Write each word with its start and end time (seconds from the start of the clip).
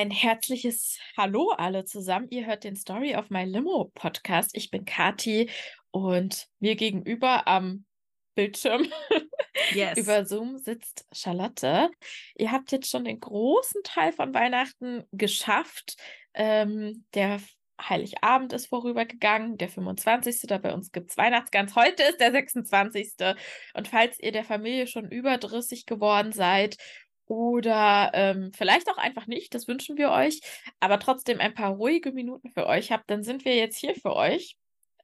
Ein 0.00 0.10
herzliches 0.10 0.98
Hallo 1.14 1.50
alle 1.50 1.84
zusammen. 1.84 2.26
Ihr 2.30 2.46
hört 2.46 2.64
den 2.64 2.74
Story 2.74 3.16
of 3.16 3.28
My 3.28 3.44
Limo 3.44 3.92
Podcast. 3.94 4.52
Ich 4.54 4.70
bin 4.70 4.86
Kati 4.86 5.50
und 5.90 6.46
mir 6.58 6.74
gegenüber 6.74 7.46
am 7.46 7.84
Bildschirm 8.34 8.86
yes. 9.74 9.98
über 9.98 10.24
Zoom 10.24 10.56
sitzt 10.56 11.06
Charlotte. 11.12 11.90
Ihr 12.34 12.50
habt 12.50 12.72
jetzt 12.72 12.88
schon 12.88 13.04
den 13.04 13.20
großen 13.20 13.82
Teil 13.84 14.12
von 14.12 14.32
Weihnachten 14.32 15.04
geschafft. 15.12 15.98
Ähm, 16.32 17.04
der 17.12 17.38
Heiligabend 17.78 18.54
ist 18.54 18.68
vorübergegangen, 18.68 19.58
der 19.58 19.68
25. 19.68 20.40
Da 20.46 20.56
bei 20.56 20.72
uns 20.72 20.92
gibt 20.92 21.10
es 21.10 21.18
Weihnachtsgans. 21.18 21.76
Heute 21.76 22.04
ist 22.04 22.20
der 22.20 22.32
26. 22.32 23.16
Und 23.74 23.86
falls 23.86 24.18
ihr 24.18 24.32
der 24.32 24.44
Familie 24.44 24.86
schon 24.86 25.10
überdrüssig 25.10 25.84
geworden 25.84 26.32
seid 26.32 26.78
oder 27.30 28.10
ähm, 28.12 28.50
vielleicht 28.52 28.90
auch 28.90 28.98
einfach 28.98 29.28
nicht, 29.28 29.54
das 29.54 29.68
wünschen 29.68 29.96
wir 29.96 30.10
euch, 30.10 30.40
aber 30.80 30.98
trotzdem 30.98 31.38
ein 31.38 31.54
paar 31.54 31.70
ruhige 31.70 32.10
Minuten 32.10 32.50
für 32.50 32.66
euch 32.66 32.90
habt, 32.90 33.08
dann 33.08 33.22
sind 33.22 33.44
wir 33.44 33.54
jetzt 33.54 33.78
hier 33.78 33.94
für 33.94 34.16
euch. 34.16 34.56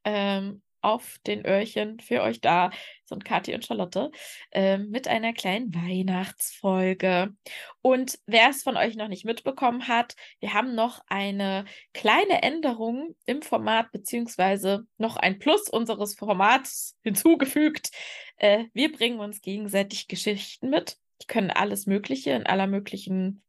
Ähm, 0.05 0.61
auf 0.83 1.19
den 1.27 1.45
Öhrchen 1.45 1.99
für 1.99 2.23
euch 2.23 2.41
da 2.41 2.71
sind 3.05 3.25
Kathi 3.25 3.55
und 3.55 3.65
Charlotte 3.65 4.13
äh, 4.53 4.79
mit 4.79 5.09
einer 5.09 5.33
kleinen 5.33 5.75
Weihnachtsfolge. 5.75 7.35
Und 7.83 8.21
wer 8.27 8.51
es 8.51 8.63
von 8.63 8.77
euch 8.77 8.95
noch 8.95 9.09
nicht 9.09 9.25
mitbekommen 9.25 9.89
hat, 9.89 10.15
wir 10.39 10.53
haben 10.53 10.77
noch 10.77 11.01
eine 11.09 11.65
kleine 11.93 12.43
Änderung 12.43 13.17
im 13.25 13.43
Format 13.43 13.91
beziehungsweise 13.91 14.87
noch 14.97 15.17
ein 15.17 15.41
Plus 15.41 15.69
unseres 15.69 16.15
Formats 16.15 16.97
hinzugefügt. 17.03 17.91
Äh, 18.37 18.67
wir 18.73 18.93
bringen 18.93 19.19
uns 19.19 19.41
gegenseitig 19.41 20.07
Geschichten 20.07 20.71
mit. 20.71 20.99
Die 21.23 21.27
können 21.27 21.51
alles 21.51 21.87
Mögliche 21.87 22.31
in 22.31 22.47
aller 22.47 22.67
möglichen, 22.67 23.43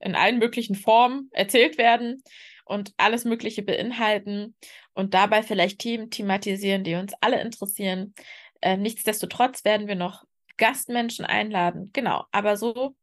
in 0.00 0.14
allen 0.14 0.38
möglichen 0.38 0.74
Formen 0.74 1.30
erzählt 1.32 1.78
werden 1.78 2.22
und 2.64 2.92
alles 2.96 3.24
Mögliche 3.24 3.62
beinhalten 3.62 4.54
und 4.94 5.14
dabei 5.14 5.42
vielleicht 5.42 5.78
Themen 5.78 6.10
thematisieren, 6.10 6.84
die 6.84 6.94
uns 6.94 7.12
alle 7.20 7.40
interessieren. 7.40 8.14
Äh, 8.60 8.76
nichtsdestotrotz 8.76 9.64
werden 9.64 9.86
wir 9.86 9.94
noch 9.94 10.24
Gastmenschen 10.56 11.24
einladen. 11.24 11.90
Genau, 11.92 12.24
aber 12.32 12.56
so 12.56 12.94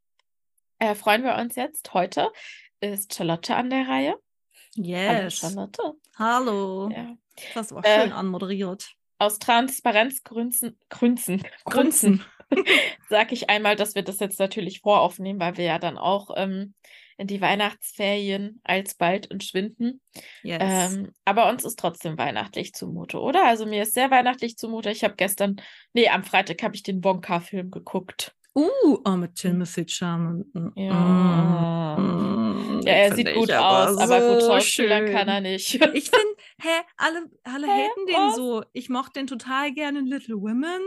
äh, 0.80 0.96
freuen 0.96 1.24
wir 1.24 1.36
uns 1.36 1.56
jetzt. 1.56 1.94
Heute 1.94 2.32
ist 2.82 3.14
Charlotte 3.14 3.56
an 3.56 3.70
der 3.70 3.88
Reihe. 3.88 4.20
Yes. 4.76 5.10
Hallo 5.10 5.30
Charlotte. 5.30 5.94
Hallo. 6.18 6.90
Ja. 6.90 7.16
Das 7.54 7.74
war 7.74 7.84
schön 7.84 8.10
äh, 8.10 8.14
anmoderiert. 8.14 8.96
Aus 9.20 9.40
Transparenzgrünzen, 9.40 10.78
Grünzen, 10.90 11.44
Grünzen, 11.66 12.26
sag 13.10 13.32
ich 13.32 13.50
einmal, 13.50 13.76
dass 13.76 13.96
wir 13.96 14.04
das 14.04 14.20
jetzt 14.20 14.40
natürlich 14.40 14.82
voraufnehmen, 14.82 15.40
weil 15.40 15.58
wir 15.58 15.66
ja 15.66 15.80
dann 15.80 15.98
auch 15.98 16.32
ähm, 16.36 16.74
in 17.18 17.28
die 17.28 17.42
Weihnachtsferien 17.42 18.60
alsbald 18.64 19.30
entschwinden. 19.32 20.02
Yes. 20.42 20.60
Ähm, 20.94 21.12
aber 21.26 21.50
uns 21.50 21.64
ist 21.64 21.80
trotzdem 21.80 22.18
weihnachtlich 22.18 22.74
zumute, 22.74 23.20
oder? 23.20 23.46
Also 23.46 23.66
mir 23.66 23.84
ist 23.84 23.94
sehr 23.94 24.12
weihnachtlich 24.12 24.58
zumute. 24.58 24.92
Ich 24.92 25.04
habe 25.04 25.16
gestern, 25.16 25.58
nee, 25.94 26.10
am 26.10 26.24
Freitag 26.24 26.64
habe 26.64 26.76
ich 26.76 26.84
den 26.84 27.04
Wonka-Film 27.04 27.72
geguckt. 27.72 28.36
Uh, 28.56 29.00
oh, 29.04 29.12
mit 29.12 29.36
Timothy 29.36 29.86
Chalamet. 29.88 30.46
Ja. 30.76 31.98
Mm, 31.98 32.82
ja, 32.86 32.94
er 32.94 33.16
sieht 33.16 33.34
gut 33.34 33.52
aus, 33.52 33.98
aber, 33.98 34.22
so 34.22 34.34
gut 34.34 34.44
schauspielern 34.44 35.06
kann 35.12 35.28
er 35.28 35.42
nicht. 35.42 35.74
Ich 35.94 36.12
finde, 36.12 36.36
hä, 36.62 36.70
alle, 36.98 37.26
alle 37.44 37.68
hä, 37.68 37.72
haten 37.72 38.06
den 38.06 38.36
so. 38.36 38.64
Ich 38.74 38.90
mochte 38.90 39.20
den 39.20 39.28
total 39.28 39.72
gerne 39.74 40.00
in 40.00 40.06
Little 40.06 40.36
Women. 40.36 40.82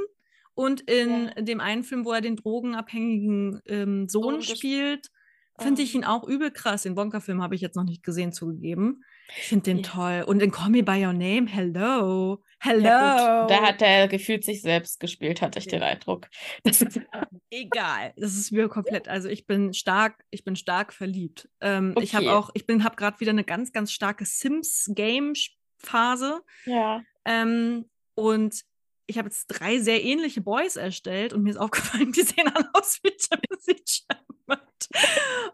Und 0.56 0.80
in 0.90 1.26
ja. 1.26 1.42
dem 1.42 1.60
einen 1.60 1.84
Film, 1.84 2.06
wo 2.06 2.12
er 2.12 2.22
den 2.22 2.36
drogenabhängigen 2.36 3.60
ähm, 3.66 4.08
Sohn 4.08 4.36
oh, 4.36 4.40
spielt, 4.40 5.10
finde 5.58 5.82
ich 5.82 5.94
ihn 5.94 6.04
auch 6.04 6.26
übel 6.26 6.50
krass. 6.50 6.84
Den 6.84 6.96
Wonka-Film 6.96 7.42
habe 7.42 7.54
ich 7.54 7.60
jetzt 7.60 7.76
noch 7.76 7.84
nicht 7.84 8.02
gesehen, 8.02 8.32
zugegeben. 8.32 9.04
Ich 9.36 9.48
finde 9.48 9.64
den 9.64 9.80
ja. 9.80 9.82
toll. 9.82 10.24
Und 10.26 10.40
in 10.40 10.50
Call 10.50 10.70
Me 10.70 10.82
By 10.82 11.04
Your 11.04 11.12
Name, 11.12 11.46
hello. 11.46 12.42
Hello. 12.58 12.84
Ja, 12.84 13.46
da 13.46 13.60
hat 13.60 13.82
er 13.82 14.08
gefühlt 14.08 14.44
sich 14.44 14.62
selbst 14.62 14.98
gespielt, 14.98 15.42
hatte 15.42 15.58
ich 15.58 15.66
ja. 15.66 15.72
den 15.72 15.82
Eindruck. 15.82 16.26
Das 16.64 16.80
Egal. 17.50 18.14
Das 18.16 18.34
ist 18.34 18.50
mir 18.50 18.70
komplett. 18.70 19.08
Also 19.08 19.28
ich 19.28 19.46
bin 19.46 19.74
stark, 19.74 20.24
ich 20.30 20.42
bin 20.42 20.56
stark 20.56 20.94
verliebt. 20.94 21.50
Ähm, 21.60 21.92
okay. 21.94 22.04
Ich 22.04 22.14
habe 22.14 22.34
auch, 22.34 22.48
ich 22.54 22.64
bin, 22.64 22.82
habe 22.82 22.96
gerade 22.96 23.20
wieder 23.20 23.32
eine 23.32 23.44
ganz, 23.44 23.72
ganz 23.72 23.92
starke 23.92 24.24
Sims-Game-Phase. 24.24 26.40
Ja. 26.64 27.02
Ähm, 27.26 27.90
und 28.14 28.64
ich 29.06 29.18
habe 29.18 29.28
jetzt 29.28 29.46
drei 29.46 29.78
sehr 29.78 30.02
ähnliche 30.02 30.40
Boys 30.40 30.76
erstellt 30.76 31.32
und 31.32 31.42
mir 31.42 31.50
ist 31.50 31.56
aufgefallen, 31.58 32.12
die 32.12 32.22
sehen 32.22 32.48
alle 32.54 32.68
aus 32.72 33.00
wie 33.02 33.10
Timothy 33.10 33.82
Chalamet. 33.84 34.88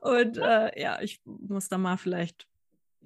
Und 0.00 0.38
äh, 0.38 0.80
ja, 0.80 1.00
ich 1.00 1.20
muss 1.24 1.68
da 1.68 1.78
mal 1.78 1.96
vielleicht 1.96 2.46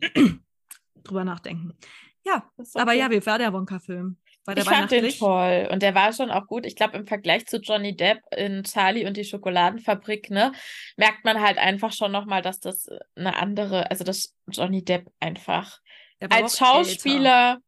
drüber 1.03 1.25
nachdenken. 1.25 1.77
Ja, 2.25 2.51
okay. 2.57 2.69
aber 2.75 2.93
ja, 2.93 3.11
wie 3.11 3.25
war 3.25 3.39
der 3.39 3.53
Wonka-Film? 3.53 4.17
ich 4.55 4.65
fand 4.65 4.93
den 4.93 5.09
toll 5.11 5.69
und 5.73 5.83
der 5.83 5.95
war 5.95 6.13
schon 6.13 6.31
auch 6.31 6.47
gut. 6.47 6.67
Ich 6.67 6.77
glaube, 6.77 6.97
im 6.97 7.07
Vergleich 7.07 7.47
zu 7.47 7.59
Johnny 7.59 7.97
Depp 7.97 8.21
in 8.31 8.63
Charlie 8.63 9.05
und 9.05 9.17
die 9.17 9.25
Schokoladenfabrik, 9.25 10.31
ne, 10.31 10.53
merkt 10.97 11.25
man 11.25 11.41
halt 11.41 11.59
einfach 11.59 11.93
schon 11.93 12.13
nochmal, 12.13 12.43
dass 12.43 12.61
das 12.61 12.89
eine 13.17 13.37
andere, 13.37 13.91
also 13.91 14.05
dass 14.05 14.37
Johnny 14.49 14.85
Depp 14.85 15.11
einfach 15.19 15.81
als 16.31 16.59
Schauspieler 16.59 17.55
älter. 17.55 17.63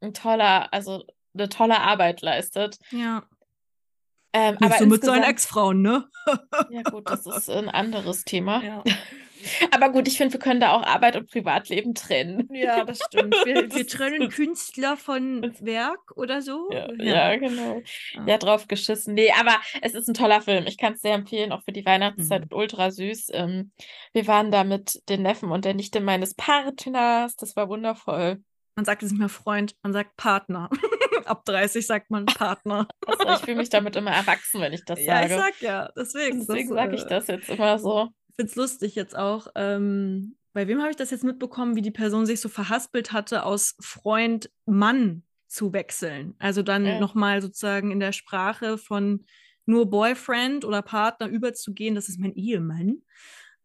ein 0.00 0.14
toller, 0.14 0.72
also 0.72 1.04
eine 1.34 1.48
tolle 1.48 1.80
Arbeit 1.80 2.22
leistet. 2.22 2.78
Ja. 2.90 3.24
Ähm, 4.34 4.56
aber 4.60 4.78
so 4.78 4.86
mit 4.86 5.04
seinen 5.04 5.24
Ex-Frauen, 5.24 5.82
ne? 5.82 6.08
ja, 6.70 6.82
gut, 6.82 7.10
das 7.10 7.26
ist 7.26 7.50
ein 7.50 7.68
anderes 7.68 8.24
Thema. 8.24 8.62
Ja. 8.62 8.82
Aber 9.70 9.90
gut, 9.90 10.08
ich 10.08 10.16
finde, 10.16 10.34
wir 10.34 10.40
können 10.40 10.60
da 10.60 10.72
auch 10.72 10.82
Arbeit 10.82 11.16
und 11.16 11.30
Privatleben 11.30 11.94
trennen. 11.94 12.48
Ja, 12.52 12.84
das 12.84 13.00
stimmt. 13.06 13.34
Wir, 13.44 13.74
wir 13.74 13.86
trennen 13.86 14.28
Künstler 14.30 14.96
von 14.96 15.42
Werk 15.60 16.16
oder 16.16 16.42
so. 16.42 16.70
Ja, 16.70 16.92
ja. 16.92 17.30
ja 17.32 17.36
genau. 17.36 17.82
Ja. 18.14 18.26
ja, 18.26 18.38
drauf 18.38 18.68
geschissen. 18.68 19.14
Nee, 19.14 19.32
aber 19.38 19.56
es 19.80 19.94
ist 19.94 20.08
ein 20.08 20.14
toller 20.14 20.40
Film. 20.40 20.66
Ich 20.66 20.78
kann 20.78 20.94
es 20.94 21.02
sehr 21.02 21.14
empfehlen, 21.14 21.52
auch 21.52 21.62
für 21.64 21.72
die 21.72 21.84
Weihnachtszeit. 21.84 22.50
Mhm. 22.50 22.56
Ultra 22.56 22.90
süß. 22.90 23.30
Ähm, 23.32 23.72
wir 24.12 24.26
waren 24.26 24.50
da 24.50 24.64
mit 24.64 25.02
den 25.08 25.22
Neffen 25.22 25.50
und 25.50 25.64
der 25.64 25.74
Nichte 25.74 26.00
meines 26.00 26.34
Partners. 26.34 27.36
Das 27.36 27.56
war 27.56 27.68
wundervoll. 27.68 28.42
Man 28.74 28.84
sagt 28.84 29.02
es 29.02 29.10
nicht 29.10 29.20
mehr 29.20 29.28
Freund, 29.28 29.74
man 29.82 29.92
sagt 29.92 30.16
Partner. 30.16 30.70
Ab 31.24 31.44
30 31.44 31.86
sagt 31.86 32.10
man 32.10 32.26
Partner. 32.26 32.88
Also 33.06 33.28
ich 33.28 33.38
fühle 33.40 33.56
mich 33.58 33.68
damit 33.68 33.96
immer 33.96 34.10
erwachsen, 34.10 34.60
wenn 34.60 34.72
ich 34.72 34.84
das 34.84 34.98
sage. 35.04 35.08
Ja, 35.08 35.24
ich 35.24 35.32
sag 35.32 35.60
ja. 35.60 35.92
Deswegen, 35.96 36.40
Deswegen 36.40 36.68
sage 36.68 36.94
ich 36.94 37.02
äh, 37.02 37.08
das 37.08 37.26
jetzt 37.26 37.48
immer 37.48 37.78
so. 37.78 38.08
Ich 38.28 38.36
finde 38.36 38.50
es 38.50 38.56
lustig 38.56 38.94
jetzt 38.94 39.16
auch. 39.16 39.48
Ähm, 39.54 40.36
bei 40.52 40.68
wem 40.68 40.80
habe 40.80 40.90
ich 40.90 40.96
das 40.96 41.10
jetzt 41.10 41.24
mitbekommen, 41.24 41.76
wie 41.76 41.82
die 41.82 41.90
Person 41.90 42.26
sich 42.26 42.40
so 42.40 42.48
verhaspelt 42.48 43.12
hatte, 43.12 43.44
aus 43.44 43.76
Freund 43.80 44.50
Mann 44.66 45.22
zu 45.48 45.72
wechseln? 45.72 46.34
Also 46.38 46.62
dann 46.62 46.84
ja. 46.84 47.00
nochmal 47.00 47.40
sozusagen 47.42 47.90
in 47.90 48.00
der 48.00 48.12
Sprache 48.12 48.78
von 48.78 49.24
nur 49.64 49.88
Boyfriend 49.88 50.64
oder 50.64 50.82
Partner 50.82 51.28
überzugehen, 51.28 51.94
das 51.94 52.08
ist 52.08 52.18
mein 52.18 52.34
Ehemann. 52.34 53.02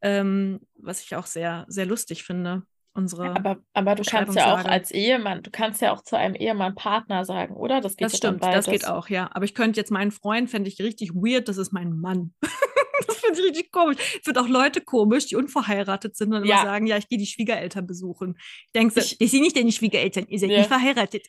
Ähm, 0.01 0.59
was 0.75 1.01
ich 1.01 1.15
auch 1.15 1.25
sehr, 1.25 1.65
sehr 1.67 1.85
lustig 1.85 2.23
finde 2.23 2.63
unsere. 2.97 3.25
Ja, 3.25 3.35
aber, 3.35 3.57
aber 3.73 3.95
du 3.95 4.03
kannst 4.03 4.35
ja 4.35 4.53
auch 4.53 4.65
als 4.65 4.91
Ehemann, 4.91 5.43
du 5.43 5.51
kannst 5.51 5.81
ja 5.81 5.93
auch 5.93 6.01
zu 6.01 6.17
einem 6.17 6.35
Ehemann 6.35 6.75
Partner 6.75 7.23
sagen, 7.23 7.55
oder? 7.55 7.79
Das 7.79 7.95
geht 7.95 8.05
Das 8.05 8.17
stimmt, 8.17 8.43
das 8.43 8.65
geht 8.65 8.87
auch, 8.87 9.09
ja. 9.09 9.29
Aber 9.33 9.45
ich 9.45 9.53
könnte 9.53 9.79
jetzt 9.79 9.91
meinen 9.91 10.11
Freund, 10.11 10.49
fände 10.49 10.69
ich 10.69 10.79
richtig 10.81 11.13
weird, 11.13 11.47
das 11.47 11.57
ist 11.57 11.71
mein 11.71 11.91
Mann. 11.91 12.33
das 13.07 13.17
finde 13.17 13.39
ich 13.39 13.45
richtig 13.47 13.71
komisch. 13.71 13.97
Ich 13.99 14.23
finde 14.23 14.41
auch 14.41 14.47
Leute 14.47 14.81
komisch, 14.81 15.27
die 15.27 15.35
unverheiratet 15.35 16.17
sind 16.17 16.33
und 16.33 16.45
ja. 16.45 16.61
immer 16.61 16.71
sagen, 16.71 16.87
ja, 16.87 16.97
ich 16.97 17.07
gehe 17.07 17.17
die 17.17 17.27
Schwiegereltern 17.27 17.85
besuchen. 17.85 18.35
Ich 18.65 18.71
denke, 18.73 18.99
ich 18.99 19.31
sehe 19.31 19.41
nicht 19.41 19.55
deine 19.55 19.71
Schwiegereltern, 19.71 20.25
ihr 20.27 20.39
seid 20.39 20.49
ja. 20.49 20.57
nicht 20.57 20.67
verheiratet. 20.67 21.27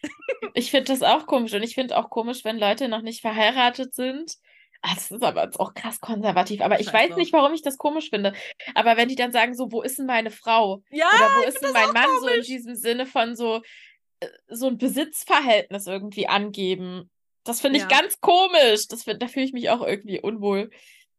ich 0.54 0.70
finde 0.70 0.92
das 0.92 1.02
auch 1.02 1.26
komisch 1.26 1.54
und 1.54 1.62
ich 1.62 1.74
finde 1.74 1.96
auch 1.96 2.10
komisch, 2.10 2.44
wenn 2.44 2.58
Leute 2.58 2.88
noch 2.88 3.02
nicht 3.02 3.20
verheiratet 3.20 3.94
sind 3.94 4.38
das 4.82 5.10
ist 5.10 5.22
aber 5.22 5.44
jetzt 5.44 5.58
auch 5.58 5.74
krass 5.74 6.00
konservativ. 6.00 6.60
Aber 6.60 6.80
ich 6.80 6.92
weiß 6.92 7.16
nicht, 7.16 7.32
warum 7.32 7.52
ich 7.52 7.62
das 7.62 7.78
komisch 7.78 8.10
finde. 8.10 8.32
Aber 8.74 8.96
wenn 8.96 9.08
die 9.08 9.16
dann 9.16 9.32
sagen, 9.32 9.54
so, 9.54 9.72
wo 9.72 9.82
ist 9.82 9.98
denn 9.98 10.06
meine 10.06 10.30
Frau? 10.30 10.82
Ja, 10.90 11.08
Oder 11.14 11.30
wo 11.36 11.48
ist 11.48 11.62
denn 11.62 11.72
mein 11.72 11.92
Mann? 11.92 12.04
Komisch. 12.04 12.20
So 12.20 12.28
in 12.28 12.42
diesem 12.42 12.74
Sinne 12.76 13.06
von 13.06 13.34
so, 13.34 13.62
äh, 14.20 14.28
so 14.48 14.68
ein 14.68 14.78
Besitzverhältnis 14.78 15.86
irgendwie 15.86 16.28
angeben. 16.28 17.10
Das 17.44 17.60
finde 17.60 17.78
ich 17.78 17.84
ja. 17.84 17.88
ganz 17.88 18.20
komisch. 18.20 18.86
Das, 18.88 19.04
da 19.04 19.26
fühle 19.26 19.46
ich 19.46 19.52
mich 19.52 19.70
auch 19.70 19.82
irgendwie 19.82 20.20
unwohl, 20.20 20.70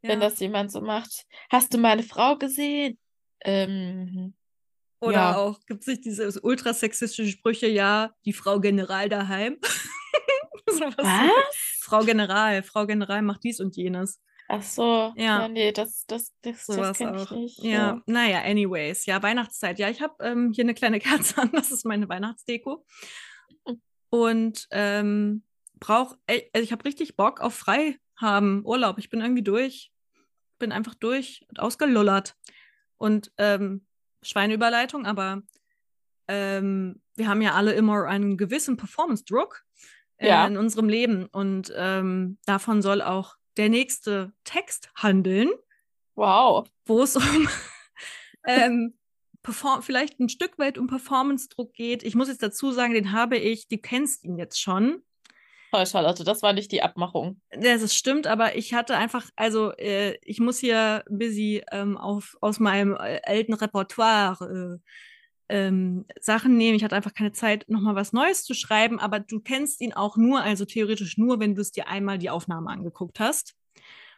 ja. 0.01 0.09
wenn 0.09 0.19
das 0.19 0.39
jemand 0.39 0.71
so 0.71 0.79
macht. 0.79 1.25
Hast 1.49 1.73
du 1.73 1.77
meine 1.77 2.03
Frau 2.03 2.37
gesehen? 2.37 2.97
Ähm, 3.41 4.35
Oder 5.01 5.13
ja. 5.13 5.37
auch, 5.37 5.59
gibt 5.65 5.81
es 5.81 5.87
nicht 5.87 6.05
diese 6.05 6.39
ultrasexistischen 6.41 7.31
Sprüche, 7.31 7.67
ja, 7.67 8.11
die 8.25 8.33
Frau 8.33 8.59
General 8.59 9.09
daheim? 9.09 9.57
so 10.69 10.85
was? 10.85 10.97
was? 10.97 11.79
Frau 11.81 12.03
General, 12.03 12.63
Frau 12.63 12.85
General 12.85 13.21
macht 13.21 13.43
dies 13.43 13.59
und 13.59 13.75
jenes. 13.75 14.19
Ach 14.51 14.63
so, 14.63 15.13
ja, 15.15 15.41
ja 15.41 15.47
nee, 15.47 15.71
das, 15.71 16.05
das, 16.07 16.33
das, 16.41 16.65
das 16.65 16.97
kenne 16.97 17.21
ich 17.21 17.31
nicht. 17.31 17.63
Ja. 17.63 17.71
ja, 17.71 18.01
naja, 18.07 18.41
anyways, 18.41 19.05
ja, 19.05 19.21
Weihnachtszeit. 19.21 19.77
Ja, 19.77 19.89
ich 19.89 20.01
habe 20.01 20.15
ähm, 20.21 20.51
hier 20.53 20.63
eine 20.63 20.73
kleine 20.73 20.99
Kerze 20.99 21.37
an, 21.37 21.51
das 21.53 21.71
ist 21.71 21.85
meine 21.85 22.09
Weihnachtsdeko. 22.09 22.83
Und 24.09 24.67
ähm, 24.71 25.43
brauche, 25.79 26.17
also 26.27 26.63
ich 26.63 26.71
habe 26.71 26.83
richtig 26.85 27.15
Bock 27.15 27.41
auf 27.41 27.53
frei 27.53 27.99
haben, 28.15 28.63
Urlaub. 28.65 28.97
Ich 28.97 29.09
bin 29.09 29.21
irgendwie 29.21 29.43
durch, 29.43 29.91
bin 30.57 30.71
einfach 30.71 30.95
durch, 30.95 31.45
ausgelullert. 31.57 32.35
Und 32.97 33.31
ähm, 33.37 33.85
Schweineüberleitung, 34.23 35.05
aber 35.05 35.43
ähm, 36.27 37.01
wir 37.15 37.27
haben 37.27 37.41
ja 37.41 37.53
alle 37.53 37.73
immer 37.73 38.05
einen 38.05 38.35
gewissen 38.35 38.77
Performance-Druck 38.77 39.63
ja. 40.27 40.47
in 40.47 40.57
unserem 40.57 40.89
Leben 40.89 41.25
und 41.25 41.73
ähm, 41.75 42.37
davon 42.45 42.81
soll 42.81 43.01
auch 43.01 43.35
der 43.57 43.69
nächste 43.69 44.31
Text 44.43 44.89
handeln. 44.95 45.49
Wow. 46.15 46.67
Wo 46.85 47.03
es 47.03 47.15
um 47.15 47.23
ähm, 48.47 48.93
vielleicht 49.81 50.19
ein 50.19 50.29
Stück 50.29 50.59
weit 50.59 50.77
um 50.77 50.87
Performance-Druck 50.87 51.73
geht. 51.73 52.03
Ich 52.03 52.15
muss 52.15 52.27
jetzt 52.27 52.43
dazu 52.43 52.71
sagen, 52.71 52.93
den 52.93 53.11
habe 53.11 53.37
ich, 53.37 53.67
du 53.67 53.77
kennst 53.77 54.23
ihn 54.23 54.37
jetzt 54.37 54.59
schon. 54.61 55.03
Toll, 55.71 55.85
Charlotte, 55.85 56.23
das 56.23 56.41
war 56.41 56.53
nicht 56.53 56.71
die 56.71 56.81
Abmachung. 56.81 57.41
Das 57.51 57.93
stimmt, 57.93 58.25
aber 58.25 58.55
ich 58.55 58.73
hatte 58.73 58.97
einfach, 58.97 59.29
also 59.35 59.71
äh, 59.77 60.17
ich 60.23 60.39
muss 60.39 60.57
hier 60.57 61.03
ein 61.07 61.17
bisschen 61.17 61.63
ähm, 61.71 61.97
auf, 61.97 62.37
aus 62.41 62.59
meinem 62.59 62.95
äh, 62.95 63.21
alten 63.23 63.53
Repertoire 63.53 64.79
äh, 64.79 64.89
ähm, 65.49 66.05
Sachen 66.19 66.57
nehmen. 66.57 66.75
Ich 66.75 66.83
hatte 66.83 66.95
einfach 66.95 67.13
keine 67.13 67.31
Zeit, 67.31 67.65
nochmal 67.67 67.95
was 67.95 68.13
Neues 68.13 68.43
zu 68.43 68.53
schreiben, 68.53 68.99
aber 68.99 69.19
du 69.19 69.39
kennst 69.39 69.81
ihn 69.81 69.93
auch 69.93 70.15
nur, 70.15 70.41
also 70.41 70.65
theoretisch 70.65 71.17
nur, 71.17 71.39
wenn 71.39 71.55
du 71.55 71.61
es 71.61 71.71
dir 71.71 71.87
einmal 71.87 72.17
die 72.17 72.29
Aufnahme 72.29 72.69
angeguckt 72.69 73.19
hast. 73.19 73.55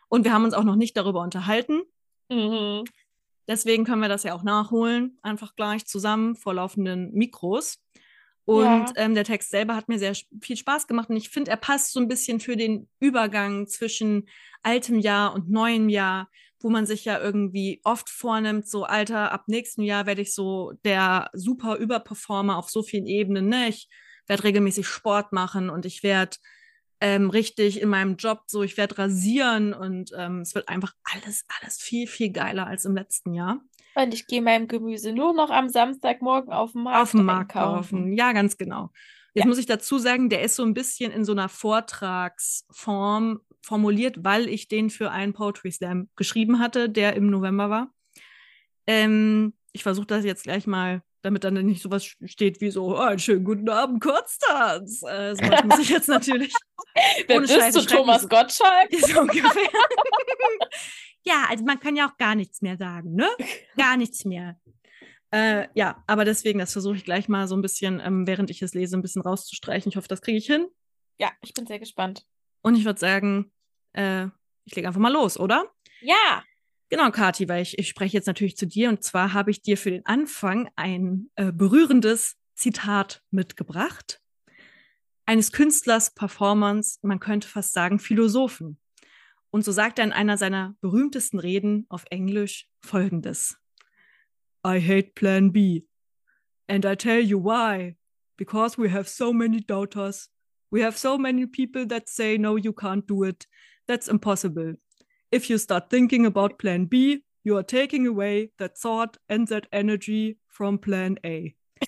Und 0.09 0.25
wir 0.25 0.33
haben 0.33 0.43
uns 0.43 0.53
auch 0.53 0.65
noch 0.65 0.75
nicht 0.75 0.97
darüber 0.97 1.21
unterhalten. 1.21 1.81
Mhm. 2.29 2.83
Deswegen 3.47 3.85
können 3.85 4.01
wir 4.01 4.09
das 4.09 4.23
ja 4.23 4.33
auch 4.33 4.43
nachholen, 4.43 5.17
einfach 5.21 5.55
gleich 5.55 5.85
zusammen 5.85 6.35
vor 6.35 6.53
laufenden 6.53 7.13
Mikros. 7.13 7.79
Und 8.45 8.63
ja. 8.63 8.85
ähm, 8.95 9.13
der 9.13 9.23
Text 9.23 9.51
selber 9.51 9.75
hat 9.75 9.87
mir 9.87 9.99
sehr 9.99 10.15
viel 10.41 10.57
Spaß 10.57 10.87
gemacht 10.87 11.09
und 11.09 11.15
ich 11.15 11.29
finde, 11.29 11.51
er 11.51 11.57
passt 11.57 11.93
so 11.93 11.99
ein 11.99 12.07
bisschen 12.07 12.39
für 12.39 12.57
den 12.57 12.89
Übergang 12.99 13.67
zwischen 13.67 14.27
altem 14.63 14.99
Jahr 14.99 15.33
und 15.33 15.49
neuem 15.49 15.89
Jahr, 15.89 16.29
wo 16.63 16.69
man 16.69 16.85
sich 16.85 17.05
ja 17.05 17.19
irgendwie 17.19 17.81
oft 17.83 18.09
vornimmt, 18.09 18.67
so 18.67 18.83
Alter, 18.83 19.31
ab 19.31 19.43
nächstem 19.47 19.83
Jahr 19.83 20.05
werde 20.05 20.21
ich 20.21 20.33
so 20.33 20.73
der 20.85 21.29
super 21.33 21.77
Überperformer 21.77 22.57
auf 22.57 22.69
so 22.69 22.83
vielen 22.83 23.07
Ebenen. 23.07 23.47
Ne? 23.47 23.67
Ich 23.67 23.89
werde 24.27 24.43
regelmäßig 24.43 24.87
Sport 24.87 25.33
machen 25.33 25.69
und 25.69 25.85
ich 25.85 26.03
werde 26.03 26.37
ähm, 27.01 27.29
richtig 27.29 27.81
in 27.81 27.89
meinem 27.89 28.15
Job 28.15 28.43
so, 28.45 28.63
ich 28.63 28.77
werde 28.77 28.97
rasieren 28.97 29.73
und 29.73 30.11
ähm, 30.15 30.41
es 30.41 30.53
wird 30.53 30.69
einfach 30.69 30.93
alles, 31.03 31.45
alles 31.59 31.77
viel, 31.81 32.07
viel 32.07 32.31
geiler 32.31 32.67
als 32.67 32.85
im 32.85 32.95
letzten 32.95 33.33
Jahr. 33.33 33.59
Und 33.95 34.13
ich 34.13 34.27
gehe 34.27 34.41
meinem 34.41 34.67
Gemüse 34.67 35.11
nur 35.11 35.33
noch 35.33 35.49
am 35.49 35.67
Samstagmorgen 35.67 36.53
auf 36.53 36.73
den 36.73 36.83
Markt. 36.83 37.01
Auf 37.01 37.11
den 37.11 37.25
Markt 37.25 37.51
kaufen. 37.53 38.13
Ja, 38.13 38.31
ganz 38.31 38.57
genau. 38.57 38.91
Jetzt 39.33 39.45
ja. 39.45 39.47
muss 39.47 39.57
ich 39.57 39.65
dazu 39.65 39.97
sagen, 39.97 40.29
der 40.29 40.43
ist 40.43 40.55
so 40.55 40.63
ein 40.63 40.73
bisschen 40.73 41.11
in 41.11 41.25
so 41.25 41.31
einer 41.31 41.49
Vortragsform 41.49 43.41
formuliert, 43.61 44.23
weil 44.23 44.49
ich 44.49 44.67
den 44.67 44.89
für 44.89 45.11
einen 45.11 45.33
Poetry 45.33 45.71
Slam 45.71 46.09
geschrieben 46.15 46.59
hatte, 46.59 46.89
der 46.89 47.15
im 47.15 47.29
November 47.29 47.69
war. 47.69 47.93
Ähm, 48.87 49.53
ich 49.71 49.83
versuche 49.83 50.07
das 50.07 50.25
jetzt 50.25 50.43
gleich 50.43 50.67
mal, 50.67 51.01
damit 51.21 51.43
dann 51.43 51.53
nicht 51.53 51.81
sowas 51.81 52.03
steht 52.03 52.61
wie 52.61 52.71
so, 52.71 52.97
oh, 52.97 53.01
einen 53.01 53.19
schönen 53.19 53.43
guten 53.43 53.69
Abend, 53.69 54.01
Kurztanz. 54.01 55.03
Äh, 55.03 55.35
sowas 55.35 55.63
muss 55.63 55.79
ich 55.79 55.89
jetzt 55.89 56.09
natürlich. 56.09 56.53
Wer 57.27 57.39
bist 57.39 57.53
Scheiße, 57.53 57.79
du, 57.79 57.85
Thomas 57.85 58.27
Gottschalk? 58.27 58.89
So 58.99 59.21
ungefähr. 59.21 59.51
Ja, 61.23 61.45
also 61.49 61.63
man 61.63 61.79
kann 61.79 61.95
ja 61.95 62.09
auch 62.09 62.17
gar 62.17 62.33
nichts 62.33 62.63
mehr 62.63 62.77
sagen, 62.77 63.13
ne? 63.13 63.29
Gar 63.77 63.95
nichts 63.95 64.25
mehr. 64.25 64.59
Äh, 65.29 65.67
ja, 65.75 66.03
aber 66.07 66.25
deswegen, 66.25 66.57
das 66.57 66.73
versuche 66.73 66.95
ich 66.95 67.05
gleich 67.05 67.29
mal 67.29 67.47
so 67.47 67.55
ein 67.55 67.61
bisschen, 67.61 68.01
ähm, 68.03 68.25
während 68.25 68.49
ich 68.49 68.63
es 68.63 68.73
lese, 68.73 68.97
ein 68.97 69.03
bisschen 69.03 69.21
rauszustreichen. 69.21 69.89
Ich 69.89 69.97
hoffe, 69.97 70.07
das 70.07 70.21
kriege 70.21 70.39
ich 70.39 70.47
hin. 70.47 70.67
Ja, 71.19 71.31
ich 71.43 71.53
bin 71.53 71.67
sehr 71.67 71.77
gespannt. 71.77 72.25
Und 72.61 72.75
ich 72.75 72.85
würde 72.85 72.99
sagen, 72.99 73.51
äh, 73.93 74.27
ich 74.65 74.75
lege 74.75 74.87
einfach 74.87 75.01
mal 75.01 75.11
los, 75.11 75.39
oder? 75.39 75.71
Ja. 76.01 76.43
Genau, 76.89 77.09
Kathi, 77.09 77.47
weil 77.47 77.61
ich, 77.61 77.79
ich 77.79 77.87
spreche 77.87 78.17
jetzt 78.17 78.27
natürlich 78.27 78.57
zu 78.57 78.67
dir 78.67 78.89
und 78.89 79.03
zwar 79.03 79.33
habe 79.33 79.49
ich 79.49 79.61
dir 79.61 79.77
für 79.77 79.91
den 79.91 80.05
Anfang 80.05 80.69
ein 80.75 81.29
äh, 81.35 81.51
berührendes 81.51 82.35
Zitat 82.53 83.23
mitgebracht. 83.31 84.21
Eines 85.25 85.53
Künstlers, 85.53 86.13
Performance, 86.13 86.99
man 87.01 87.19
könnte 87.19 87.47
fast 87.47 87.73
sagen 87.73 87.99
Philosophen. 87.99 88.77
Und 89.51 89.63
so 89.63 89.71
sagt 89.71 89.99
er 89.99 90.05
in 90.05 90.11
einer 90.11 90.37
seiner 90.37 90.75
berühmtesten 90.81 91.39
Reden 91.39 91.85
auf 91.89 92.03
Englisch 92.09 92.67
folgendes. 92.81 93.57
I 94.65 94.79
hate 94.79 95.11
Plan 95.15 95.51
B. 95.51 95.83
And 96.67 96.85
I 96.85 96.95
tell 96.95 97.19
you 97.19 97.43
why. 97.43 97.97
Because 98.37 98.81
we 98.81 98.91
have 98.91 99.09
so 99.09 99.33
many 99.33 99.61
doubters. 99.61 100.29
We 100.71 100.81
have 100.81 100.97
so 100.97 101.17
many 101.17 101.45
people 101.45 101.85
that 101.87 102.07
say, 102.07 102.37
no, 102.37 102.55
you 102.55 102.73
can't 102.73 103.05
do 103.05 103.23
it. 103.23 103.45
That's 103.87 104.07
impossible. 104.07 104.75
If 105.31 105.49
you 105.49 105.57
start 105.57 105.89
thinking 105.89 106.25
about 106.25 106.57
Plan 106.57 106.85
B, 106.85 107.23
you 107.43 107.57
are 107.57 107.63
taking 107.63 108.07
away 108.07 108.51
that 108.57 108.77
thought 108.77 109.17
and 109.27 109.47
that 109.49 109.67
energy 109.71 110.37
from 110.47 110.79
Plan 110.79 111.17
A. 111.25 111.55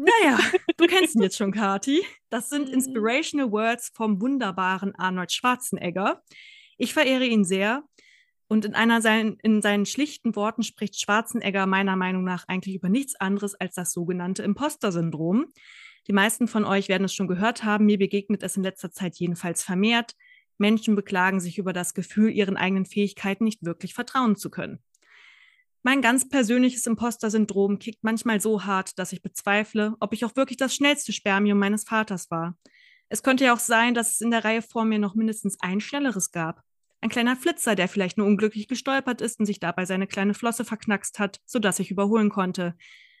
Naja, 0.00 0.38
du 0.76 0.86
kennst 0.86 1.16
ihn 1.16 1.22
jetzt 1.22 1.36
schon, 1.36 1.50
Kati. 1.50 2.04
Das 2.30 2.48
sind 2.48 2.68
mhm. 2.68 2.74
Inspirational 2.74 3.50
Words 3.50 3.90
vom 3.92 4.20
wunderbaren 4.20 4.94
Arnold 4.94 5.32
Schwarzenegger. 5.32 6.22
Ich 6.76 6.94
verehre 6.94 7.24
ihn 7.24 7.44
sehr. 7.44 7.82
Und 8.46 8.64
in, 8.64 8.74
einer 8.74 9.02
sein, 9.02 9.38
in 9.42 9.60
seinen 9.60 9.86
schlichten 9.86 10.36
Worten 10.36 10.62
spricht 10.62 11.00
Schwarzenegger 11.00 11.66
meiner 11.66 11.96
Meinung 11.96 12.22
nach 12.22 12.46
eigentlich 12.46 12.76
über 12.76 12.88
nichts 12.88 13.16
anderes 13.16 13.56
als 13.56 13.74
das 13.74 13.92
sogenannte 13.92 14.44
Imposter-Syndrom. 14.44 15.46
Die 16.08 16.14
meisten 16.14 16.48
von 16.48 16.64
euch 16.64 16.88
werden 16.88 17.04
es 17.04 17.14
schon 17.14 17.28
gehört 17.28 17.64
haben. 17.64 17.84
Mir 17.84 17.98
begegnet 17.98 18.42
es 18.42 18.56
in 18.56 18.62
letzter 18.62 18.90
Zeit 18.90 19.16
jedenfalls 19.16 19.62
vermehrt. 19.62 20.14
Menschen 20.56 20.96
beklagen 20.96 21.38
sich 21.38 21.58
über 21.58 21.72
das 21.72 21.94
Gefühl, 21.94 22.30
ihren 22.30 22.56
eigenen 22.56 22.86
Fähigkeiten 22.86 23.44
nicht 23.44 23.62
wirklich 23.62 23.94
vertrauen 23.94 24.34
zu 24.34 24.50
können. 24.50 24.80
Mein 25.82 26.02
ganz 26.02 26.28
persönliches 26.28 26.86
Imposter-Syndrom 26.86 27.78
kickt 27.78 28.02
manchmal 28.02 28.40
so 28.40 28.64
hart, 28.64 28.98
dass 28.98 29.12
ich 29.12 29.22
bezweifle, 29.22 29.94
ob 30.00 30.12
ich 30.12 30.24
auch 30.24 30.34
wirklich 30.34 30.56
das 30.56 30.74
schnellste 30.74 31.12
Spermium 31.12 31.58
meines 31.58 31.84
Vaters 31.84 32.30
war. 32.30 32.56
Es 33.08 33.22
könnte 33.22 33.44
ja 33.44 33.54
auch 33.54 33.60
sein, 33.60 33.94
dass 33.94 34.14
es 34.14 34.20
in 34.20 34.30
der 34.30 34.44
Reihe 34.44 34.62
vor 34.62 34.84
mir 34.84 34.98
noch 34.98 35.14
mindestens 35.14 35.56
ein 35.60 35.80
schnelleres 35.80 36.32
gab. 36.32 36.62
Ein 37.00 37.10
kleiner 37.10 37.36
Flitzer, 37.36 37.74
der 37.76 37.88
vielleicht 37.88 38.18
nur 38.18 38.26
unglücklich 38.26 38.66
gestolpert 38.66 39.20
ist 39.20 39.38
und 39.38 39.46
sich 39.46 39.60
dabei 39.60 39.84
seine 39.84 40.08
kleine 40.08 40.34
Flosse 40.34 40.64
verknackst 40.64 41.20
hat, 41.20 41.40
sodass 41.46 41.78
ich 41.78 41.90
überholen 41.90 42.28
konnte. 42.28 42.74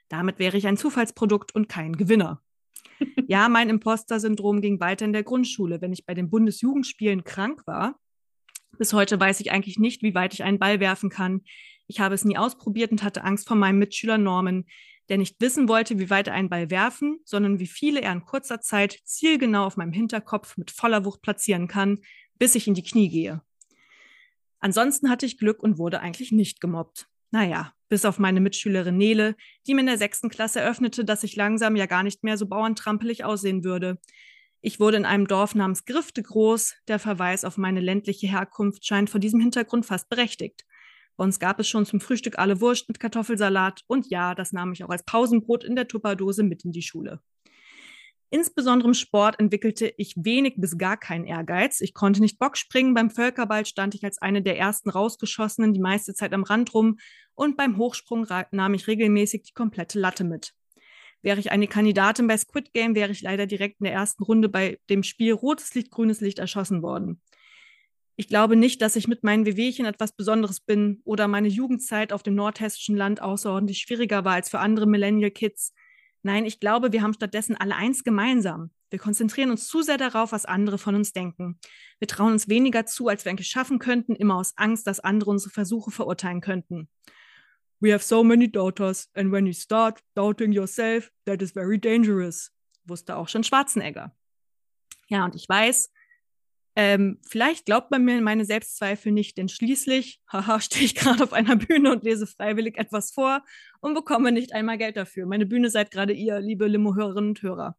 Damit 0.08 0.38
wäre 0.38 0.56
ich 0.56 0.66
ein 0.66 0.76
Zufallsprodukt 0.76 1.54
und 1.54 1.68
kein 1.68 1.96
Gewinner. 1.96 2.42
Ja, 3.28 3.48
mein 3.48 3.68
Imposter-Syndrom 3.68 4.60
ging 4.60 4.80
weiter 4.80 5.04
in 5.04 5.12
der 5.12 5.22
Grundschule, 5.22 5.80
wenn 5.80 5.92
ich 5.92 6.06
bei 6.06 6.14
den 6.14 6.30
Bundesjugendspielen 6.30 7.24
krank 7.24 7.66
war. 7.66 7.98
Bis 8.78 8.92
heute 8.92 9.18
weiß 9.18 9.40
ich 9.40 9.50
eigentlich 9.50 9.78
nicht, 9.78 10.02
wie 10.02 10.14
weit 10.14 10.34
ich 10.34 10.44
einen 10.44 10.58
Ball 10.58 10.80
werfen 10.80 11.10
kann. 11.10 11.42
Ich 11.86 12.00
habe 12.00 12.14
es 12.14 12.24
nie 12.24 12.36
ausprobiert 12.36 12.92
und 12.92 13.02
hatte 13.02 13.24
Angst 13.24 13.48
vor 13.48 13.56
meinem 13.56 13.78
Mitschüler 13.78 14.18
Norman, 14.18 14.66
der 15.08 15.18
nicht 15.18 15.40
wissen 15.40 15.68
wollte, 15.68 15.98
wie 15.98 16.10
weit 16.10 16.28
er 16.28 16.34
einen 16.34 16.50
Ball 16.50 16.70
werfen, 16.70 17.18
sondern 17.24 17.58
wie 17.58 17.66
viele 17.66 18.00
er 18.00 18.12
in 18.12 18.24
kurzer 18.24 18.60
Zeit 18.60 18.98
zielgenau 19.04 19.64
auf 19.64 19.76
meinem 19.76 19.92
Hinterkopf 19.92 20.56
mit 20.56 20.70
voller 20.70 21.04
Wucht 21.04 21.22
platzieren 21.22 21.66
kann, 21.66 22.00
bis 22.38 22.54
ich 22.54 22.68
in 22.68 22.74
die 22.74 22.82
Knie 22.82 23.08
gehe. 23.08 23.42
Ansonsten 24.60 25.08
hatte 25.08 25.24
ich 25.24 25.38
Glück 25.38 25.62
und 25.62 25.78
wurde 25.78 26.00
eigentlich 26.00 26.32
nicht 26.32 26.60
gemobbt. 26.60 27.08
Naja, 27.30 27.72
bis 27.88 28.04
auf 28.04 28.18
meine 28.18 28.40
Mitschülerin 28.40 28.96
Nele, 28.96 29.36
die 29.66 29.74
mir 29.74 29.80
in 29.80 29.86
der 29.86 29.98
sechsten 29.98 30.28
Klasse 30.28 30.60
eröffnete, 30.60 31.04
dass 31.04 31.24
ich 31.24 31.36
langsam 31.36 31.76
ja 31.76 31.86
gar 31.86 32.02
nicht 32.02 32.24
mehr 32.24 32.36
so 32.36 32.46
bauerntrampelig 32.46 33.24
aussehen 33.24 33.64
würde. 33.64 33.98
Ich 34.60 34.80
wurde 34.80 34.96
in 34.96 35.04
einem 35.04 35.26
Dorf 35.28 35.54
namens 35.54 35.84
Grifte 35.84 36.22
groß. 36.22 36.76
Der 36.88 36.98
Verweis 36.98 37.44
auf 37.44 37.56
meine 37.58 37.80
ländliche 37.80 38.26
Herkunft 38.26 38.84
scheint 38.84 39.08
vor 39.10 39.20
diesem 39.20 39.40
Hintergrund 39.40 39.86
fast 39.86 40.08
berechtigt. 40.08 40.64
Bei 41.16 41.24
uns 41.24 41.38
gab 41.38 41.60
es 41.60 41.68
schon 41.68 41.86
zum 41.86 42.00
Frühstück 42.00 42.38
alle 42.38 42.60
Wurst 42.60 42.88
mit 42.88 43.00
Kartoffelsalat 43.00 43.82
und 43.86 44.08
ja, 44.08 44.34
das 44.34 44.52
nahm 44.52 44.72
ich 44.72 44.84
auch 44.84 44.90
als 44.90 45.04
Pausenbrot 45.04 45.64
in 45.64 45.76
der 45.76 45.88
Tupperdose 45.88 46.42
mit 46.42 46.64
in 46.64 46.72
die 46.72 46.82
Schule. 46.82 47.20
Insbesondere 48.30 48.88
im 48.88 48.94
Sport 48.94 49.40
entwickelte 49.40 49.92
ich 49.96 50.14
wenig 50.16 50.54
bis 50.58 50.76
gar 50.76 50.98
keinen 50.98 51.24
Ehrgeiz. 51.24 51.80
Ich 51.80 51.94
konnte 51.94 52.20
nicht 52.20 52.38
Bockspringen. 52.38 52.92
Beim 52.92 53.10
Völkerball 53.10 53.64
stand 53.64 53.94
ich 53.94 54.04
als 54.04 54.20
eine 54.20 54.42
der 54.42 54.58
ersten 54.58 54.90
rausgeschossenen 54.90 55.72
die 55.72 55.80
meiste 55.80 56.12
Zeit 56.12 56.34
am 56.34 56.42
Rand 56.42 56.74
rum 56.74 56.98
und 57.34 57.56
beim 57.56 57.78
Hochsprung 57.78 58.26
nahm 58.50 58.74
ich 58.74 58.86
regelmäßig 58.86 59.44
die 59.44 59.54
komplette 59.54 59.98
Latte 59.98 60.24
mit. 60.24 60.52
Wäre 61.22 61.40
ich 61.40 61.50
eine 61.50 61.66
Kandidatin 61.66 62.26
bei 62.26 62.36
Squid 62.36 62.72
Game, 62.72 62.94
wäre 62.94 63.10
ich 63.10 63.22
leider 63.22 63.46
direkt 63.46 63.80
in 63.80 63.84
der 63.84 63.94
ersten 63.94 64.22
Runde 64.22 64.48
bei 64.48 64.78
dem 64.90 65.02
Spiel 65.02 65.32
rotes 65.32 65.74
Licht, 65.74 65.90
grünes 65.90 66.20
Licht 66.20 66.38
erschossen 66.38 66.82
worden. 66.82 67.20
Ich 68.16 68.28
glaube 68.28 68.56
nicht, 68.56 68.82
dass 68.82 68.96
ich 68.96 69.08
mit 69.08 69.24
meinen 69.24 69.46
Wehwehchen 69.46 69.86
etwas 69.86 70.12
Besonderes 70.12 70.60
bin 70.60 71.00
oder 71.04 71.28
meine 71.28 71.48
Jugendzeit 71.48 72.12
auf 72.12 72.22
dem 72.22 72.34
nordhessischen 72.34 72.96
Land 72.96 73.22
außerordentlich 73.22 73.78
schwieriger 73.78 74.24
war 74.24 74.34
als 74.34 74.48
für 74.50 74.58
andere 74.58 74.86
Millennial 74.86 75.30
Kids. 75.30 75.72
Nein, 76.28 76.44
ich 76.44 76.60
glaube, 76.60 76.92
wir 76.92 77.00
haben 77.00 77.14
stattdessen 77.14 77.56
alle 77.56 77.74
eins 77.74 78.04
gemeinsam. 78.04 78.70
Wir 78.90 78.98
konzentrieren 78.98 79.50
uns 79.50 79.66
zu 79.66 79.80
sehr 79.80 79.96
darauf, 79.96 80.30
was 80.30 80.44
andere 80.44 80.76
von 80.76 80.94
uns 80.94 81.14
denken. 81.14 81.58
Wir 82.00 82.06
trauen 82.06 82.32
uns 82.32 82.50
weniger 82.50 82.84
zu, 82.84 83.08
als 83.08 83.24
wir 83.24 83.30
eigentlich 83.30 83.48
schaffen 83.48 83.78
könnten, 83.78 84.14
immer 84.14 84.34
aus 84.34 84.52
Angst, 84.58 84.86
dass 84.86 85.00
andere 85.00 85.30
unsere 85.30 85.50
Versuche 85.50 85.90
verurteilen 85.90 86.42
könnten. 86.42 86.90
We 87.80 87.94
have 87.94 88.04
so 88.04 88.22
many 88.22 88.46
doubters, 88.46 89.08
and 89.14 89.32
when 89.32 89.46
you 89.46 89.54
start 89.54 90.00
doubting 90.14 90.52
yourself, 90.52 91.10
that 91.24 91.40
is 91.40 91.52
very 91.52 91.80
dangerous, 91.80 92.52
wusste 92.84 93.16
auch 93.16 93.28
schon 93.28 93.42
Schwarzenegger. 93.42 94.14
Ja, 95.08 95.24
und 95.24 95.34
ich 95.34 95.48
weiß, 95.48 95.90
Ähm, 96.80 97.18
vielleicht 97.28 97.66
glaubt 97.66 97.90
man 97.90 98.04
mir 98.04 98.20
meine 98.20 98.44
Selbstzweifel 98.44 99.10
nicht, 99.10 99.36
denn 99.36 99.48
schließlich, 99.48 100.20
haha, 100.32 100.60
stehe 100.60 100.84
ich 100.84 100.94
gerade 100.94 101.24
auf 101.24 101.32
einer 101.32 101.56
Bühne 101.56 101.90
und 101.90 102.04
lese 102.04 102.28
freiwillig 102.28 102.78
etwas 102.78 103.10
vor 103.10 103.42
und 103.80 103.94
bekomme 103.94 104.30
nicht 104.30 104.52
einmal 104.52 104.78
Geld 104.78 104.96
dafür. 104.96 105.26
Meine 105.26 105.44
Bühne 105.44 105.70
seid 105.70 105.90
gerade 105.90 106.12
ihr, 106.12 106.38
liebe 106.38 106.68
Limo-Hörerinnen 106.68 107.30
und 107.30 107.42
Hörer. 107.42 107.76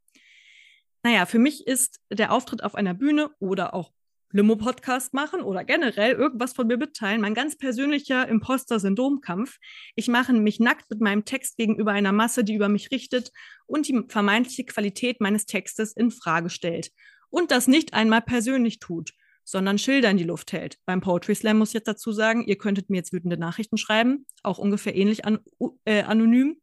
Naja, 1.02 1.26
für 1.26 1.40
mich 1.40 1.66
ist 1.66 2.02
der 2.12 2.34
Auftritt 2.34 2.62
auf 2.62 2.76
einer 2.76 2.94
Bühne 2.94 3.30
oder 3.40 3.74
auch 3.74 3.94
Limo-Podcast 4.34 5.14
machen 5.14 5.44
oder 5.44 5.64
generell 5.64 6.12
irgendwas 6.12 6.52
von 6.52 6.68
mir 6.68 6.76
mitteilen, 6.76 7.22
mein 7.22 7.34
ganz 7.34 7.58
persönlicher 7.58 8.28
Imposter-Syndrom-Kampf. 8.28 9.60
Ich 9.96 10.10
mache 10.10 10.34
mich 10.34 10.60
nackt 10.60 10.90
mit 10.90 11.00
meinem 11.00 11.24
Text 11.24 11.56
gegenüber 11.56 11.94
einer 11.94 12.12
Masse, 12.12 12.44
die 12.44 12.56
über 12.56 12.68
mich 12.68 12.92
richtet 12.92 13.32
und 13.66 13.88
die 13.88 14.04
vermeintliche 14.10 14.66
Qualität 14.66 15.22
meines 15.22 15.46
Textes 15.46 15.94
in 15.94 16.12
Frage 16.12 16.50
stellt. 16.50 16.92
Und 17.30 17.52
das 17.52 17.68
nicht 17.68 17.94
einmal 17.94 18.22
persönlich 18.22 18.80
tut, 18.80 19.14
sondern 19.44 19.78
Schilder 19.78 20.12
in 20.12 20.18
die 20.18 20.24
Luft 20.24 20.52
hält. 20.52 20.78
Beim 20.86 21.02
Poetry 21.02 21.36
Slam 21.36 21.58
muss 21.58 21.70
ich 21.70 21.76
jetzt 21.76 21.88
dazu 21.88 22.12
sagen, 22.12 22.46
ihr 22.46 22.58
könntet 22.58 22.90
mir 22.90 22.98
jetzt 22.98 23.14
wütende 23.14 23.38
Nachrichten 23.38 23.78
schreiben, 23.78 24.26
auch 24.44 24.58
ungefähr 24.58 24.96
ähnlich 24.96 25.26
an, 25.26 25.40
äh, 25.86 26.04
anonym. 26.04 26.58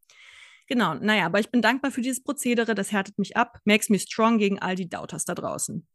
Genau, 0.67 0.93
naja, 0.95 1.25
aber 1.25 1.39
ich 1.39 1.49
bin 1.49 1.61
dankbar 1.61 1.91
für 1.91 2.01
dieses 2.01 2.23
Prozedere, 2.23 2.75
das 2.75 2.91
härtet 2.91 3.17
mich 3.17 3.37
ab, 3.37 3.59
makes 3.65 3.89
me 3.89 3.99
strong 3.99 4.37
gegen 4.37 4.59
all 4.59 4.75
die 4.75 4.89
Doubters 4.89 5.25
da 5.25 5.33
draußen. 5.33 5.87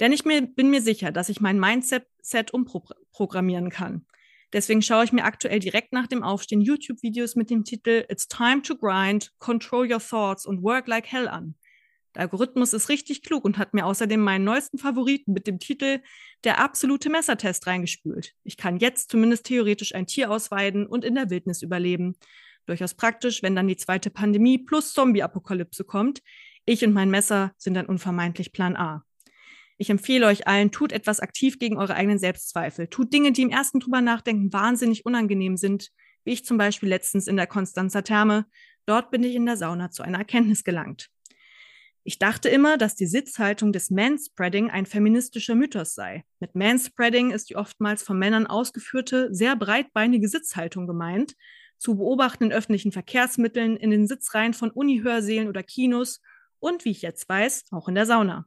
Denn 0.00 0.12
ich 0.12 0.24
mir, 0.24 0.42
bin 0.42 0.70
mir 0.70 0.82
sicher, 0.82 1.12
dass 1.12 1.28
ich 1.28 1.40
mein 1.40 1.58
Mindset 1.58 2.52
umprogrammieren 2.52 3.70
kann. 3.70 4.06
Deswegen 4.52 4.82
schaue 4.82 5.04
ich 5.04 5.12
mir 5.12 5.24
aktuell 5.24 5.58
direkt 5.58 5.92
nach 5.92 6.06
dem 6.06 6.22
Aufstehen 6.22 6.60
YouTube-Videos 6.60 7.34
mit 7.34 7.50
dem 7.50 7.64
Titel 7.64 8.04
It's 8.08 8.28
Time 8.28 8.62
to 8.62 8.76
Grind, 8.76 9.32
Control 9.38 9.90
Your 9.92 10.00
Thoughts 10.00 10.46
und 10.46 10.62
Work 10.62 10.86
Like 10.86 11.06
Hell 11.06 11.26
an. 11.26 11.56
Der 12.14 12.22
Algorithmus 12.22 12.72
ist 12.72 12.88
richtig 12.88 13.22
klug 13.22 13.44
und 13.44 13.58
hat 13.58 13.74
mir 13.74 13.86
außerdem 13.86 14.20
meinen 14.20 14.44
neuesten 14.44 14.78
Favoriten 14.78 15.32
mit 15.32 15.46
dem 15.46 15.58
Titel 15.58 16.00
Der 16.44 16.60
absolute 16.60 17.10
Messertest 17.10 17.66
reingespült. 17.66 18.34
Ich 18.44 18.56
kann 18.56 18.78
jetzt 18.78 19.10
zumindest 19.10 19.46
theoretisch 19.46 19.94
ein 19.94 20.06
Tier 20.06 20.30
ausweiden 20.30 20.86
und 20.86 21.04
in 21.04 21.16
der 21.16 21.30
Wildnis 21.30 21.62
überleben. 21.62 22.14
Durchaus 22.66 22.94
praktisch, 22.94 23.42
wenn 23.42 23.56
dann 23.56 23.68
die 23.68 23.76
zweite 23.76 24.10
Pandemie 24.10 24.58
plus 24.58 24.92
Zombie-Apokalypse 24.94 25.84
kommt. 25.84 26.22
Ich 26.64 26.84
und 26.84 26.92
mein 26.92 27.10
Messer 27.10 27.52
sind 27.58 27.74
dann 27.74 27.86
unvermeidlich 27.86 28.52
Plan 28.52 28.76
A. 28.76 29.04
Ich 29.76 29.90
empfehle 29.90 30.26
euch 30.26 30.46
allen, 30.46 30.70
tut 30.70 30.92
etwas 30.92 31.18
aktiv 31.18 31.58
gegen 31.58 31.76
eure 31.76 31.96
eigenen 31.96 32.18
Selbstzweifel. 32.18 32.86
Tut 32.86 33.12
Dinge, 33.12 33.32
die 33.32 33.42
im 33.42 33.50
ersten 33.50 33.80
drüber 33.80 34.00
nachdenken 34.00 34.52
wahnsinnig 34.52 35.04
unangenehm 35.04 35.56
sind, 35.56 35.90
wie 36.24 36.32
ich 36.32 36.44
zum 36.44 36.58
Beispiel 36.58 36.88
letztens 36.88 37.26
in 37.26 37.36
der 37.36 37.48
Konstanzer 37.48 38.04
Therme. 38.04 38.46
Dort 38.86 39.10
bin 39.10 39.24
ich 39.24 39.34
in 39.34 39.46
der 39.46 39.56
Sauna 39.56 39.90
zu 39.90 40.02
einer 40.02 40.18
Erkenntnis 40.18 40.62
gelangt. 40.62 41.10
Ich 42.06 42.18
dachte 42.18 42.50
immer, 42.50 42.76
dass 42.76 42.96
die 42.96 43.06
Sitzhaltung 43.06 43.72
des 43.72 43.90
Manspreading 43.90 44.70
ein 44.70 44.84
feministischer 44.84 45.54
Mythos 45.54 45.94
sei. 45.94 46.24
Mit 46.38 46.54
Manspreading 46.54 47.30
ist 47.30 47.48
die 47.48 47.56
oftmals 47.56 48.02
von 48.02 48.18
Männern 48.18 48.46
ausgeführte, 48.46 49.28
sehr 49.32 49.56
breitbeinige 49.56 50.28
Sitzhaltung 50.28 50.86
gemeint, 50.86 51.34
zu 51.78 51.96
beobachten 51.96 52.44
in 52.44 52.52
öffentlichen 52.52 52.92
Verkehrsmitteln, 52.92 53.78
in 53.78 53.90
den 53.90 54.06
Sitzreihen 54.06 54.52
von 54.52 54.70
Unihörsälen 54.70 55.48
oder 55.48 55.62
Kinos 55.62 56.20
und, 56.58 56.84
wie 56.84 56.90
ich 56.90 57.00
jetzt 57.00 57.26
weiß, 57.26 57.64
auch 57.70 57.88
in 57.88 57.94
der 57.94 58.04
Sauna. 58.04 58.46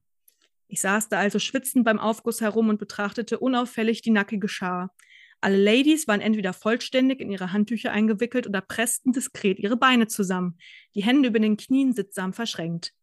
Ich 0.67 0.81
saß 0.81 1.09
da 1.09 1.17
also 1.17 1.39
schwitzend 1.39 1.83
beim 1.83 1.97
Aufguss 1.97 2.41
herum 2.41 2.69
und 2.69 2.77
betrachtete 2.77 3.39
unauffällig 3.39 4.03
die 4.03 4.11
nackige 4.11 4.49
Schar. 4.49 4.93
Alle 5.41 5.57
Ladies 5.57 6.07
waren 6.07 6.21
entweder 6.21 6.53
vollständig 6.53 7.21
in 7.21 7.31
ihre 7.31 7.53
Handtücher 7.53 7.91
eingewickelt 7.91 8.45
oder 8.45 8.61
pressten 8.61 9.13
diskret 9.13 9.57
ihre 9.57 9.77
Beine 9.77 10.05
zusammen, 10.07 10.59
die 10.93 11.03
Hände 11.03 11.29
über 11.29 11.39
den 11.39 11.57
Knien 11.57 11.93
sittsam 11.93 12.33
verschränkt. 12.33 12.93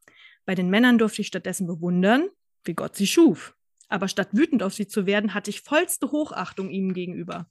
Bei 0.47 0.55
den 0.55 0.71
Männern 0.71 0.99
durfte 0.99 1.23
ich 1.23 1.29
stattdessen 1.29 1.67
bewundern, 1.67 2.29
wie 2.65 2.75
Gott 2.75 2.97
sie 2.97 3.07
schuf. 3.07 3.57
Aber 3.89 4.09
statt 4.09 4.29
wütend 4.33 4.63
auf 4.63 4.75
sie 4.75 4.87
zu 4.87 5.07
werden, 5.07 5.35
hatte 5.35 5.51
ich 5.51 5.61
vollste 5.61 6.11
Hochachtung 6.11 6.71
ihnen 6.71 6.95
gegenüber. 6.95 7.49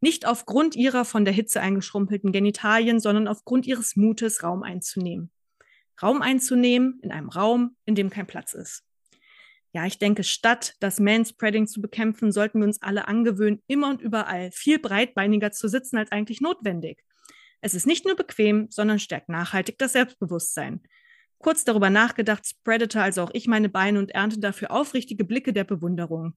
Nicht 0.00 0.26
aufgrund 0.26 0.76
ihrer 0.76 1.04
von 1.04 1.24
der 1.24 1.34
Hitze 1.34 1.60
eingeschrumpelten 1.60 2.32
Genitalien, 2.32 3.00
sondern 3.00 3.28
aufgrund 3.28 3.66
ihres 3.66 3.96
Mutes, 3.96 4.42
Raum 4.42 4.62
einzunehmen. 4.62 5.30
Raum 6.02 6.22
einzunehmen 6.22 6.98
in 7.02 7.10
einem 7.10 7.28
Raum, 7.28 7.76
in 7.86 7.94
dem 7.94 8.10
kein 8.10 8.26
Platz 8.26 8.52
ist. 8.52 8.84
Ja, 9.72 9.86
ich 9.86 9.98
denke, 9.98 10.22
statt 10.22 10.76
das 10.78 11.00
Manspreading 11.00 11.66
zu 11.66 11.80
bekämpfen, 11.80 12.30
sollten 12.30 12.60
wir 12.60 12.66
uns 12.66 12.80
alle 12.80 13.08
angewöhnen, 13.08 13.62
immer 13.66 13.88
und 13.88 14.00
überall 14.00 14.52
viel 14.52 14.78
breitbeiniger 14.78 15.50
zu 15.50 15.68
sitzen 15.68 15.96
als 15.96 16.12
eigentlich 16.12 16.40
notwendig. 16.40 17.02
Es 17.60 17.74
ist 17.74 17.86
nicht 17.86 18.04
nur 18.04 18.14
bequem, 18.14 18.68
sondern 18.70 18.98
stärkt 19.00 19.28
nachhaltig 19.28 19.78
das 19.78 19.92
Selbstbewusstsein. 19.92 20.82
Kurz 21.44 21.62
darüber 21.62 21.90
nachgedacht, 21.90 22.46
spreadete 22.46 23.02
also 23.02 23.20
auch 23.20 23.30
ich 23.34 23.46
meine 23.46 23.68
Beine 23.68 23.98
und 23.98 24.12
ernte 24.12 24.40
dafür 24.40 24.70
aufrichtige 24.70 25.26
Blicke 25.26 25.52
der 25.52 25.64
Bewunderung. 25.64 26.32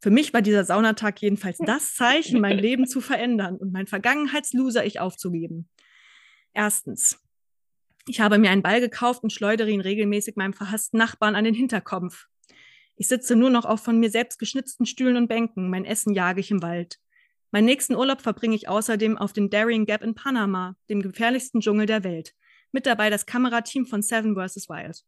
Für 0.00 0.10
mich 0.10 0.34
war 0.34 0.42
dieser 0.42 0.66
Saunatag 0.66 1.22
jedenfalls 1.22 1.56
das 1.64 1.94
Zeichen, 1.94 2.42
mein 2.42 2.58
Leben 2.58 2.86
zu 2.86 3.00
verändern 3.00 3.56
und 3.56 3.72
mein 3.72 3.86
Vergangenheitsloser 3.86 4.84
ich 4.84 5.00
aufzugeben. 5.00 5.70
Erstens. 6.52 7.18
Ich 8.06 8.20
habe 8.20 8.36
mir 8.36 8.50
einen 8.50 8.60
Ball 8.60 8.82
gekauft 8.82 9.22
und 9.22 9.32
schleudere 9.32 9.70
ihn 9.70 9.80
regelmäßig 9.80 10.36
meinem 10.36 10.52
verhassten 10.52 10.98
Nachbarn 10.98 11.36
an 11.36 11.44
den 11.44 11.54
Hinterkopf. 11.54 12.26
Ich 12.96 13.08
sitze 13.08 13.36
nur 13.36 13.48
noch 13.48 13.64
auf 13.64 13.80
von 13.80 13.98
mir 13.98 14.10
selbst 14.10 14.38
geschnitzten 14.38 14.84
Stühlen 14.84 15.16
und 15.16 15.28
Bänken. 15.28 15.70
Mein 15.70 15.86
Essen 15.86 16.12
jage 16.12 16.40
ich 16.40 16.50
im 16.50 16.60
Wald. 16.60 16.98
Meinen 17.50 17.64
nächsten 17.64 17.96
Urlaub 17.96 18.20
verbringe 18.20 18.56
ich 18.56 18.68
außerdem 18.68 19.16
auf 19.16 19.32
dem 19.32 19.48
Darien 19.48 19.86
Gap 19.86 20.02
in 20.02 20.14
Panama, 20.14 20.76
dem 20.90 21.00
gefährlichsten 21.00 21.62
Dschungel 21.62 21.86
der 21.86 22.04
Welt. 22.04 22.34
Mit 22.72 22.86
dabei 22.86 23.10
das 23.10 23.26
Kamerateam 23.26 23.86
von 23.86 24.02
Seven 24.02 24.34
vs. 24.34 24.68
Wild. 24.68 25.02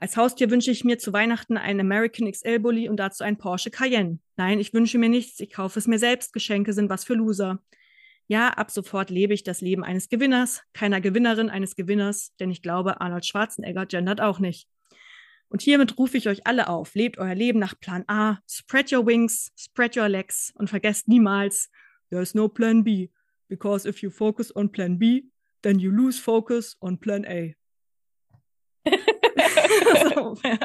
Als 0.00 0.16
Haustier 0.16 0.50
wünsche 0.50 0.70
ich 0.70 0.84
mir 0.84 0.98
zu 0.98 1.12
Weihnachten 1.12 1.56
einen 1.56 1.80
American 1.80 2.30
XL 2.30 2.58
Bully 2.58 2.88
und 2.88 2.98
dazu 2.98 3.24
ein 3.24 3.38
Porsche 3.38 3.70
Cayenne. 3.70 4.18
Nein, 4.36 4.58
ich 4.58 4.74
wünsche 4.74 4.98
mir 4.98 5.08
nichts, 5.08 5.40
ich 5.40 5.50
kaufe 5.50 5.78
es 5.78 5.86
mir 5.86 5.98
selbst. 5.98 6.32
Geschenke 6.32 6.72
sind 6.72 6.90
was 6.90 7.04
für 7.04 7.14
Loser. 7.14 7.62
Ja, 8.26 8.48
ab 8.48 8.70
sofort 8.70 9.10
lebe 9.10 9.34
ich 9.34 9.44
das 9.44 9.60
Leben 9.60 9.84
eines 9.84 10.08
Gewinners, 10.08 10.62
keiner 10.72 11.00
Gewinnerin 11.00 11.50
eines 11.50 11.76
Gewinners, 11.76 12.34
denn 12.40 12.50
ich 12.50 12.62
glaube, 12.62 13.00
Arnold 13.00 13.26
Schwarzenegger 13.26 13.86
gendert 13.86 14.20
auch 14.20 14.38
nicht. 14.38 14.66
Und 15.48 15.60
hiermit 15.60 15.98
rufe 15.98 16.16
ich 16.16 16.26
euch 16.28 16.46
alle 16.46 16.68
auf, 16.68 16.94
lebt 16.94 17.18
euer 17.18 17.34
Leben 17.34 17.58
nach 17.58 17.78
Plan 17.78 18.04
A, 18.08 18.38
spread 18.48 18.90
your 18.92 19.06
wings, 19.06 19.52
spread 19.58 19.96
your 19.96 20.08
legs 20.08 20.52
und 20.56 20.70
vergesst 20.70 21.06
niemals, 21.06 21.70
there's 22.10 22.34
no 22.34 22.48
Plan 22.48 22.82
B, 22.82 23.10
because 23.48 23.86
if 23.86 24.00
you 24.02 24.10
focus 24.10 24.54
on 24.56 24.72
Plan 24.72 24.98
B, 24.98 25.24
then 25.64 25.78
you 25.78 25.90
lose 25.90 26.20
focus 26.20 26.76
on 26.80 26.98
Plan 26.98 27.24
A. 27.26 27.54
so, 28.86 30.36
ja. 30.44 30.58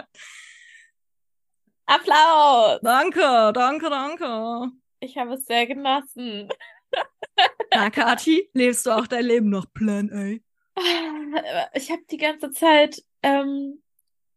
Applaus! 1.88 2.80
Danke, 2.84 3.52
danke, 3.54 3.90
danke. 3.90 4.72
Ich 5.00 5.18
habe 5.18 5.34
es 5.34 5.46
sehr 5.46 5.66
genossen. 5.66 6.50
Na, 7.74 7.90
Kathi, 7.90 8.50
lebst 8.54 8.86
du 8.86 8.92
auch 8.92 9.08
dein 9.08 9.26
Leben 9.26 9.50
nach 9.50 9.66
Plan 9.74 10.12
A? 10.12 10.38
Ich 11.74 11.92
habe 11.92 12.04
die 12.10 12.18
ganze 12.18 12.52
Zeit 12.52 13.04
ähm, 13.22 13.82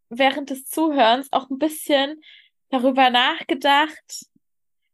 während 0.09 0.49
des 0.49 0.65
Zuhörens 0.65 1.31
auch 1.31 1.49
ein 1.49 1.57
bisschen 1.57 2.21
darüber 2.69 3.09
nachgedacht, 3.09 4.25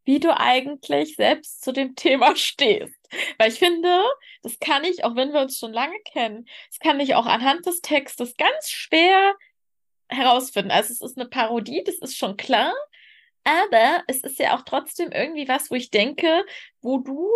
wie 0.09 0.19
du 0.19 0.35
eigentlich 0.35 1.15
selbst 1.15 1.63
zu 1.63 1.71
dem 1.71 1.95
Thema 1.95 2.35
stehst. 2.35 2.95
Weil 3.37 3.51
ich 3.51 3.59
finde, 3.59 4.03
das 4.41 4.57
kann 4.57 4.83
ich, 4.83 5.03
auch 5.03 5.15
wenn 5.15 5.33
wir 5.33 5.41
uns 5.41 5.59
schon 5.59 5.71
lange 5.71 5.99
kennen, 6.11 6.47
das 6.69 6.79
kann 6.79 6.99
ich 6.99 7.13
auch 7.13 7.27
anhand 7.27 7.67
des 7.67 7.81
Textes 7.81 8.35
ganz 8.35 8.71
schwer 8.71 9.35
herausfinden. 10.07 10.71
Also 10.71 10.93
es 10.93 11.01
ist 11.01 11.19
eine 11.19 11.29
Parodie, 11.29 11.83
das 11.85 11.99
ist 11.99 12.17
schon 12.17 12.37
klar, 12.37 12.73
aber 13.43 14.03
es 14.07 14.23
ist 14.23 14.39
ja 14.39 14.57
auch 14.57 14.63
trotzdem 14.63 15.11
irgendwie 15.11 15.47
was, 15.47 15.69
wo 15.69 15.75
ich 15.75 15.91
denke, 15.91 16.43
wo 16.81 16.97
du 16.97 17.29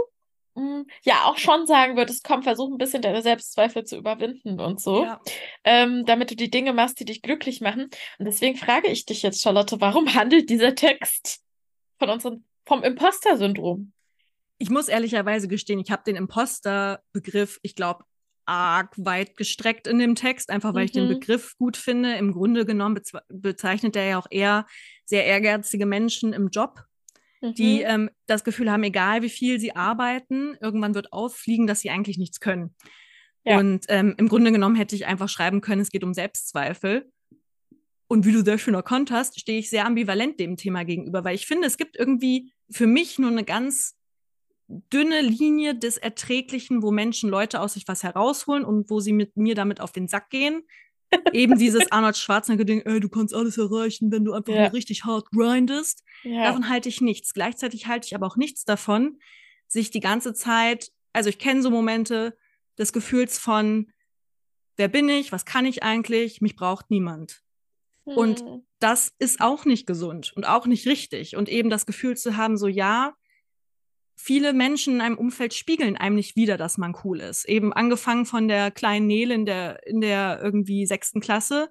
Mm, 0.56 0.84
ja 1.04 1.26
auch 1.26 1.38
schon 1.38 1.66
sagen 1.66 1.98
würdest, 1.98 2.24
komm, 2.24 2.44
versuch 2.44 2.70
ein 2.70 2.78
bisschen 2.78 3.02
deine 3.02 3.24
Selbstzweifel 3.24 3.86
zu 3.86 3.98
überwinden 3.98 4.60
und 4.60 4.80
so, 4.80 5.04
ja. 5.04 5.20
ähm, 5.64 6.06
damit 6.06 6.30
du 6.30 6.36
die 6.36 6.52
Dinge 6.52 6.74
machst, 6.74 7.00
die 7.00 7.06
dich 7.06 7.24
glücklich 7.24 7.60
machen. 7.60 7.90
Und 8.20 8.26
deswegen 8.26 8.56
frage 8.56 8.88
ich 8.88 9.06
dich 9.06 9.24
jetzt, 9.24 9.42
Charlotte, 9.42 9.82
warum 9.82 10.14
handelt 10.14 10.52
dieser 10.52 10.76
Text 10.76 11.42
von 11.98 12.12
unserem, 12.12 12.46
vom 12.66 12.84
Imposter-Syndrom? 12.84 13.94
Ich 14.58 14.70
muss 14.70 14.88
ehrlicherweise 14.88 15.48
gestehen, 15.48 15.80
ich 15.80 15.92
habe 15.92 16.04
den 16.06 16.16
Imposter-Begriff, 16.16 17.60
ich 17.64 17.76
glaube, 17.76 18.06
arg 18.46 18.94
weit 18.98 19.38
gestreckt 19.38 19.88
in 19.88 20.00
dem 20.00 20.16
Text, 20.16 20.50
einfach 20.50 20.74
weil 20.74 20.82
mhm. 20.82 20.86
ich 20.86 20.92
den 20.92 21.06
mhm. 21.06 21.20
Begriff 21.20 21.56
gut 21.58 21.78
finde. 21.78 22.16
Im 22.16 22.34
Grunde 22.34 22.66
genommen 22.66 23.00
bezeichnet 23.30 23.96
er 23.96 24.06
ja 24.06 24.20
auch 24.20 24.28
eher 24.30 24.66
sehr 25.06 25.26
ehrgeizige 25.26 25.86
Menschen 25.86 26.34
im 26.34 26.50
Job 26.50 26.86
die 27.52 27.80
mhm. 27.80 27.86
ähm, 27.86 28.10
das 28.26 28.44
Gefühl 28.44 28.72
haben, 28.72 28.84
egal 28.84 29.22
wie 29.22 29.30
viel 29.30 29.60
sie 29.60 29.76
arbeiten, 29.76 30.56
irgendwann 30.62 30.96
wird 30.96 31.12
auffliegen, 31.12 31.68
dass 31.68 31.82
sie 31.82 31.90
eigentlich 31.90 32.18
nichts 32.18 32.40
können. 32.40 32.76
Ja. 33.44 33.60
Und 33.60 33.86
ähm, 33.90 34.16
im 34.18 34.30
Grunde 34.30 34.52
genommen 34.52 34.76
hätte 34.76 34.96
ich 34.96 35.06
einfach 35.06 35.28
schreiben 35.28 35.60
können, 35.60 35.82
es 35.82 35.90
geht 35.90 36.04
um 36.04 36.14
Selbstzweifel. 36.14 37.12
Und 38.08 38.26
wie 38.26 38.32
du 38.32 38.44
sehr 38.44 38.58
schön 38.58 38.74
erkannt 38.74 39.12
hast, 39.12 39.40
stehe 39.40 39.60
ich 39.60 39.70
sehr 39.70 39.86
ambivalent 39.86 40.40
dem 40.40 40.58
Thema 40.58 40.84
gegenüber, 40.84 41.24
weil 41.24 41.36
ich 41.36 41.48
finde, 41.48 41.68
es 41.68 41.78
gibt 41.78 41.98
irgendwie 41.98 42.54
für 42.70 42.88
mich 42.88 43.18
nur 43.18 43.32
eine 43.32 43.44
ganz 43.44 43.96
dünne 44.68 45.22
Linie 45.22 45.76
des 45.76 45.98
Erträglichen, 45.98 46.82
wo 46.82 46.92
Menschen 46.92 47.30
Leute 47.30 47.60
aus 47.60 47.74
sich 47.74 47.88
was 47.88 48.04
herausholen 48.04 48.64
und 48.66 48.90
wo 48.90 49.00
sie 49.00 49.14
mit 49.14 49.36
mir 49.38 49.56
damit 49.56 49.82
auf 49.82 49.92
den 49.92 50.08
Sack 50.08 50.30
gehen. 50.30 50.64
eben 51.34 51.58
dieses 51.58 51.92
Arnold 51.92 52.18
Schwarzenegger-Ding, 52.18 52.82
ey, 52.82 53.00
du 53.00 53.10
kannst 53.10 53.34
alles 53.34 53.58
erreichen, 53.58 54.12
wenn 54.12 54.26
du 54.26 54.34
einfach 54.34 54.54
ja. 54.54 54.64
nur 54.64 54.74
richtig 54.74 55.04
hart 55.04 55.30
grindest. 55.32 56.04
Ja. 56.24 56.46
Davon 56.46 56.70
halte 56.70 56.90
ich 56.90 57.02
nichts. 57.02 57.34
Gleichzeitig 57.34 57.88
halte 57.88 58.08
ich 58.08 58.16
aber 58.16 58.28
auch 58.28 58.38
nichts 58.38 58.66
davon, 58.66 59.20
sich 59.68 59.92
die 59.92 60.00
ganze 60.00 60.34
Zeit, 60.34 60.92
also 61.14 61.30
ich 61.30 61.40
kenne 61.40 61.62
so 61.62 61.70
Momente 61.70 62.38
des 62.78 62.94
Gefühls 62.94 63.38
von, 63.38 63.92
wer 64.78 64.88
bin 64.88 65.10
ich, 65.10 65.32
was 65.32 65.46
kann 65.46 65.66
ich 65.66 65.84
eigentlich, 65.84 66.42
mich 66.42 66.56
braucht 66.56 66.90
niemand. 66.90 67.42
Hm. 68.06 68.18
Und 68.18 68.44
das 68.80 69.14
ist 69.20 69.42
auch 69.42 69.66
nicht 69.66 69.88
gesund 69.88 70.34
und 70.36 70.48
auch 70.48 70.66
nicht 70.66 70.88
richtig. 70.88 71.36
Und 71.36 71.50
eben 71.50 71.70
das 71.70 71.86
Gefühl 71.86 72.18
zu 72.18 72.38
haben, 72.38 72.58
so 72.58 72.68
ja, 72.68 73.14
viele 74.16 74.54
Menschen 74.54 74.96
in 74.96 75.02
einem 75.02 75.18
Umfeld 75.18 75.54
spiegeln 75.54 75.98
einem 75.98 76.16
nicht 76.16 76.36
wieder, 76.36 76.58
dass 76.58 76.78
man 76.78 76.96
cool 77.04 77.20
ist. 77.20 77.46
Eben 77.46 77.74
angefangen 77.74 78.26
von 78.26 78.48
der 78.48 78.72
kleinen 78.72 79.08
Nele 79.08 79.34
in 79.34 79.46
der, 79.46 79.86
in 79.88 80.02
der 80.02 80.40
irgendwie 80.42 80.86
sechsten 80.86 81.20
Klasse, 81.20 81.70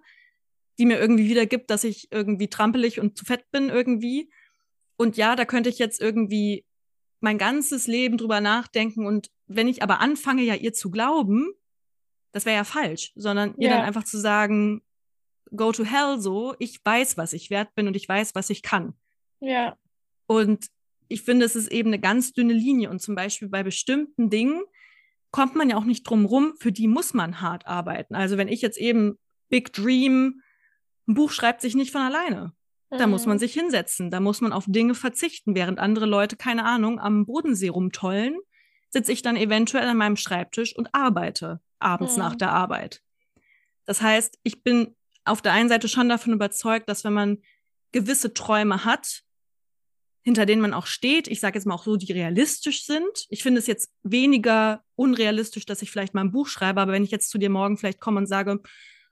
die 0.78 0.86
mir 0.86 0.98
irgendwie 0.98 1.28
wiedergibt, 1.28 1.70
dass 1.70 1.84
ich 1.84 2.08
irgendwie 2.10 2.48
trampelig 2.48 3.00
und 3.00 3.16
zu 3.16 3.24
fett 3.24 3.50
bin 3.50 3.68
irgendwie. 3.68 4.30
Und 4.96 5.16
ja, 5.16 5.36
da 5.36 5.44
könnte 5.44 5.70
ich 5.70 5.78
jetzt 5.78 6.00
irgendwie 6.00 6.64
mein 7.20 7.38
ganzes 7.38 7.86
Leben 7.86 8.16
drüber 8.16 8.40
nachdenken. 8.40 9.06
Und 9.06 9.30
wenn 9.46 9.68
ich 9.68 9.82
aber 9.82 10.00
anfange, 10.00 10.42
ja 10.42 10.54
ihr 10.54 10.72
zu 10.72 10.90
glauben, 10.90 11.52
das 12.32 12.46
wäre 12.46 12.56
ja 12.56 12.64
falsch, 12.64 13.12
sondern 13.14 13.54
ihr 13.58 13.68
dann 13.68 13.82
einfach 13.82 14.04
zu 14.04 14.18
sagen, 14.18 14.82
go 15.54 15.73
to 15.73 15.85
hell 15.85 16.21
so, 16.21 16.54
ich 16.59 16.80
weiß, 16.85 17.16
was 17.16 17.32
ich 17.32 17.50
wert 17.50 17.75
bin 17.75 17.87
und 17.87 17.97
ich 17.97 18.09
weiß, 18.09 18.35
was 18.35 18.50
ich 18.50 18.62
kann. 18.62 18.94
Ja. 19.40 19.76
Und 20.26 20.66
ich 21.09 21.23
finde, 21.23 21.44
es 21.44 21.56
ist 21.56 21.71
eben 21.71 21.90
eine 21.90 22.00
ganz 22.00 22.32
dünne 22.32 22.54
Linie. 22.54 22.90
Und 22.90 23.00
zum 23.00 23.14
Beispiel 23.14 23.49
bei 23.49 23.62
bestimmten 23.62 24.30
Dingen 24.30 24.62
kommt 25.30 25.54
man 25.54 25.71
ja 25.71 25.76
auch 25.76 25.85
nicht 25.85 26.04
drum 26.04 26.25
rum, 26.25 26.54
für 26.59 26.73
die 26.73 26.88
muss 26.88 27.14
man 27.14 27.40
hart 27.40 27.66
arbeiten. 27.66 28.14
Also 28.14 28.37
wenn 28.37 28.49
ich 28.49 28.62
jetzt 28.62 28.78
eben 28.78 29.18
Big 29.49 29.73
Dream, 29.73 30.40
ein 31.06 31.14
Buch 31.14 31.30
schreibt 31.30 31.61
sich 31.61 31.75
nicht 31.75 31.90
von 31.90 32.02
alleine. 32.02 32.52
Da 32.99 33.06
muss 33.06 33.25
man 33.25 33.37
mhm. 33.37 33.40
sich 33.40 33.54
hinsetzen, 33.54 34.11
da 34.11 34.21
muss 34.21 34.42
man 34.42 34.52
auf 34.52 34.66
Dinge 34.68 34.94
verzichten, 34.94 35.54
während 35.54 35.78
andere 35.78 36.04
Leute, 36.04 36.37
keine 36.37 36.66
Ahnung, 36.66 37.00
am 37.00 37.25
Bodensee 37.25 37.68
rumtollen, 37.68 38.38
sitze 38.90 39.12
ich 39.12 39.23
dann 39.23 39.35
eventuell 39.35 39.88
an 39.88 39.97
meinem 39.97 40.16
Schreibtisch 40.16 40.76
und 40.76 40.94
arbeite 40.94 41.62
abends 41.78 42.16
mhm. 42.16 42.23
nach 42.23 42.37
der 42.37 42.52
Arbeit. 42.52 43.02
Das 43.87 44.02
heißt, 44.02 44.38
ich 44.42 44.62
bin 44.62 44.94
auf 45.24 45.42
der 45.42 45.52
einen 45.52 45.68
Seite 45.68 45.88
schon 45.88 46.08
davon 46.08 46.32
überzeugt, 46.32 46.88
dass 46.88 47.04
wenn 47.04 47.12
man 47.12 47.38
gewisse 47.92 48.34
Träume 48.34 48.84
hat, 48.84 49.22
hinter 50.22 50.46
denen 50.46 50.62
man 50.62 50.74
auch 50.74 50.86
steht, 50.86 51.28
ich 51.28 51.40
sage 51.40 51.58
jetzt 51.58 51.66
mal 51.66 51.74
auch 51.74 51.84
so, 51.84 51.96
die 51.96 52.12
realistisch 52.12 52.84
sind. 52.84 53.26
Ich 53.28 53.42
finde 53.42 53.58
es 53.58 53.66
jetzt 53.66 53.92
weniger 54.04 54.84
unrealistisch, 54.94 55.66
dass 55.66 55.82
ich 55.82 55.90
vielleicht 55.90 56.14
mal 56.14 56.20
ein 56.22 56.30
Buch 56.32 56.46
schreibe, 56.46 56.80
aber 56.80 56.92
wenn 56.92 57.04
ich 57.04 57.10
jetzt 57.10 57.30
zu 57.30 57.38
dir 57.38 57.50
morgen 57.50 57.76
vielleicht 57.76 58.00
komme 58.00 58.18
und 58.18 58.26
sage, 58.26 58.60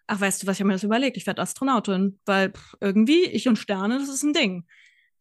ach, 0.06 0.20
weißt 0.20 0.42
du 0.42 0.46
was, 0.46 0.58
ich 0.58 0.64
mir 0.64 0.72
das 0.72 0.84
überlegt, 0.84 1.16
ich 1.16 1.26
werde 1.26 1.42
Astronautin, 1.42 2.20
weil 2.26 2.52
pff, 2.52 2.76
irgendwie 2.80 3.24
ich 3.24 3.48
und 3.48 3.56
Sterne, 3.56 3.98
das 3.98 4.08
ist 4.08 4.22
ein 4.22 4.32
Ding. 4.32 4.66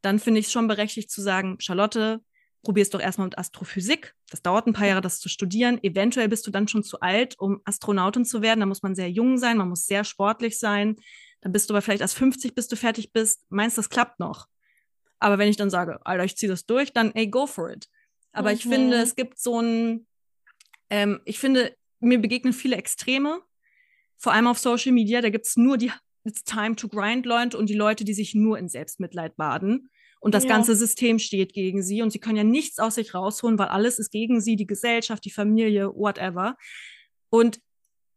Dann 0.02 0.20
finde 0.20 0.40
ich 0.40 0.46
es 0.46 0.52
schon 0.52 0.68
berechtigt 0.68 1.12
zu 1.12 1.22
sagen, 1.22 1.58
Charlotte, 1.60 2.22
probier 2.64 2.84
es 2.84 2.90
doch 2.90 3.00
erstmal 3.00 3.28
mit 3.28 3.38
Astrophysik. 3.38 4.16
Das 4.30 4.42
dauert 4.42 4.68
ein 4.68 4.74
paar 4.74 4.88
Jahre, 4.88 5.02
das 5.02 5.20
zu 5.20 5.30
studieren. 5.30 5.82
Eventuell 5.84 6.28
bist 6.28 6.46
du 6.46 6.52
dann 6.52 6.68
schon 6.68 6.84
zu 6.84 7.00
alt, 7.00 7.40
um 7.40 7.62
Astronautin 7.64 8.26
zu 8.26 8.42
werden. 8.42 8.60
Da 8.60 8.66
muss 8.66 8.84
man 8.84 8.96
sehr 8.96 9.10
jung 9.10 9.38
sein, 9.38 9.58
man 9.58 9.70
muss 9.70 9.86
sehr 9.86 10.04
sportlich 10.04 10.60
sein. 10.60 10.98
Dann 11.42 11.52
bist 11.52 11.70
du 11.70 11.74
aber 11.74 11.82
vielleicht 11.82 12.02
erst 12.02 12.18
50, 12.18 12.54
bis 12.54 12.68
du 12.68 12.76
fertig 12.76 13.14
bist. 13.14 13.46
Meinst, 13.50 13.78
das 13.78 13.90
klappt 13.90 14.20
noch? 14.20 14.48
Aber 15.20 15.38
wenn 15.38 15.50
ich 15.50 15.58
dann 15.58 15.70
sage, 15.70 16.00
Alter, 16.06 16.24
ich 16.24 16.38
ziehe 16.38 16.50
das 16.50 16.66
durch, 16.66 16.94
dann 16.94 17.14
ey, 17.14 17.28
go 17.28 17.46
for 17.46 17.70
it. 17.70 17.88
Aber 18.32 18.50
mhm. 18.50 18.56
ich 18.56 18.64
finde, 18.64 18.98
es 18.98 19.16
gibt 19.16 19.40
so 19.40 19.62
ein, 19.62 20.08
ähm, 20.90 21.22
ich 21.26 21.40
finde, 21.40 21.76
mir 22.00 22.20
begegnen 22.20 22.54
viele 22.54 22.76
Extreme, 22.76 23.42
vor 24.18 24.34
allem 24.34 24.48
auf 24.48 24.60
Social 24.60 24.92
Media. 24.92 25.22
Da 25.22 25.30
gibt 25.30 25.46
es 25.46 25.58
nur 25.58 25.78
die 25.78 25.92
It's 26.26 26.44
time 26.44 26.76
to 26.76 26.88
grind 26.88 27.26
Leute 27.26 27.58
und 27.58 27.70
die 27.70 27.76
Leute, 27.76 28.04
die 28.04 28.14
sich 28.14 28.36
nur 28.36 28.58
in 28.58 28.68
Selbstmitleid 28.68 29.38
baden. 29.38 29.90
Und 30.20 30.34
das 30.36 30.44
ja. 30.44 30.50
ganze 30.50 30.76
System 30.76 31.18
steht 31.18 31.54
gegen 31.54 31.82
sie 31.82 32.02
und 32.02 32.12
sie 32.12 32.20
können 32.20 32.38
ja 32.38 32.44
nichts 32.44 32.80
aus 32.80 32.96
sich 32.96 33.14
rausholen, 33.14 33.58
weil 33.58 33.70
alles 33.70 34.00
ist 34.00 34.12
gegen 34.12 34.42
sie, 34.42 34.56
die 34.56 34.68
Gesellschaft, 34.68 35.24
die 35.24 35.32
Familie, 35.32 35.88
whatever. 35.96 36.58
Und 37.30 37.62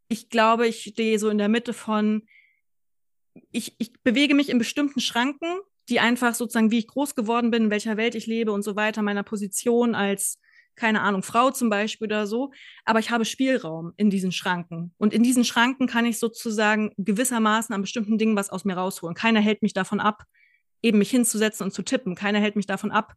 ich 0.09 0.29
glaube, 0.29 0.67
ich 0.67 0.83
stehe 0.83 1.19
so 1.19 1.29
in 1.29 1.39
der 1.39 1.49
Mitte 1.49 1.73
von, 1.73 2.27
ich, 3.51 3.77
ich 3.79 3.93
bewege 4.03 4.35
mich 4.35 4.49
in 4.51 4.59
bestimmten 4.59 5.01
Schranken 5.01 5.61
die 5.89 6.01
einfach 6.01 6.35
sozusagen, 6.35 6.71
wie 6.71 6.79
ich 6.79 6.89
groß 6.89 7.15
geworden 7.15 7.51
bin, 7.51 7.65
in 7.65 7.71
welcher 7.71 7.97
Welt 7.97 8.15
ich 8.15 8.27
lebe 8.27 8.53
und 8.53 8.63
so 8.63 8.77
weiter, 8.77 9.03
meiner 9.03 9.23
Position 9.23 9.95
als, 9.95 10.39
keine 10.77 11.03
Ahnung, 11.03 11.23
Frau 11.23 11.51
zum 11.51 11.71
Beispiel 11.71 12.07
oder 12.07 12.27
so. 12.27 12.53
Aber 12.85 12.99
ich 12.99 13.11
habe 13.11 13.25
Spielraum 13.25 13.93
in 13.97 14.09
diesen 14.09 14.33
Schranken. 14.33 14.95
Und 14.99 15.13
in 15.13 15.23
diesen 15.23 15.45
Schranken 15.45 15.87
kann 15.87 16.07
ich 16.07 16.19
sozusagen 16.19 16.93
gewissermaßen 16.99 17.75
an 17.75 17.83
bestimmten 17.83 18.17
Dingen 18.17 18.37
was 18.37 18.51
aus 18.51 18.65
mir 18.65 18.75
rausholen. 18.75 19.15
Keiner 19.15 19.41
hält 19.41 19.63
mich 19.63 19.75
davon 19.75 20.01
ab, 20.01 20.23
eben 20.83 20.99
mich 20.99 21.11
hinzusetzen 21.11 21.65
und 21.65 21.73
zu 21.73 21.83
tippen. 21.83 22.15
Keiner 22.15 22.41
hält 22.41 22.57
mich 22.57 22.67
davon 22.67 22.91
ab, 22.91 23.17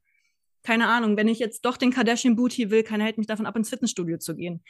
keine 0.65 0.88
Ahnung, 0.88 1.15
wenn 1.15 1.28
ich 1.28 1.39
jetzt 1.39 1.63
doch 1.63 1.78
den 1.78 1.91
Kardashian 1.91 2.36
Booty 2.36 2.71
will, 2.71 2.84
keiner 2.84 3.06
hält 3.06 3.19
mich 3.19 3.28
davon 3.28 3.45
ab, 3.45 3.56
ins 3.56 3.69
Fitnessstudio 3.69 4.17
zu 4.17 4.36
gehen. 4.36 4.63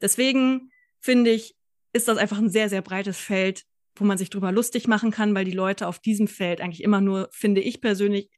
Deswegen 0.00 0.70
finde 1.00 1.30
ich, 1.30 1.56
ist 1.94 2.06
das 2.06 2.18
einfach 2.18 2.38
ein 2.38 2.50
sehr, 2.50 2.68
sehr 2.68 2.82
breites 2.82 3.16
Feld, 3.16 3.64
wo 3.96 4.04
man 4.04 4.18
sich 4.18 4.28
drüber 4.28 4.52
lustig 4.52 4.86
machen 4.86 5.10
kann, 5.10 5.34
weil 5.34 5.46
die 5.46 5.52
Leute 5.52 5.88
auf 5.88 5.98
diesem 5.98 6.28
Feld 6.28 6.60
eigentlich 6.60 6.82
immer 6.82 7.00
nur, 7.00 7.28
finde 7.32 7.62
ich 7.62 7.80
persönlich, 7.80 8.30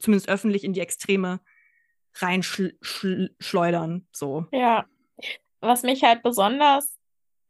zumindest 0.00 0.28
öffentlich 0.28 0.64
in 0.64 0.72
die 0.72 0.80
Extreme 0.80 1.40
reinschleudern. 2.16 4.08
So. 4.12 4.46
Ja. 4.52 4.84
Was 5.60 5.84
mich 5.84 6.02
halt 6.02 6.22
besonders 6.24 6.97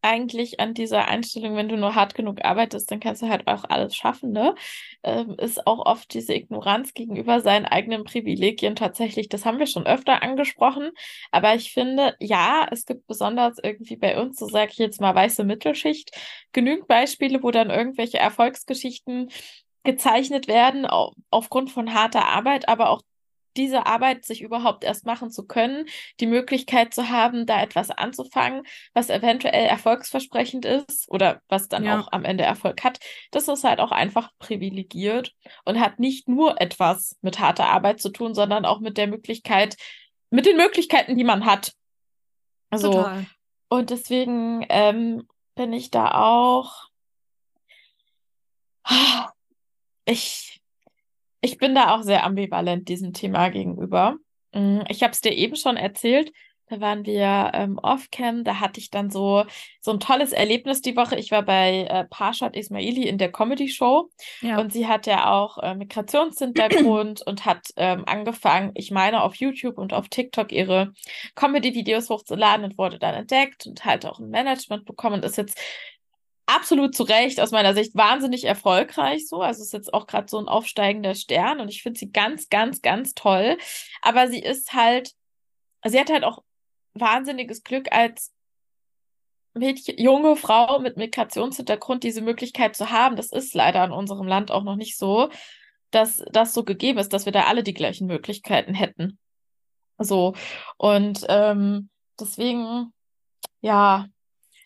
eigentlich 0.02 0.60
an 0.60 0.74
dieser 0.74 1.08
Einstellung, 1.08 1.56
wenn 1.56 1.68
du 1.68 1.76
nur 1.76 1.94
hart 1.94 2.14
genug 2.14 2.44
arbeitest, 2.44 2.90
dann 2.90 3.00
kannst 3.00 3.22
du 3.22 3.28
halt 3.28 3.46
auch 3.46 3.64
alles 3.68 3.94
schaffen, 3.96 4.32
ne? 4.32 4.54
Ähm, 5.02 5.34
ist 5.38 5.66
auch 5.66 5.84
oft 5.86 6.12
diese 6.14 6.34
Ignoranz 6.34 6.94
gegenüber 6.94 7.40
seinen 7.40 7.66
eigenen 7.66 8.04
Privilegien 8.04 8.76
tatsächlich, 8.76 9.28
das 9.28 9.44
haben 9.44 9.58
wir 9.58 9.66
schon 9.66 9.86
öfter 9.86 10.22
angesprochen. 10.22 10.90
Aber 11.30 11.54
ich 11.54 11.72
finde, 11.72 12.16
ja, 12.20 12.66
es 12.70 12.86
gibt 12.86 13.06
besonders 13.06 13.58
irgendwie 13.62 13.96
bei 13.96 14.20
uns, 14.20 14.38
so 14.38 14.46
sage 14.46 14.70
ich 14.72 14.78
jetzt 14.78 15.00
mal 15.00 15.14
weiße 15.14 15.44
Mittelschicht, 15.44 16.10
genügend 16.52 16.88
Beispiele, 16.88 17.42
wo 17.42 17.50
dann 17.50 17.70
irgendwelche 17.70 18.18
Erfolgsgeschichten 18.18 19.30
gezeichnet 19.84 20.48
werden, 20.48 20.86
auf, 20.86 21.14
aufgrund 21.30 21.70
von 21.70 21.94
harter 21.94 22.26
Arbeit, 22.26 22.68
aber 22.68 22.90
auch 22.90 23.02
diese 23.56 23.86
Arbeit 23.86 24.24
sich 24.24 24.42
überhaupt 24.42 24.84
erst 24.84 25.06
machen 25.06 25.30
zu 25.30 25.46
können, 25.46 25.86
die 26.20 26.26
Möglichkeit 26.26 26.94
zu 26.94 27.08
haben, 27.08 27.46
da 27.46 27.62
etwas 27.62 27.90
anzufangen, 27.90 28.62
was 28.94 29.10
eventuell 29.10 29.66
erfolgsversprechend 29.66 30.64
ist 30.64 31.08
oder 31.08 31.40
was 31.48 31.68
dann 31.68 31.84
ja. 31.84 32.00
auch 32.00 32.12
am 32.12 32.24
Ende 32.24 32.44
Erfolg 32.44 32.84
hat, 32.84 32.98
das 33.30 33.48
ist 33.48 33.64
halt 33.64 33.80
auch 33.80 33.92
einfach 33.92 34.30
privilegiert 34.38 35.34
und 35.64 35.80
hat 35.80 35.98
nicht 35.98 36.28
nur 36.28 36.60
etwas 36.60 37.16
mit 37.22 37.38
harter 37.40 37.68
Arbeit 37.68 38.00
zu 38.00 38.10
tun, 38.10 38.34
sondern 38.34 38.64
auch 38.64 38.80
mit 38.80 38.96
der 38.96 39.06
Möglichkeit, 39.06 39.76
mit 40.30 40.46
den 40.46 40.56
Möglichkeiten, 40.56 41.16
die 41.16 41.24
man 41.24 41.44
hat. 41.44 41.72
Also, 42.70 42.92
Total. 42.92 43.26
und 43.70 43.90
deswegen 43.90 44.64
ähm, 44.68 45.26
bin 45.54 45.72
ich 45.72 45.90
da 45.90 46.12
auch. 46.12 46.88
Ich 50.04 50.57
ich 51.40 51.58
bin 51.58 51.74
da 51.74 51.94
auch 51.94 52.02
sehr 52.02 52.24
ambivalent 52.24 52.88
diesem 52.88 53.12
Thema 53.12 53.48
gegenüber. 53.48 54.16
Mm, 54.52 54.80
ich 54.88 55.02
habe 55.02 55.12
es 55.12 55.20
dir 55.20 55.32
eben 55.32 55.56
schon 55.56 55.76
erzählt. 55.76 56.32
Da 56.70 56.80
waren 56.80 57.06
wir 57.06 57.50
ähm, 57.54 57.78
off-cam, 57.82 58.44
da 58.44 58.60
hatte 58.60 58.78
ich 58.78 58.90
dann 58.90 59.10
so, 59.10 59.44
so 59.80 59.90
ein 59.90 60.00
tolles 60.00 60.32
Erlebnis 60.32 60.82
die 60.82 60.96
Woche. 60.96 61.16
Ich 61.16 61.30
war 61.30 61.42
bei 61.42 61.86
äh, 61.88 62.04
Parshad 62.04 62.56
Ismaili 62.56 63.08
in 63.08 63.16
der 63.16 63.32
Comedy-Show 63.32 64.10
ja. 64.42 64.58
und 64.60 64.72
sie 64.72 64.86
hat 64.86 65.06
ja 65.06 65.32
auch 65.32 65.58
äh, 65.58 65.74
Migrationshintergrund 65.74 67.26
und 67.26 67.46
hat 67.46 67.68
ähm, 67.76 68.04
angefangen, 68.06 68.72
ich 68.74 68.90
meine, 68.90 69.22
auf 69.22 69.36
YouTube 69.36 69.78
und 69.78 69.94
auf 69.94 70.08
TikTok 70.08 70.52
ihre 70.52 70.92
Comedy-Videos 71.36 72.10
hochzuladen 72.10 72.66
und 72.66 72.76
wurde 72.78 72.98
dann 72.98 73.14
entdeckt 73.14 73.66
und 73.66 73.86
halt 73.86 74.04
auch 74.04 74.18
ein 74.18 74.28
Management 74.28 74.84
bekommen 74.84 75.16
und 75.16 75.24
ist 75.24 75.38
jetzt 75.38 75.58
absolut 76.48 76.94
zu 76.94 77.02
Recht 77.02 77.40
aus 77.40 77.50
meiner 77.50 77.74
Sicht 77.74 77.94
wahnsinnig 77.94 78.44
erfolgreich 78.44 79.28
so. 79.28 79.42
Also 79.42 79.62
ist 79.62 79.72
jetzt 79.72 79.92
auch 79.92 80.06
gerade 80.06 80.28
so 80.28 80.38
ein 80.38 80.48
aufsteigender 80.48 81.14
Stern 81.14 81.60
und 81.60 81.68
ich 81.68 81.82
finde 81.82 81.98
sie 81.98 82.10
ganz, 82.10 82.48
ganz, 82.48 82.80
ganz 82.82 83.14
toll. 83.14 83.58
Aber 84.02 84.28
sie 84.28 84.40
ist 84.40 84.72
halt, 84.72 85.12
sie 85.84 86.00
hat 86.00 86.10
halt 86.10 86.24
auch 86.24 86.42
wahnsinniges 86.94 87.62
Glück 87.62 87.92
als 87.92 88.32
Mädchen, 89.54 89.98
junge 89.98 90.36
Frau 90.36 90.78
mit 90.78 90.96
Migrationshintergrund 90.96 92.02
diese 92.02 92.22
Möglichkeit 92.22 92.76
zu 92.76 92.90
haben. 92.90 93.16
Das 93.16 93.30
ist 93.30 93.54
leider 93.54 93.84
in 93.84 93.92
unserem 93.92 94.26
Land 94.26 94.50
auch 94.50 94.64
noch 94.64 94.76
nicht 94.76 94.96
so, 94.96 95.30
dass 95.90 96.24
das 96.32 96.54
so 96.54 96.64
gegeben 96.64 96.98
ist, 96.98 97.12
dass 97.12 97.26
wir 97.26 97.32
da 97.32 97.44
alle 97.44 97.62
die 97.62 97.74
gleichen 97.74 98.06
Möglichkeiten 98.06 98.74
hätten. 98.74 99.18
So. 99.98 100.34
Und 100.78 101.26
ähm, 101.28 101.90
deswegen, 102.18 102.92
ja, 103.60 104.06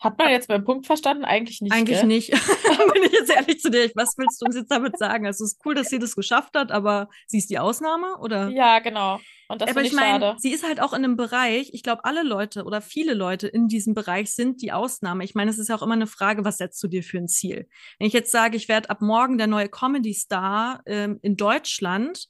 hat 0.03 0.17
man 0.17 0.29
jetzt 0.29 0.49
beim 0.49 0.65
Punkt 0.65 0.85
verstanden? 0.85 1.23
Eigentlich 1.23 1.61
nicht. 1.61 1.71
Eigentlich 1.71 1.99
gell? 1.99 2.07
nicht. 2.07 2.29
bin 2.93 3.03
ich 3.03 3.11
jetzt 3.13 3.33
ehrlich 3.33 3.61
zu 3.61 3.71
dir. 3.71 3.89
Was 3.95 4.17
willst 4.17 4.41
du 4.41 4.45
uns 4.45 4.55
jetzt 4.55 4.69
damit 4.69 4.97
sagen? 4.97 5.25
Also 5.25 5.45
es 5.45 5.53
ist 5.53 5.61
cool, 5.65 5.75
dass 5.75 5.87
sie 5.87 5.97
das 5.97 6.15
geschafft 6.15 6.55
hat, 6.55 6.71
aber 6.73 7.07
sie 7.25 7.37
ist 7.37 7.49
die 7.49 7.57
Ausnahme, 7.57 8.17
oder? 8.17 8.49
Ja, 8.49 8.79
genau. 8.79 9.21
Und 9.47 9.61
das 9.61 9.69
aber 9.69 9.81
ich 9.81 9.93
meine, 9.93 10.35
sie 10.39 10.51
ist 10.51 10.65
halt 10.65 10.81
auch 10.81 10.91
in 10.91 11.05
einem 11.05 11.15
Bereich, 11.15 11.69
ich 11.73 11.83
glaube, 11.83 12.03
alle 12.03 12.23
Leute 12.23 12.65
oder 12.65 12.81
viele 12.81 13.13
Leute 13.13 13.47
in 13.47 13.67
diesem 13.69 13.93
Bereich 13.93 14.33
sind 14.33 14.61
die 14.61 14.73
Ausnahme. 14.73 15.23
Ich 15.23 15.35
meine, 15.35 15.51
es 15.51 15.57
ist 15.57 15.69
ja 15.69 15.75
auch 15.75 15.81
immer 15.81 15.93
eine 15.93 16.07
Frage, 16.07 16.43
was 16.43 16.57
setzt 16.57 16.83
du 16.83 16.87
dir 16.87 17.03
für 17.03 17.19
ein 17.19 17.29
Ziel? 17.29 17.69
Wenn 17.97 18.07
ich 18.07 18.13
jetzt 18.13 18.31
sage, 18.31 18.57
ich 18.57 18.67
werde 18.67 18.89
ab 18.89 19.01
morgen 19.01 19.37
der 19.37 19.47
neue 19.47 19.69
Comedy-Star 19.69 20.81
ähm, 20.85 21.19
in 21.21 21.37
Deutschland, 21.37 22.27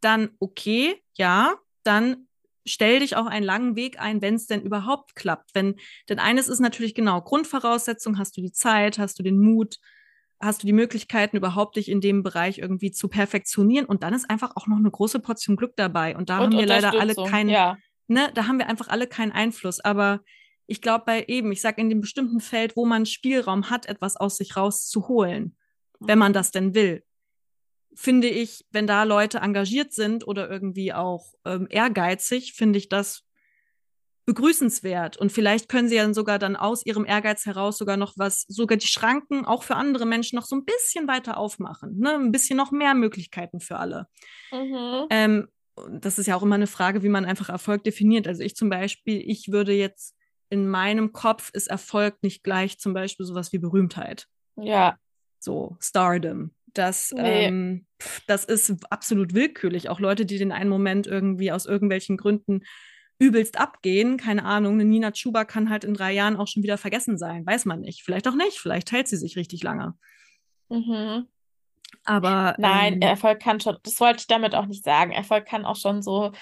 dann 0.00 0.30
okay, 0.38 1.02
ja, 1.14 1.56
dann 1.82 2.27
stell 2.68 3.00
dich 3.00 3.16
auch 3.16 3.26
einen 3.26 3.44
langen 3.44 3.76
Weg 3.76 4.00
ein, 4.00 4.22
wenn 4.22 4.34
es 4.34 4.46
denn 4.46 4.62
überhaupt 4.62 5.14
klappt. 5.14 5.50
Wenn, 5.54 5.76
denn 6.08 6.18
eines 6.18 6.48
ist 6.48 6.60
natürlich 6.60 6.94
genau 6.94 7.20
Grundvoraussetzung, 7.20 8.18
hast 8.18 8.36
du 8.36 8.40
die 8.40 8.52
Zeit, 8.52 8.98
hast 8.98 9.18
du 9.18 9.22
den 9.22 9.38
Mut, 9.38 9.78
hast 10.40 10.62
du 10.62 10.66
die 10.66 10.72
Möglichkeiten, 10.72 11.36
überhaupt 11.36 11.76
dich 11.76 11.90
in 11.90 12.00
dem 12.00 12.22
Bereich 12.22 12.58
irgendwie 12.58 12.90
zu 12.90 13.08
perfektionieren. 13.08 13.86
Und 13.86 14.02
dann 14.02 14.14
ist 14.14 14.30
einfach 14.30 14.56
auch 14.56 14.66
noch 14.66 14.78
eine 14.78 14.90
große 14.90 15.20
Portion 15.20 15.56
Glück 15.56 15.74
dabei. 15.76 16.16
Und 16.16 16.30
da 16.30 16.38
und 16.38 16.44
haben 16.44 16.58
wir 16.58 16.66
leider 16.66 16.98
alle 16.98 17.14
keinen, 17.14 17.50
ja. 17.50 17.76
ne, 18.06 18.30
da 18.34 18.46
haben 18.46 18.58
wir 18.58 18.68
einfach 18.68 18.88
alle 18.88 19.06
keinen 19.06 19.32
Einfluss. 19.32 19.80
Aber 19.80 20.20
ich 20.66 20.80
glaube, 20.80 21.04
bei 21.06 21.24
eben, 21.28 21.50
ich 21.50 21.60
sage 21.60 21.80
in 21.80 21.88
dem 21.88 22.00
bestimmten 22.00 22.40
Feld, 22.40 22.76
wo 22.76 22.84
man 22.84 23.06
Spielraum 23.06 23.70
hat, 23.70 23.86
etwas 23.86 24.16
aus 24.16 24.36
sich 24.36 24.56
rauszuholen, 24.56 25.56
mhm. 25.98 26.08
wenn 26.08 26.18
man 26.18 26.32
das 26.32 26.50
denn 26.50 26.74
will, 26.74 27.02
finde 27.94 28.28
ich, 28.28 28.64
wenn 28.70 28.86
da 28.86 29.04
Leute 29.04 29.38
engagiert 29.38 29.92
sind 29.92 30.26
oder 30.26 30.50
irgendwie 30.50 30.92
auch 30.92 31.34
ähm, 31.44 31.66
ehrgeizig, 31.70 32.52
finde 32.54 32.78
ich 32.78 32.88
das 32.88 33.24
begrüßenswert. 34.28 35.16
Und 35.16 35.32
vielleicht 35.32 35.70
können 35.70 35.88
sie 35.88 35.96
ja 35.96 36.12
sogar 36.12 36.38
dann 36.38 36.54
aus 36.54 36.84
ihrem 36.84 37.06
Ehrgeiz 37.06 37.46
heraus 37.46 37.78
sogar 37.78 37.96
noch 37.96 38.12
was, 38.16 38.42
sogar 38.46 38.76
die 38.76 38.86
Schranken 38.86 39.46
auch 39.46 39.62
für 39.62 39.74
andere 39.74 40.04
Menschen 40.04 40.36
noch 40.36 40.44
so 40.44 40.54
ein 40.54 40.66
bisschen 40.66 41.08
weiter 41.08 41.38
aufmachen. 41.38 41.98
Ne? 41.98 42.14
Ein 42.14 42.30
bisschen 42.30 42.58
noch 42.58 42.70
mehr 42.70 42.92
Möglichkeiten 42.92 43.58
für 43.58 43.78
alle. 43.78 44.06
Mhm. 44.52 45.06
Ähm, 45.08 45.48
das 45.90 46.18
ist 46.18 46.26
ja 46.26 46.36
auch 46.36 46.42
immer 46.42 46.56
eine 46.56 46.66
Frage, 46.66 47.02
wie 47.02 47.08
man 47.08 47.24
einfach 47.24 47.48
Erfolg 47.48 47.84
definiert. 47.84 48.28
Also 48.28 48.42
ich 48.42 48.54
zum 48.54 48.68
Beispiel, 48.68 49.22
ich 49.24 49.50
würde 49.50 49.72
jetzt 49.72 50.14
in 50.50 50.68
meinem 50.68 51.12
Kopf 51.12 51.50
ist 51.54 51.68
Erfolg 51.68 52.22
nicht 52.22 52.42
gleich 52.42 52.78
zum 52.78 52.92
Beispiel 52.92 53.24
sowas 53.24 53.52
wie 53.52 53.58
Berühmtheit. 53.58 54.26
Ja. 54.56 54.98
So, 55.38 55.76
Stardom. 55.80 56.50
Das, 56.74 57.12
nee. 57.12 57.46
ähm, 57.46 57.86
das 58.26 58.44
ist 58.44 58.74
absolut 58.90 59.34
willkürlich. 59.34 59.88
Auch 59.88 60.00
Leute, 60.00 60.26
die 60.26 60.38
den 60.38 60.52
einen 60.52 60.70
Moment 60.70 61.06
irgendwie 61.06 61.52
aus 61.52 61.66
irgendwelchen 61.66 62.16
Gründen 62.16 62.62
übelst 63.18 63.58
abgehen, 63.58 64.16
keine 64.16 64.44
Ahnung, 64.44 64.74
eine 64.74 64.84
Nina 64.84 65.10
Chuba 65.10 65.44
kann 65.44 65.70
halt 65.70 65.84
in 65.84 65.94
drei 65.94 66.12
Jahren 66.12 66.36
auch 66.36 66.46
schon 66.46 66.62
wieder 66.62 66.78
vergessen 66.78 67.18
sein, 67.18 67.44
weiß 67.44 67.64
man 67.64 67.80
nicht. 67.80 68.02
Vielleicht 68.02 68.28
auch 68.28 68.34
nicht, 68.34 68.58
vielleicht 68.58 68.92
hält 68.92 69.08
sie 69.08 69.16
sich 69.16 69.36
richtig 69.36 69.62
lange. 69.62 69.94
Mhm. 70.68 71.26
Aber. 72.04 72.54
Nein, 72.58 72.94
ähm, 72.94 73.02
Erfolg 73.02 73.40
kann 73.40 73.60
schon, 73.60 73.76
das 73.82 73.98
wollte 74.00 74.20
ich 74.20 74.26
damit 74.26 74.54
auch 74.54 74.66
nicht 74.66 74.84
sagen. 74.84 75.10
Erfolg 75.10 75.46
kann 75.46 75.64
auch 75.64 75.76
schon 75.76 76.02
so, 76.02 76.32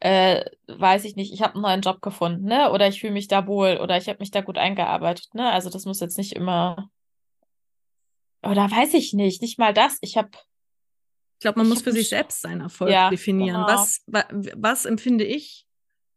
äh, 0.00 0.44
weiß 0.66 1.04
ich 1.04 1.16
nicht, 1.16 1.32
ich 1.32 1.42
habe 1.42 1.54
einen 1.54 1.62
neuen 1.62 1.80
Job 1.82 2.02
gefunden, 2.02 2.44
ne? 2.44 2.70
Oder 2.72 2.88
ich 2.88 3.00
fühle 3.00 3.12
mich 3.12 3.28
da 3.28 3.46
wohl 3.46 3.78
oder 3.80 3.96
ich 3.96 4.08
habe 4.08 4.18
mich 4.18 4.30
da 4.30 4.40
gut 4.40 4.58
eingearbeitet, 4.58 5.34
ne? 5.34 5.50
Also 5.50 5.70
das 5.70 5.84
muss 5.84 6.00
jetzt 6.00 6.18
nicht 6.18 6.32
immer. 6.32 6.90
Oder 8.44 8.70
weiß 8.70 8.94
ich 8.94 9.12
nicht, 9.12 9.42
nicht 9.42 9.58
mal 9.58 9.74
das. 9.74 9.98
Ich 10.00 10.16
habe 10.16 10.30
ich 11.34 11.40
glaube, 11.40 11.58
man 11.58 11.68
muss 11.68 11.82
für 11.82 11.92
sich 11.92 12.08
selbst 12.08 12.40
seinen 12.40 12.62
Erfolg 12.62 12.90
ja, 12.90 13.10
definieren. 13.10 13.56
Genau. 13.56 13.66
Was, 13.66 14.02
was 14.06 14.84
empfinde 14.86 15.24
ich 15.24 15.66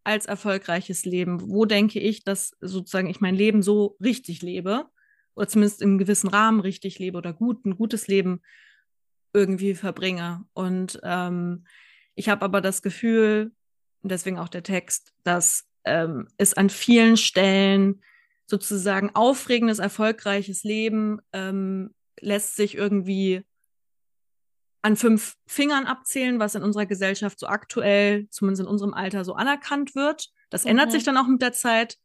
als 0.04 0.26
erfolgreiches 0.26 1.04
Leben? 1.04 1.50
Wo 1.50 1.66
denke 1.66 2.00
ich, 2.00 2.24
dass 2.24 2.56
sozusagen 2.62 3.10
ich 3.10 3.20
mein 3.20 3.36
Leben 3.36 3.62
so 3.62 3.98
richtig 4.02 4.42
lebe 4.42 4.86
oder 5.36 5.48
zumindest 5.50 5.82
im 5.82 5.98
gewissen 5.98 6.30
Rahmen 6.30 6.62
richtig 6.62 6.98
lebe 7.00 7.18
oder 7.18 7.34
gut, 7.34 7.66
ein 7.66 7.76
gutes 7.76 8.08
Leben 8.08 8.42
irgendwie 9.34 9.76
verbringe? 9.76 10.46
Und 10.54 11.00
ähm, 11.04 11.66
ich 12.16 12.30
habe 12.30 12.46
aber 12.46 12.62
das 12.62 12.82
Gefühl, 12.82 13.52
deswegen 14.04 14.40
auch 14.40 14.50
der 14.50 14.64
Text, 14.64 15.14
dass 15.24 15.68
ähm, 15.84 16.30
es 16.38 16.54
an 16.54 16.70
vielen 16.70 17.18
Stellen 17.18 18.02
sozusagen 18.46 19.14
aufregendes, 19.14 19.80
erfolgreiches 19.80 20.64
Leben 20.64 21.20
ähm, 21.34 21.94
lässt 22.20 22.56
sich 22.56 22.76
irgendwie 22.76 23.44
an 24.82 24.96
fünf 24.96 25.36
Fingern 25.46 25.86
abzählen, 25.86 26.40
was 26.40 26.56
in 26.56 26.64
unserer 26.64 26.86
Gesellschaft 26.86 27.40
so 27.40 27.48
aktuell, 27.48 28.28
zumindest 28.30 28.62
in 28.62 28.68
unserem 28.68 28.94
Alter, 28.94 29.26
so 29.26 29.34
anerkannt 29.34 29.96
wird. 29.96 30.30
Das 30.50 30.64
mhm. 30.64 30.72
ändert 30.72 30.92
sich 30.92 31.04
dann 31.04 31.18
auch 31.18 31.28
mit 31.28 31.42
der 31.42 31.54
Zeit. 31.54 31.98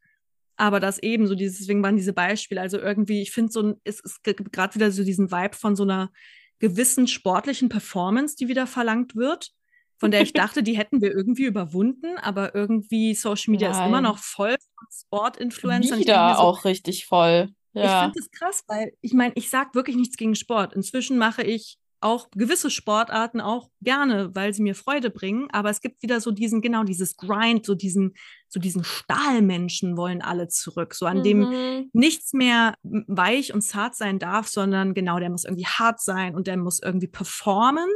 Aber 0.56 0.80
das 0.80 0.98
eben, 0.98 1.26
so 1.26 1.34
dieses, 1.34 1.58
deswegen 1.58 1.82
waren 1.82 1.96
diese 1.96 2.12
Beispiele, 2.12 2.60
also 2.60 2.78
irgendwie, 2.78 3.22
ich 3.22 3.32
finde 3.32 3.52
so, 3.52 3.74
es, 3.84 4.02
es 4.04 4.22
gibt 4.22 4.52
gerade 4.52 4.74
wieder 4.74 4.90
so 4.90 5.02
diesen 5.02 5.30
Vibe 5.30 5.56
von 5.56 5.76
so 5.76 5.82
einer 5.82 6.10
gewissen 6.58 7.08
sportlichen 7.08 7.68
Performance, 7.68 8.36
die 8.36 8.48
wieder 8.48 8.66
verlangt 8.66 9.16
wird, 9.16 9.50
von 9.98 10.10
der 10.10 10.20
ich 10.20 10.32
dachte, 10.34 10.62
die 10.62 10.76
hätten 10.76 11.00
wir 11.00 11.12
irgendwie 11.12 11.46
überwunden, 11.46 12.18
aber 12.18 12.54
irgendwie 12.54 13.14
Social 13.14 13.50
Media 13.50 13.70
Nein. 13.70 13.80
ist 13.80 13.86
immer 13.86 14.00
noch 14.00 14.18
voll 14.18 14.56
von 14.74 14.86
Sportinfluencern. 14.90 16.00
Wieder 16.00 16.34
so, 16.34 16.42
auch 16.42 16.64
richtig 16.64 17.06
voll. 17.06 17.48
Ja. 17.74 17.84
Ich 17.84 18.12
finde 18.12 18.18
das 18.18 18.30
krass, 18.30 18.64
weil 18.68 18.92
ich 19.00 19.14
meine, 19.14 19.32
ich 19.34 19.50
sage 19.50 19.70
wirklich 19.74 19.96
nichts 19.96 20.16
gegen 20.16 20.34
Sport. 20.34 20.74
Inzwischen 20.74 21.18
mache 21.18 21.42
ich 21.42 21.78
auch 22.02 22.30
gewisse 22.32 22.70
Sportarten 22.70 23.40
auch 23.40 23.70
gerne, 23.80 24.34
weil 24.34 24.52
sie 24.52 24.62
mir 24.62 24.74
Freude 24.74 25.10
bringen. 25.10 25.48
Aber 25.52 25.70
es 25.70 25.80
gibt 25.80 26.02
wieder 26.02 26.20
so 26.20 26.32
diesen, 26.32 26.60
genau, 26.60 26.82
dieses 26.84 27.16
Grind, 27.16 27.64
so 27.64 27.74
diesen, 27.74 28.14
so 28.48 28.60
diesen 28.60 28.84
Stahlmenschen 28.84 29.96
wollen 29.96 30.20
alle 30.20 30.48
zurück. 30.48 30.94
So 30.94 31.06
an 31.06 31.18
mhm. 31.18 31.22
dem 31.22 31.90
nichts 31.92 32.32
mehr 32.32 32.74
weich 32.82 33.54
und 33.54 33.62
zart 33.62 33.94
sein 33.94 34.18
darf, 34.18 34.48
sondern 34.48 34.94
genau, 34.94 35.18
der 35.18 35.30
muss 35.30 35.44
irgendwie 35.44 35.66
hart 35.66 36.00
sein 36.00 36.34
und 36.34 36.46
der 36.46 36.56
muss 36.56 36.80
irgendwie 36.82 37.08
performen. 37.08 37.88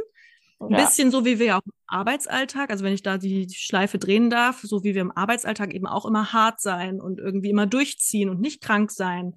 Ein 0.59 0.71
ja. 0.71 0.85
bisschen 0.85 1.11
so 1.11 1.23
wie 1.23 1.37
wir 1.37 1.57
auch 1.57 1.65
im 1.65 1.73
Arbeitsalltag, 1.85 2.71
also 2.71 2.83
wenn 2.83 2.93
ich 2.93 3.03
da 3.03 3.17
die 3.17 3.47
Schleife 3.53 3.99
drehen 3.99 4.31
darf, 4.31 4.61
so 4.61 4.83
wie 4.83 4.95
wir 4.95 5.01
im 5.01 5.15
Arbeitsalltag 5.15 5.71
eben 5.71 5.85
auch 5.85 6.05
immer 6.05 6.33
hart 6.33 6.61
sein 6.61 6.99
und 6.99 7.19
irgendwie 7.19 7.51
immer 7.51 7.67
durchziehen 7.67 8.29
und 8.29 8.39
nicht 8.39 8.61
krank 8.61 8.89
sein. 8.89 9.35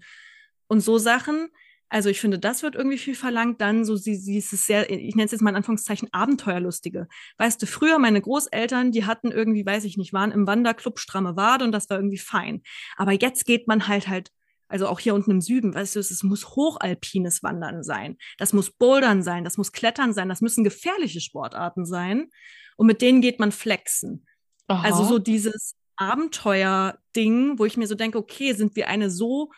Und 0.70 0.82
so 0.82 0.98
Sachen, 0.98 1.48
also 1.88 2.08
ich 2.08 2.20
finde, 2.20 2.38
das 2.38 2.62
wird 2.62 2.76
irgendwie 2.76 2.96
viel 2.96 3.16
verlangt. 3.16 3.60
Dann 3.60 3.84
so 3.84 3.96
sie, 3.96 4.14
sie 4.14 4.38
ist 4.38 4.50
sehr, 4.50 4.88
ich 4.88 5.16
nenne 5.16 5.26
es 5.26 5.32
jetzt 5.32 5.40
mal 5.40 5.50
in 5.50 5.56
Anführungszeichen 5.56 6.08
Abenteuerlustige. 6.12 7.08
Weißt 7.38 7.60
du, 7.60 7.66
früher 7.66 7.98
meine 7.98 8.20
Großeltern, 8.20 8.92
die 8.92 9.04
hatten 9.04 9.32
irgendwie, 9.32 9.66
weiß 9.66 9.82
ich 9.82 9.96
nicht, 9.96 10.12
waren 10.12 10.30
im 10.30 10.46
Wanderclub 10.46 11.00
stramme 11.00 11.36
Wade 11.36 11.64
und 11.64 11.72
das 11.72 11.90
war 11.90 11.96
irgendwie 11.96 12.18
fein. 12.18 12.62
Aber 12.96 13.10
jetzt 13.10 13.46
geht 13.46 13.66
man 13.66 13.88
halt 13.88 14.06
halt, 14.06 14.30
also 14.68 14.86
auch 14.86 15.00
hier 15.00 15.14
unten 15.14 15.32
im 15.32 15.40
Süden, 15.40 15.74
weißt 15.74 15.96
du, 15.96 15.98
es 15.98 16.22
muss 16.22 16.50
hochalpines 16.50 17.42
Wandern 17.42 17.82
sein. 17.82 18.16
Das 18.38 18.52
muss 18.52 18.70
Bouldern 18.70 19.24
sein, 19.24 19.42
das 19.42 19.56
muss 19.56 19.72
Klettern 19.72 20.12
sein, 20.12 20.28
das 20.28 20.40
müssen 20.40 20.62
gefährliche 20.62 21.20
Sportarten 21.20 21.84
sein. 21.84 22.28
Und 22.76 22.86
mit 22.86 23.02
denen 23.02 23.22
geht 23.22 23.40
man 23.40 23.50
flexen. 23.50 24.24
Aha. 24.68 24.84
Also 24.84 25.02
so 25.02 25.18
dieses 25.18 25.74
Abenteuer-Ding, 25.96 27.58
wo 27.58 27.64
ich 27.64 27.76
mir 27.76 27.88
so 27.88 27.96
denke, 27.96 28.18
okay, 28.18 28.52
sind 28.52 28.76
wir 28.76 28.86
eine 28.86 29.10
so 29.10 29.50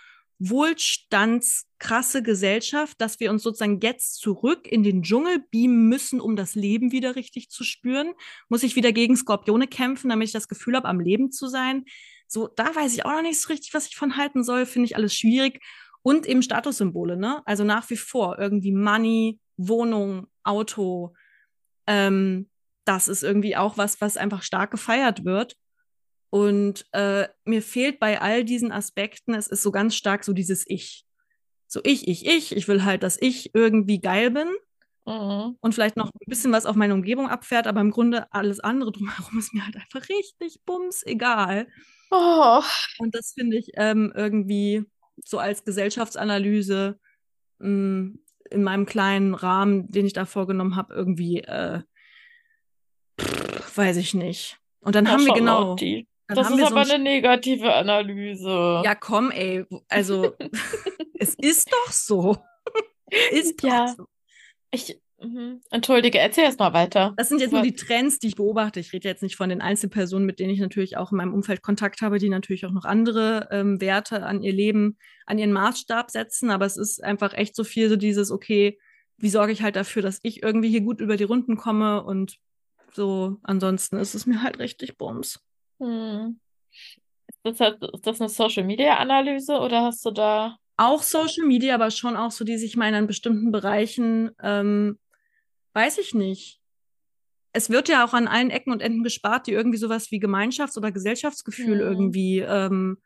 wohlstandskrasse 0.49 2.23
Gesellschaft, 2.23 3.01
dass 3.01 3.21
wir 3.21 3.31
uns 3.31 3.43
sozusagen 3.43 3.81
jetzt 3.81 4.17
zurück 4.17 4.67
in 4.67 4.83
den 4.83 5.03
Dschungel 5.03 5.45
beamen 5.51 5.89
müssen, 5.89 6.21
um 6.21 6.37
das 6.37 6.55
Leben 6.55 6.93
wieder 6.93 7.17
richtig 7.17 7.51
zu 7.51 7.65
spüren? 7.65 8.13
Muss 8.49 8.63
ich 8.63 8.77
wieder 8.77 8.93
gegen 8.93 9.17
Skorpione 9.17 9.67
kämpfen, 9.69 10.09
damit 10.11 10.29
ich 10.29 10.33
das 10.33 10.49
Gefühl 10.49 10.77
habe, 10.77 10.89
am 10.89 11.01
Leben 11.01 11.31
zu 11.31 11.47
sein? 11.47 11.85
So, 12.27 12.49
da 12.49 12.75
weiß 12.75 12.95
ich 12.95 13.05
auch 13.05 13.13
noch 13.13 13.23
nicht 13.23 13.41
so 13.41 13.49
richtig, 13.49 13.75
was 13.75 13.87
ich 13.87 13.97
von 13.97 14.17
halten 14.17 14.43
soll. 14.43 14.67
Finde 14.67 14.87
ich 14.87 14.97
alles 14.97 15.15
schwierig. 15.15 15.61
Und 16.03 16.27
eben 16.27 16.43
Statussymbole, 16.43 17.17
ne? 17.17 17.43
Also 17.47 17.63
nach 17.63 17.89
wie 17.91 17.97
vor 17.97 18.39
irgendwie 18.39 18.73
Money, 18.73 19.39
Wohnung, 19.57 20.27
Auto. 20.43 21.15
Ähm, 21.87 22.49
das 22.85 23.07
ist 23.07 23.23
irgendwie 23.23 23.57
auch 23.57 23.79
was, 23.79 24.01
was 24.01 24.17
einfach 24.17 24.43
stark 24.43 24.73
gefeiert 24.73 25.25
wird. 25.25 25.57
Und 26.33 26.87
äh, 26.93 27.29
mir 27.45 27.61
fehlt 27.61 28.01
bei 28.01 28.19
all 28.19 28.43
diesen 28.43 28.73
Aspekten, 28.73 29.35
es 29.35 29.49
ist 29.49 29.63
so 29.63 29.71
ganz 29.71 29.95
stark 29.95 30.25
so 30.25 30.33
dieses 30.33 30.65
Ich. 30.67 31.05
So 31.67 31.81
ich, 31.85 32.09
ich, 32.09 32.25
ich. 32.27 32.57
Ich 32.57 32.69
will 32.69 32.85
halt, 32.85 33.03
dass 33.03 33.21
ich 33.21 33.55
irgendwie 33.55 34.01
geil 34.01 34.31
bin. 34.31 34.49
Mhm. 35.05 35.59
Und 35.61 35.75
vielleicht 35.75 35.99
noch 35.99 36.07
ein 36.07 36.27
bisschen 36.27 36.51
was 36.51 36.65
auf 36.65 36.75
meine 36.75 36.95
Umgebung 36.95 37.29
abfährt, 37.29 37.67
aber 37.67 37.83
im 37.83 37.91
Grunde 37.91 38.33
alles 38.33 38.61
andere 38.61 38.93
drumherum 38.93 39.39
ist 39.39 39.53
mir 39.53 39.63
halt 39.63 39.77
einfach 39.77 40.09
richtig 40.09 40.61
bums 40.65 41.03
egal. 41.05 41.69
Oh. 42.11 42.63
Und 42.99 43.15
das 43.15 43.33
finde 43.33 43.59
ich 43.59 43.69
ähm, 43.75 44.11
irgendwie 44.17 44.85
so 45.27 45.39
als 45.39 45.65
Gesellschaftsanalyse 45.65 46.99
mh, 47.59 47.69
mm, 47.69 48.19
in 48.51 48.63
meinem 48.63 48.87
kleinen 48.87 49.35
Rahmen, 49.35 49.87
den 49.89 50.07
ich 50.07 50.15
da 50.15 50.25
vorgenommen 50.25 50.77
habe, 50.77 50.95
irgendwie, 50.95 51.41
äh, 51.41 51.83
pff, 53.21 53.77
weiß 53.77 53.99
ich 53.99 54.15
nicht. 54.15 54.59
Und 54.81 54.95
dann 54.95 55.05
ja, 55.05 55.11
haben 55.11 55.27
wir 55.27 55.35
genau. 55.35 55.75
Die. 55.75 56.09
Dann 56.35 56.45
das 56.45 56.51
ist 56.51 56.63
aber 56.73 56.85
so 56.85 56.95
eine 56.95 57.03
negative 57.03 57.73
Analyse. 57.73 58.83
Ja, 58.85 58.95
komm, 58.95 59.31
ey. 59.31 59.65
Also, 59.89 60.35
es 61.19 61.35
ist 61.35 61.73
doch 61.73 61.93
so. 61.93 62.37
ist 63.31 63.63
ja. 63.63 63.95
So. 63.97 64.07
Ich, 64.71 64.99
Mhm. 65.23 65.61
Entschuldige, 65.71 66.19
erzähl 66.19 66.45
erst 66.45 66.59
mal 66.59 66.73
weiter. 66.73 67.15
Das 67.17 67.29
sind 67.29 67.41
jetzt 67.41 67.53
nur 67.53 67.63
die 67.63 67.75
Trends, 67.75 68.19
die 68.19 68.29
ich 68.29 68.37
beobachte. 68.37 68.81
Ich 68.81 68.93
rede 68.93 69.09
jetzt 69.09 69.23
nicht 69.23 69.37
von 69.37 69.49
den 69.49 69.61
Einzelpersonen, 69.61 70.27
mit 70.27 70.41
denen 70.41 70.51
ich 70.51 70.59
natürlich 70.59 70.97
auch 70.97 71.13
in 71.13 71.19
meinem 71.19 71.35
Umfeld 71.35 71.63
Kontakt 71.63 72.03
habe, 72.03 72.19
die 72.19 72.29
natürlich 72.29 72.67
auch 72.67 72.73
noch 72.73 72.85
andere 72.85 73.49
ähm, 73.51 73.81
Werte 73.81 74.25
an 74.25 74.43
ihr 74.43 74.53
Leben, 74.53 74.99
an 75.27 75.39
ihren 75.39 75.53
Maßstab 75.53 76.11
setzen. 76.11 76.51
Aber 76.51 76.67
es 76.67 76.77
ist 76.77 77.03
einfach 77.03 77.35
echt 77.35 77.55
so 77.55 77.63
viel 77.65 77.89
so 77.89 77.97
dieses, 77.97 78.31
okay, 78.31 78.79
wie 79.17 79.31
sorge 79.31 79.53
ich 79.53 79.63
halt 79.63 79.77
dafür, 79.77 80.03
dass 80.03 80.19
ich 80.23 80.43
irgendwie 80.43 80.71
hier 80.71 80.81
gut 80.81 81.01
über 81.01 81.17
die 81.17 81.25
Runden 81.25 81.57
komme 81.57 82.03
und 82.03 82.39
so. 82.93 83.39
Ansonsten 83.45 83.99
ist 83.99 84.15
es 84.15 84.27
mir 84.27 84.43
halt 84.43 84.59
richtig 84.59 84.99
bums. 84.99 85.41
Hm. 85.83 86.39
Ist, 87.27 87.39
das 87.43 87.61
halt, 87.61 87.83
ist 87.83 88.07
das 88.07 88.21
eine 88.21 88.29
Social-Media-Analyse 88.29 89.59
oder 89.59 89.83
hast 89.83 90.05
du 90.07 90.11
da 90.11 90.57
auch 90.77 91.03
Social 91.03 91.47
Media, 91.47 91.75
aber 91.75 91.91
schon 91.91 92.17
auch 92.17 92.31
so, 92.31 92.45
die 92.45 92.57
sich 92.57 92.77
mal 92.77 92.93
in 92.93 93.07
bestimmten 93.07 93.53
Bereichen 93.53 94.31
ähm, 94.43 94.99
weiß 95.75 95.99
ich 95.99 96.15
nicht. 96.15 96.61
Es 97.53 97.69
wird 97.69 97.89
ja 97.89 98.05
auch 98.05 98.15
an 98.15 98.29
allen 98.29 98.51
Ecken 98.51 98.73
und 98.73 98.81
Enden 98.81 99.03
gespart, 99.03 99.47
die 99.47 99.53
irgendwie 99.53 99.79
sowas 99.79 100.11
wie 100.11 100.19
Gemeinschafts- 100.19 100.79
oder 100.79 100.91
Gesellschaftsgefühl 100.91 101.77
mhm. 101.77 101.81
irgendwie 101.81 102.39
ähm, 102.39 102.99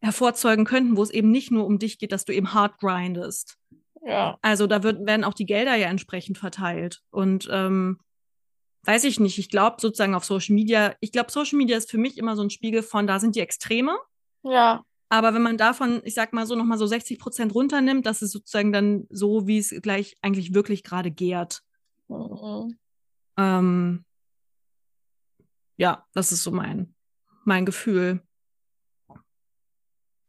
hervorzeugen 0.00 0.64
könnten, 0.64 0.96
wo 0.96 1.02
es 1.02 1.10
eben 1.10 1.30
nicht 1.30 1.50
nur 1.50 1.66
um 1.66 1.78
dich 1.78 1.98
geht, 1.98 2.12
dass 2.12 2.24
du 2.24 2.32
eben 2.32 2.54
hard 2.54 2.78
grindest. 2.78 3.58
Ja. 4.02 4.38
Also 4.42 4.66
da 4.66 4.82
wird, 4.82 5.06
werden 5.06 5.24
auch 5.24 5.34
die 5.34 5.46
Gelder 5.46 5.74
ja 5.76 5.88
entsprechend 5.88 6.38
verteilt. 6.38 7.00
Und 7.10 7.48
ähm, 7.50 7.98
weiß 8.86 9.04
ich 9.04 9.20
nicht, 9.20 9.38
ich 9.38 9.48
glaube 9.48 9.76
sozusagen 9.80 10.14
auf 10.14 10.24
Social 10.24 10.54
Media, 10.54 10.94
ich 11.00 11.12
glaube, 11.12 11.30
Social 11.30 11.58
Media 11.58 11.76
ist 11.76 11.90
für 11.90 11.98
mich 11.98 12.18
immer 12.18 12.36
so 12.36 12.42
ein 12.42 12.50
Spiegel 12.50 12.82
von, 12.82 13.06
da 13.06 13.18
sind 13.18 13.36
die 13.36 13.40
Extreme. 13.40 13.96
Ja. 14.42 14.84
Aber 15.08 15.34
wenn 15.34 15.42
man 15.42 15.56
davon, 15.56 16.00
ich 16.04 16.14
sag 16.14 16.32
mal 16.32 16.46
so, 16.46 16.56
nochmal 16.56 16.78
so 16.78 16.86
60 16.86 17.18
Prozent 17.18 17.54
runternimmt, 17.54 18.04
das 18.06 18.22
ist 18.22 18.32
sozusagen 18.32 18.72
dann 18.72 19.06
so, 19.10 19.46
wie 19.46 19.58
es 19.58 19.70
gleich 19.82 20.16
eigentlich 20.22 20.54
wirklich 20.54 20.82
gerade 20.82 21.10
gärt. 21.10 21.62
Mhm. 22.08 22.76
Ähm, 23.36 24.04
ja, 25.76 26.04
das 26.14 26.32
ist 26.32 26.42
so 26.42 26.50
mein, 26.50 26.94
mein 27.44 27.66
Gefühl. 27.66 28.22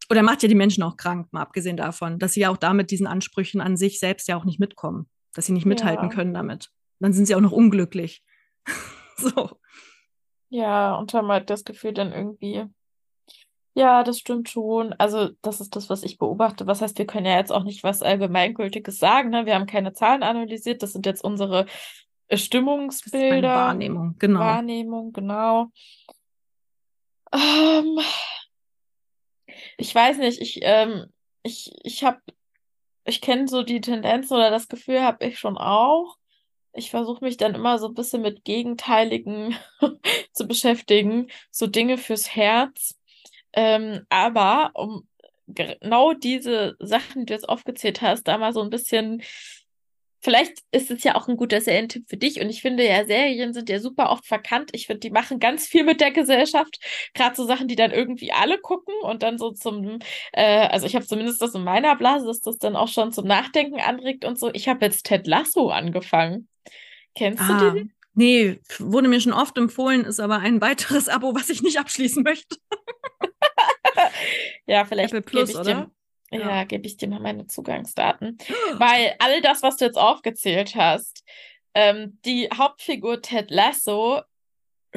Oder 0.09 0.21
macht 0.21 0.43
ja 0.43 0.49
die 0.49 0.55
Menschen 0.55 0.83
auch 0.83 0.97
krank, 0.97 1.31
mal 1.31 1.41
abgesehen 1.41 1.77
davon, 1.77 2.19
dass 2.19 2.33
sie 2.33 2.41
ja 2.41 2.49
auch 2.51 2.57
damit 2.57 2.91
diesen 2.91 3.07
Ansprüchen 3.07 3.61
an 3.61 3.77
sich 3.77 3.99
selbst 3.99 4.27
ja 4.27 4.37
auch 4.37 4.45
nicht 4.45 4.59
mitkommen, 4.59 5.09
dass 5.33 5.47
sie 5.47 5.53
nicht 5.53 5.65
mithalten 5.65 6.09
ja. 6.09 6.13
können 6.13 6.33
damit. 6.33 6.71
Dann 6.99 7.11
sind 7.11 7.25
sie 7.25 7.35
auch 7.35 7.41
noch 7.41 7.51
unglücklich. 7.51 8.23
so. 9.17 9.51
Ja, 10.49 10.95
und 10.95 11.13
haben 11.13 11.27
halt 11.29 11.49
das 11.49 11.63
Gefühl 11.63 11.93
dann 11.93 12.13
irgendwie, 12.13 12.65
ja, 13.73 14.03
das 14.03 14.19
stimmt 14.19 14.49
schon. 14.49 14.93
Also, 14.93 15.29
das 15.41 15.59
ist 15.59 15.75
das, 15.75 15.89
was 15.89 16.03
ich 16.03 16.17
beobachte. 16.17 16.65
Was 16.65 16.81
heißt, 16.81 16.97
wir 16.97 17.05
können 17.05 17.25
ja 17.25 17.37
jetzt 17.37 17.51
auch 17.51 17.63
nicht 17.63 17.83
was 17.83 18.01
Allgemeingültiges 18.01 18.99
sagen. 18.99 19.31
Ne? 19.31 19.45
Wir 19.45 19.55
haben 19.55 19.65
keine 19.65 19.91
Zahlen 19.91 20.23
analysiert. 20.23 20.81
Das 20.81 20.93
sind 20.93 21.05
jetzt 21.05 21.23
unsere 21.23 21.65
äh, 22.27 22.37
Stimmungsbilder. 22.37 23.49
Wahrnehmung, 23.49 24.15
genau. 24.17 24.39
Wahrnehmung, 24.39 25.11
genau. 25.11 25.71
Ähm, 27.33 27.99
ich 29.77 29.93
weiß 29.93 30.19
nicht, 30.19 30.39
ich, 30.41 30.59
ähm, 30.61 31.07
ich, 31.43 31.73
ich 31.83 32.03
habe, 32.05 32.21
ich 33.03 33.19
kenne 33.19 33.47
so 33.47 33.63
die 33.63 33.81
Tendenz 33.81 34.31
oder 34.31 34.49
das 34.49 34.69
Gefühl 34.69 35.01
habe 35.01 35.25
ich 35.25 35.37
schon 35.37 35.57
auch. 35.57 36.15
Ich 36.75 36.91
versuche 36.91 37.23
mich 37.23 37.37
dann 37.37 37.55
immer 37.55 37.79
so 37.79 37.87
ein 37.87 37.93
bisschen 37.93 38.21
mit 38.21 38.43
Gegenteiligen 38.43 39.55
zu 40.33 40.47
beschäftigen, 40.47 41.29
so 41.51 41.67
Dinge 41.67 41.97
fürs 41.97 42.35
Herz. 42.35 42.97
Ähm, 43.53 44.05
aber 44.09 44.71
um 44.75 45.07
genau 45.47 46.13
diese 46.13 46.75
Sachen, 46.79 47.21
die 47.21 47.25
du 47.27 47.33
jetzt 47.33 47.47
aufgezählt 47.49 48.01
hast, 48.01 48.23
da 48.27 48.37
mal 48.37 48.53
so 48.53 48.61
ein 48.61 48.69
bisschen 48.69 49.21
Vielleicht 50.25 50.63
ist 50.71 50.89
es 50.89 51.03
ja 51.03 51.13
auch 51.13 51.27
ein 51.27 51.37
guter 51.37 51.61
Serientipp 51.61 52.09
für 52.09 52.17
dich. 52.17 52.41
Und 52.41 52.49
ich 52.49 52.63
finde 52.63 52.83
ja, 52.83 53.05
Serien 53.05 53.53
sind 53.53 53.69
ja 53.69 53.79
super 53.79 54.09
oft 54.09 54.25
verkannt. 54.25 54.71
Ich 54.73 54.87
finde, 54.87 55.01
die 55.01 55.11
machen 55.11 55.37
ganz 55.37 55.67
viel 55.67 55.83
mit 55.83 56.01
der 56.01 56.09
Gesellschaft. 56.09 56.79
Gerade 57.13 57.35
so 57.35 57.45
Sachen, 57.45 57.67
die 57.67 57.75
dann 57.75 57.91
irgendwie 57.91 58.31
alle 58.31 58.57
gucken 58.57 58.95
und 59.03 59.21
dann 59.21 59.37
so 59.37 59.51
zum, 59.51 59.99
äh, 60.33 60.67
also 60.67 60.87
ich 60.87 60.95
habe 60.95 61.05
zumindest 61.05 61.43
das 61.43 61.53
in 61.53 61.63
meiner 61.63 61.95
Blase, 61.95 62.25
dass 62.25 62.39
das 62.39 62.57
dann 62.57 62.75
auch 62.75 62.87
schon 62.87 63.13
zum 63.13 63.27
Nachdenken 63.27 63.79
anregt 63.79 64.25
und 64.25 64.39
so. 64.39 64.49
Ich 64.51 64.67
habe 64.67 64.83
jetzt 64.83 65.05
Ted 65.05 65.27
Lasso 65.27 65.69
angefangen. 65.69 66.47
Kennst 67.13 67.43
ah, 67.43 67.59
du 67.59 67.71
den? 67.73 67.93
Nee, 68.15 68.59
wurde 68.79 69.07
mir 69.07 69.21
schon 69.21 69.31
oft 69.31 69.55
empfohlen, 69.59 70.05
ist 70.05 70.19
aber 70.19 70.39
ein 70.39 70.59
weiteres 70.59 71.07
Abo, 71.07 71.35
was 71.35 71.51
ich 71.51 71.61
nicht 71.61 71.77
abschließen 71.77 72.23
möchte. 72.23 72.57
ja, 74.65 74.85
vielleicht 74.85 75.13
Apple 75.13 75.21
Plus, 75.21 75.55
oder? 75.55 75.63
Dem, 75.63 75.91
ja, 76.31 76.39
ja 76.39 76.63
gebe 76.63 76.87
ich 76.87 76.97
dir 76.97 77.07
mal 77.07 77.19
meine 77.19 77.47
Zugangsdaten. 77.47 78.37
Weil 78.77 79.15
all 79.19 79.41
das, 79.41 79.63
was 79.63 79.77
du 79.77 79.85
jetzt 79.85 79.97
aufgezählt 79.97 80.75
hast, 80.75 81.23
ähm, 81.73 82.19
die 82.25 82.49
Hauptfigur 82.55 83.21
Ted 83.21 83.51
Lasso 83.51 84.21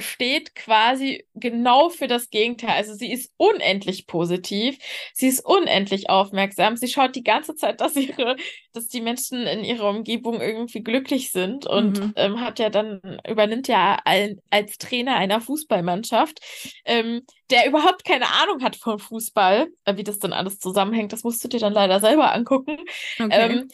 steht 0.01 0.55
quasi 0.55 1.27
genau 1.35 1.89
für 1.89 2.07
das 2.07 2.31
Gegenteil. 2.31 2.71
Also 2.71 2.95
sie 2.95 3.13
ist 3.13 3.33
unendlich 3.37 4.07
positiv, 4.07 4.79
sie 5.13 5.29
ist 5.29 5.45
unendlich 5.45 6.11
aufmerksam, 6.11 6.77
sie 6.77 6.89
schaut 6.89 7.15
die 7.17 7.25
ganze 7.25 7.55
Zeit, 7.55 7.81
dass 7.81 7.97
ihre, 7.97 8.37
dass 8.73 8.89
die 8.89 9.01
Menschen 9.01 9.47
in 9.47 9.65
ihrer 9.65 9.91
Umgebung 9.91 10.41
irgendwie 10.41 10.83
glücklich 10.83 11.33
sind 11.33 11.67
und 11.67 12.01
mhm. 12.01 12.13
ähm, 12.17 12.41
hat 12.41 12.59
ja 12.59 12.71
dann, 12.71 13.21
übernimmt 13.29 13.69
ja 13.69 13.99
ein, 14.05 14.41
als 14.51 14.79
Trainer 14.79 15.17
einer 15.17 15.41
Fußballmannschaft, 15.41 16.41
ähm, 16.85 17.23
der 17.51 17.67
überhaupt 17.67 18.05
keine 18.05 18.27
Ahnung 18.43 18.63
hat 18.63 18.77
von 18.77 18.99
Fußball, 18.99 19.69
äh, 19.85 19.97
wie 19.97 20.05
das 20.05 20.19
dann 20.19 20.33
alles 20.33 20.59
zusammenhängt, 20.59 21.13
das 21.13 21.25
musst 21.25 21.43
du 21.45 21.49
dir 21.49 21.61
dann 21.61 21.73
leider 21.73 22.01
selber 22.01 22.33
angucken. 22.33 22.79
Okay. 23.19 23.29
Ähm, 23.31 23.69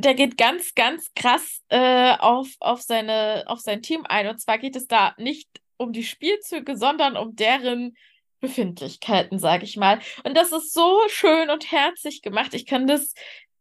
der 0.00 0.14
geht 0.14 0.36
ganz, 0.36 0.74
ganz 0.74 1.10
krass 1.14 1.62
äh, 1.68 2.16
auf, 2.18 2.48
auf, 2.60 2.82
seine, 2.82 3.44
auf 3.46 3.60
sein 3.60 3.82
Team 3.82 4.04
ein. 4.08 4.28
Und 4.28 4.40
zwar 4.40 4.58
geht 4.58 4.76
es 4.76 4.86
da 4.86 5.14
nicht 5.18 5.48
um 5.76 5.92
die 5.92 6.04
Spielzüge, 6.04 6.76
sondern 6.76 7.16
um 7.16 7.36
deren 7.36 7.96
Befindlichkeiten, 8.40 9.38
sage 9.38 9.64
ich 9.64 9.76
mal. 9.76 10.00
Und 10.24 10.36
das 10.36 10.52
ist 10.52 10.72
so 10.72 11.00
schön 11.08 11.50
und 11.50 11.70
herzlich 11.70 12.22
gemacht. 12.22 12.54
Ich 12.54 12.66
kann 12.66 12.86
das 12.86 13.14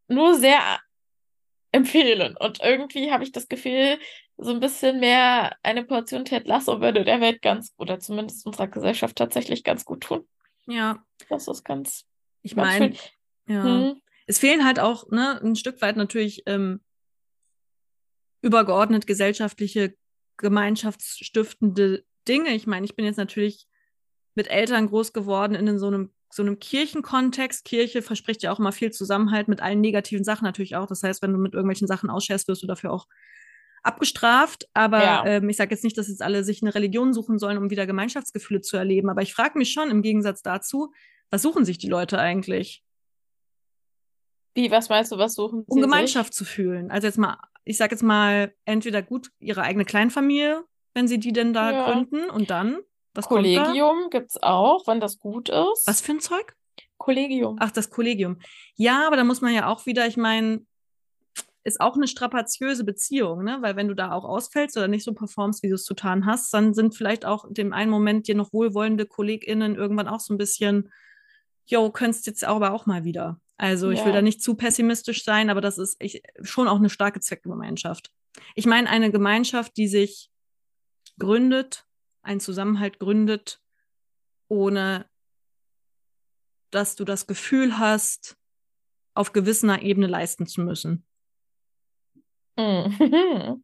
nur 0.07 0.35
sehr 0.35 0.79
empfehlen. 1.71 2.35
Und 2.37 2.61
irgendwie 2.61 3.11
habe 3.11 3.23
ich 3.23 3.31
das 3.31 3.47
Gefühl, 3.47 3.99
so 4.37 4.51
ein 4.51 4.59
bisschen 4.59 4.99
mehr 4.99 5.55
eine 5.63 5.83
Portion 5.83 6.25
Ted 6.25 6.47
Lasso 6.47 6.79
würde 6.79 7.03
der 7.03 7.19
Welt 7.21 7.41
ganz, 7.41 7.73
oder 7.77 7.99
zumindest 7.99 8.45
unserer 8.45 8.67
Gesellschaft 8.67 9.17
tatsächlich 9.17 9.63
ganz 9.63 9.83
gut 9.83 10.01
tun. 10.01 10.27
Ja. 10.65 11.03
Das 11.27 11.47
ist 11.47 11.63
ganz. 11.65 12.05
Ich 12.41 12.55
meine, 12.55 12.95
ja. 13.47 13.63
Hm 13.63 14.01
es 14.29 14.37
fehlen 14.37 14.63
halt 14.63 14.79
auch 14.79 15.09
ne, 15.09 15.41
ein 15.41 15.55
Stück 15.55 15.81
weit 15.81 15.97
natürlich 15.97 16.43
ähm, 16.45 16.81
übergeordnet 18.43 19.07
gesellschaftliche, 19.07 19.95
gemeinschaftsstiftende 20.37 22.03
Dinge. 22.27 22.53
Ich 22.53 22.67
meine, 22.67 22.85
ich 22.85 22.95
bin 22.95 23.05
jetzt 23.05 23.17
natürlich 23.17 23.67
mit 24.35 24.47
Eltern 24.47 24.85
groß 24.87 25.13
geworden 25.13 25.55
in 25.55 25.79
so 25.79 25.87
einem 25.87 26.13
so 26.31 26.43
einem 26.43 26.59
Kirchenkontext. 26.59 27.65
Kirche 27.65 28.03
verspricht 28.03 28.43
ja 28.43 28.51
auch 28.51 28.59
immer 28.59 28.71
viel 28.71 28.91
Zusammenhalt 28.91 29.47
mit 29.47 29.63
allen 29.63 29.81
negativen 29.81 30.23
Sachen 30.23 30.45
natürlich 30.45 30.75
auch. 30.75 30.85
Das 30.85 31.01
heißt, 31.01 31.23
wenn 31.23 31.33
du 31.33 31.39
mit 31.39 31.55
irgendwelchen 31.55 31.87
Sachen 31.87 32.11
ausscherst, 32.11 32.47
wirst 32.47 32.61
du 32.61 32.67
dafür 32.67 32.93
auch 32.93 33.07
abgestraft. 33.81 34.69
Aber 34.75 35.03
ja. 35.03 35.25
ähm, 35.25 35.49
ich 35.49 35.57
sage 35.57 35.71
jetzt 35.71 35.83
nicht, 35.83 35.97
dass 35.97 36.07
jetzt 36.07 36.21
alle 36.21 36.43
sich 36.43 36.61
eine 36.61 36.75
Religion 36.75 37.13
suchen 37.15 37.39
sollen, 37.39 37.57
um 37.57 37.71
wieder 37.71 37.87
Gemeinschaftsgefühle 37.87 38.61
zu 38.61 38.77
erleben. 38.77 39.09
Aber 39.09 39.23
ich 39.23 39.33
frage 39.33 39.57
mich 39.57 39.71
schon 39.71 39.89
im 39.89 40.03
Gegensatz 40.03 40.43
dazu, 40.43 40.93
was 41.31 41.41
suchen 41.41 41.65
sich 41.65 41.79
die 41.79 41.89
Leute 41.89 42.19
eigentlich? 42.19 42.83
Wie, 44.59 44.71
was 44.71 44.89
meinst 44.89 45.11
du, 45.11 45.17
was 45.17 45.35
suchen 45.35 45.61
sie? 45.61 45.71
Um 45.71 45.81
Gemeinschaft 45.81 46.33
sich? 46.33 46.39
zu 46.39 46.45
fühlen. 46.45 46.91
Also 46.91 47.07
jetzt 47.07 47.17
mal, 47.17 47.37
ich 47.63 47.77
sage 47.77 47.95
jetzt 47.95 48.03
mal, 48.03 48.53
entweder 48.65 49.01
gut 49.01 49.31
ihre 49.39 49.61
eigene 49.61 49.85
Kleinfamilie, 49.85 50.63
wenn 50.93 51.07
sie 51.07 51.17
die 51.17 51.31
denn 51.31 51.53
da 51.53 51.71
ja. 51.71 51.91
gründen 51.91 52.29
und 52.29 52.49
dann, 52.49 52.79
was 53.13 53.27
Kollegium 53.27 54.09
gibt 54.09 54.31
es 54.31 54.43
auch, 54.43 54.85
wenn 54.85 54.99
das 54.99 55.19
gut 55.19 55.49
ist. 55.49 55.83
Was 55.85 56.01
für 56.01 56.11
ein 56.11 56.19
Zeug? 56.19 56.55
Kollegium. 56.97 57.55
Ach, 57.59 57.71
das 57.71 57.89
Kollegium. 57.89 58.39
Ja, 58.75 59.07
aber 59.07 59.15
da 59.15 59.23
muss 59.23 59.39
man 59.39 59.53
ja 59.53 59.67
auch 59.67 59.85
wieder, 59.85 60.05
ich 60.07 60.17
meine, 60.17 60.65
ist 61.63 61.79
auch 61.79 61.95
eine 61.95 62.07
strapaziöse 62.07 62.83
Beziehung, 62.83 63.43
ne? 63.43 63.59
Weil 63.61 63.75
wenn 63.75 63.87
du 63.87 63.93
da 63.93 64.11
auch 64.11 64.25
ausfällst 64.25 64.75
oder 64.75 64.87
nicht 64.87 65.05
so 65.05 65.13
performst, 65.13 65.63
wie 65.63 65.69
du 65.69 65.75
es 65.75 65.85
zu 65.85 65.93
tun 65.93 66.25
hast, 66.25 66.53
dann 66.53 66.73
sind 66.73 66.95
vielleicht 66.95 67.25
auch 67.25 67.45
in 67.45 67.53
dem 67.53 67.73
einen 67.73 67.91
Moment 67.91 68.27
dir 68.27 68.35
noch 68.35 68.51
wohlwollende 68.51 69.05
KollegInnen 69.05 69.75
irgendwann 69.75 70.07
auch 70.07 70.19
so 70.19 70.33
ein 70.33 70.37
bisschen, 70.37 70.91
yo, 71.65 71.89
könntest 71.91 72.27
jetzt 72.27 72.43
aber 72.43 72.73
auch 72.73 72.85
mal 72.85 73.03
wieder. 73.05 73.39
Also 73.59 73.91
ich 73.91 73.99
ja. 73.99 74.05
will 74.05 74.13
da 74.13 74.21
nicht 74.21 74.41
zu 74.41 74.55
pessimistisch 74.55 75.25
sein, 75.25 75.49
aber 75.49 75.59
das 75.59 75.77
ist 75.77 75.97
ich, 75.99 76.23
schon 76.41 76.69
auch 76.69 76.77
eine 76.77 76.89
starke 76.89 77.19
Zweckgemeinschaft. 77.19 78.09
Ich 78.55 78.65
meine, 78.65 78.89
eine 78.89 79.11
Gemeinschaft, 79.11 79.75
die 79.75 79.89
sich 79.89 80.31
gründet, 81.19 81.85
einen 82.21 82.39
Zusammenhalt 82.39 82.99
gründet, 82.99 83.61
ohne 84.47 85.09
dass 86.71 86.95
du 86.95 87.03
das 87.03 87.27
Gefühl 87.27 87.77
hast, 87.77 88.37
auf 89.13 89.33
gewisser 89.33 89.81
Ebene 89.81 90.07
leisten 90.07 90.47
zu 90.47 90.61
müssen. 90.61 91.05
Mhm. 92.55 92.95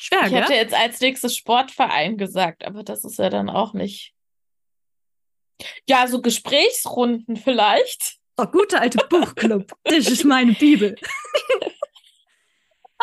Schwer, 0.00 0.26
ich 0.26 0.32
hätte 0.32 0.54
jetzt 0.54 0.74
als 0.74 1.00
nächstes 1.00 1.36
Sportverein 1.36 2.18
gesagt, 2.18 2.64
aber 2.64 2.82
das 2.82 3.04
ist 3.04 3.18
ja 3.20 3.30
dann 3.30 3.48
auch 3.48 3.74
nicht. 3.74 4.12
Ja, 5.88 6.08
so 6.08 6.20
Gesprächsrunden 6.20 7.36
vielleicht. 7.36 8.21
Oh, 8.36 8.46
guter 8.46 8.80
alte 8.80 8.98
Buchclub. 9.08 9.72
Das 9.84 10.08
ist 10.08 10.24
meine 10.24 10.52
Bibel. 10.54 10.96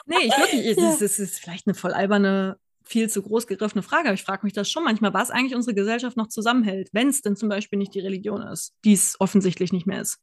nee, 0.05 0.15
ich 0.23 0.37
wirklich, 0.37 0.65
es, 0.65 0.77
ja. 0.77 0.89
ist, 0.91 1.01
es 1.01 1.19
ist 1.19 1.39
vielleicht 1.39 1.67
eine 1.67 1.75
voll 1.75 1.93
alberne 1.93 2.59
viel 2.89 3.07
zu 3.07 3.21
groß 3.21 3.45
gegriffene 3.45 3.83
Frage, 3.83 4.07
aber 4.07 4.15
ich 4.15 4.23
frage 4.23 4.43
mich 4.43 4.53
das 4.53 4.69
schon 4.69 4.83
manchmal, 4.83 5.13
was 5.13 5.29
eigentlich 5.29 5.55
unsere 5.55 5.75
Gesellschaft 5.75 6.17
noch 6.17 6.27
zusammenhält, 6.27 6.89
wenn 6.91 7.09
es 7.09 7.21
denn 7.21 7.35
zum 7.35 7.47
Beispiel 7.47 7.77
nicht 7.77 7.93
die 7.93 7.99
Religion 7.99 8.41
ist, 8.41 8.75
die 8.83 8.93
es 8.93 9.15
offensichtlich 9.19 9.71
nicht 9.71 9.85
mehr 9.85 10.01
ist. 10.01 10.19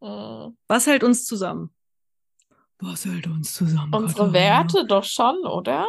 Mhm. 0.00 0.56
Was 0.68 0.86
hält 0.86 1.04
uns 1.04 1.24
zusammen? 1.24 1.74
Was 2.78 3.06
hält 3.06 3.26
uns 3.28 3.54
zusammen? 3.54 3.94
Unsere 3.94 4.26
Katharina? 4.26 4.32
Werte 4.32 4.86
doch 4.86 5.04
schon, 5.04 5.38
oder? 5.46 5.88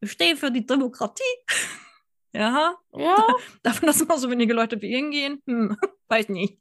Ich 0.00 0.12
stehe 0.12 0.36
für 0.36 0.50
die 0.50 0.64
Demokratie. 0.64 1.22
ja. 2.32 2.76
Ja. 2.94 3.26
Davon, 3.62 3.86
dass 3.86 4.00
immer 4.00 4.18
so 4.18 4.30
wenige 4.30 4.52
Leute 4.52 4.80
wie 4.80 4.94
hingehen? 4.94 5.42
Hm, 5.46 5.76
weiß 6.08 6.28
nicht. 6.28 6.58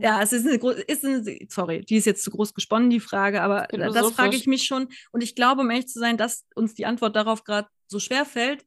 Ja, 0.00 0.22
es 0.22 0.32
ist 0.32 0.46
eine, 0.46 0.56
ist 0.86 1.04
eine, 1.04 1.38
sorry, 1.48 1.82
die 1.82 1.96
ist 1.96 2.06
jetzt 2.06 2.24
zu 2.24 2.30
groß 2.30 2.54
gesponnen, 2.54 2.90
die 2.90 3.00
Frage, 3.00 3.42
aber 3.42 3.68
das 3.70 4.12
frage 4.12 4.36
ich 4.36 4.46
mich 4.46 4.64
schon. 4.64 4.88
Und 5.12 5.22
ich 5.22 5.34
glaube, 5.34 5.60
um 5.60 5.70
ehrlich 5.70 5.88
zu 5.88 5.98
sein, 5.98 6.16
dass 6.16 6.46
uns 6.54 6.74
die 6.74 6.86
Antwort 6.86 7.14
darauf 7.14 7.44
gerade 7.44 7.68
so 7.86 8.00
schwer 8.00 8.24
fällt, 8.24 8.64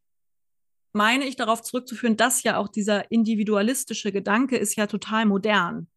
meine 0.93 1.25
ich 1.25 1.35
darauf 1.35 1.61
zurückzuführen, 1.61 2.17
dass 2.17 2.43
ja 2.43 2.57
auch 2.57 2.67
dieser 2.67 3.11
individualistische 3.11 4.11
Gedanke 4.11 4.57
ist 4.57 4.75
ja 4.75 4.87
total 4.87 5.25
modern. 5.25 5.87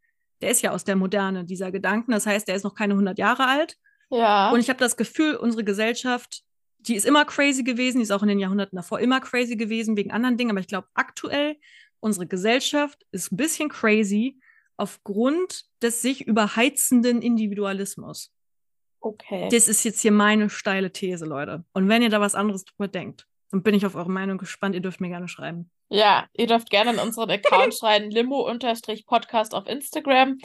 Der 0.40 0.50
ist 0.50 0.62
ja 0.62 0.70
aus 0.70 0.84
der 0.84 0.96
Moderne, 0.96 1.44
dieser 1.44 1.70
Gedanken. 1.72 2.12
Das 2.12 2.26
heißt, 2.26 2.48
der 2.48 2.54
ist 2.54 2.64
noch 2.64 2.74
keine 2.74 2.94
100 2.94 3.18
Jahre 3.18 3.46
alt. 3.46 3.76
Ja. 4.10 4.50
Und 4.50 4.60
ich 4.60 4.68
habe 4.68 4.78
das 4.78 4.96
Gefühl, 4.96 5.36
unsere 5.36 5.64
Gesellschaft, 5.64 6.42
die 6.78 6.94
ist 6.94 7.06
immer 7.06 7.24
crazy 7.24 7.62
gewesen, 7.62 7.98
die 7.98 8.04
ist 8.04 8.10
auch 8.10 8.22
in 8.22 8.28
den 8.28 8.38
Jahrhunderten 8.38 8.76
davor 8.76 9.00
immer 9.00 9.20
crazy 9.20 9.56
gewesen, 9.56 9.96
wegen 9.96 10.10
anderen 10.10 10.36
Dingen. 10.36 10.50
Aber 10.50 10.60
ich 10.60 10.68
glaube, 10.68 10.88
aktuell, 10.94 11.56
unsere 12.04 12.26
Gesellschaft 12.26 13.04
ist 13.12 13.32
ein 13.32 13.36
bisschen 13.36 13.70
crazy 13.70 14.38
aufgrund 14.76 15.64
des 15.82 16.02
sich 16.02 16.26
überheizenden 16.26 17.22
Individualismus. 17.22 18.30
Okay. 19.00 19.48
Das 19.50 19.68
ist 19.68 19.84
jetzt 19.84 20.00
hier 20.00 20.12
meine 20.12 20.50
steile 20.50 20.92
These, 20.92 21.24
Leute. 21.24 21.64
Und 21.72 21.88
wenn 21.88 22.02
ihr 22.02 22.10
da 22.10 22.20
was 22.20 22.34
anderes 22.34 22.64
drüber 22.64 22.88
denkt, 22.88 23.26
dann 23.50 23.62
bin 23.62 23.74
ich 23.74 23.86
auf 23.86 23.94
eure 23.94 24.10
Meinung 24.10 24.36
gespannt. 24.38 24.74
Ihr 24.74 24.82
dürft 24.82 25.00
mir 25.00 25.08
gerne 25.08 25.28
schreiben. 25.28 25.70
Ja, 25.88 26.26
ihr 26.32 26.46
dürft 26.46 26.70
gerne 26.70 26.92
in 26.92 26.98
unseren 26.98 27.30
Account 27.30 27.74
schreiben, 27.78 28.10
limo-podcast 28.10 29.54
auf 29.54 29.66
Instagram. 29.66 30.38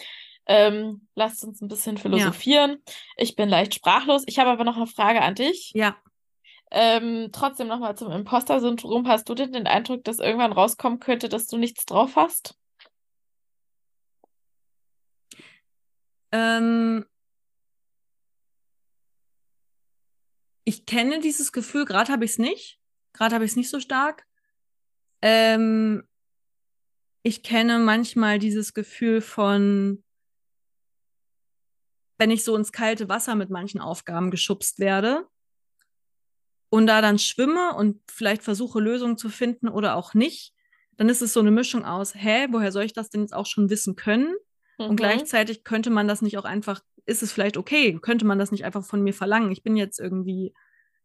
Ähm, 0.46 1.08
lasst 1.16 1.44
uns 1.44 1.62
ein 1.62 1.68
bisschen 1.68 1.98
philosophieren. 1.98 2.72
Ja. 2.72 2.94
Ich 3.18 3.36
bin 3.36 3.50
leicht 3.50 3.76
sprachlos. 3.76 4.24
Ich 4.28 4.40
habe 4.40 4.50
aber 4.50 4.64
noch 4.64 4.78
eine 4.78 4.88
Frage 4.88 5.22
an 5.22 5.36
dich. 5.36 5.72
Ja. 5.74 5.98
Ähm, 6.72 7.30
trotzdem 7.32 7.68
nochmal 7.68 7.98
zum 7.98 8.12
Imposter-Syndrom. 8.12 9.08
Hast 9.08 9.28
du 9.28 9.34
denn 9.34 9.54
den 9.54 9.68
Eindruck, 9.68 10.04
dass 10.04 10.20
irgendwann 10.20 10.52
rauskommen 10.52 11.00
könnte, 11.00 11.28
dass 11.30 11.48
du 11.48 11.58
nichts 11.58 11.86
drauf 11.86 12.16
hast? 12.16 12.56
Ähm, 16.32 17.06
ich 20.64 20.86
kenne 20.86 21.20
dieses 21.22 21.52
Gefühl, 21.52 21.86
gerade 21.86 22.12
habe 22.12 22.26
ich 22.26 22.32
es 22.32 22.38
nicht. 22.38 22.80
Gerade 23.14 23.34
habe 23.34 23.46
ich 23.46 23.52
es 23.52 23.58
nicht 23.58 23.72
so 23.72 23.80
stark. 23.80 24.28
Ähm, 25.24 26.08
ich 27.24 27.42
kenne 27.42 27.80
manchmal 27.80 28.38
dieses 28.38 28.76
Gefühl 28.76 29.22
von, 29.22 30.04
wenn 32.20 32.30
ich 32.30 32.44
so 32.44 32.56
ins 32.56 32.72
kalte 32.72 33.10
Wasser 33.10 33.34
mit 33.34 33.50
manchen 33.50 33.82
Aufgaben 33.82 34.30
geschubst 34.30 34.78
werde 34.78 35.28
und 36.70 36.88
da 36.88 37.02
dann 37.02 37.20
schwimme 37.20 37.74
und 37.76 38.00
vielleicht 38.12 38.44
versuche, 38.44 38.80
Lösungen 38.80 39.18
zu 39.18 39.30
finden 39.30 39.68
oder 39.68 39.96
auch 39.96 40.14
nicht, 40.14 40.54
dann 40.98 41.10
ist 41.10 41.22
es 41.22 41.34
so 41.34 41.40
eine 41.40 41.52
Mischung 41.52 41.86
aus, 41.86 42.14
hä, 42.14 42.48
woher 42.52 42.72
soll 42.72 42.84
ich 42.84 42.94
das 42.94 43.10
denn 43.10 43.22
jetzt 43.22 43.34
auch 43.34 43.46
schon 43.46 43.70
wissen 43.70 43.96
können? 43.96 44.36
Mhm. 44.78 44.86
Und 44.86 44.96
gleichzeitig 44.98 45.64
könnte 45.64 45.90
man 45.90 46.08
das 46.08 46.22
nicht 46.22 46.38
auch 46.38 46.46
einfach, 46.46 46.82
ist 47.06 47.24
es 47.24 47.32
vielleicht 47.32 47.58
okay, 47.58 47.98
könnte 48.02 48.26
man 48.26 48.38
das 48.38 48.52
nicht 48.52 48.66
einfach 48.66 48.84
von 48.84 49.02
mir 49.02 49.14
verlangen? 49.14 49.52
Ich 49.52 49.64
bin 49.64 49.78
jetzt 49.78 50.00
irgendwie, 50.00 50.54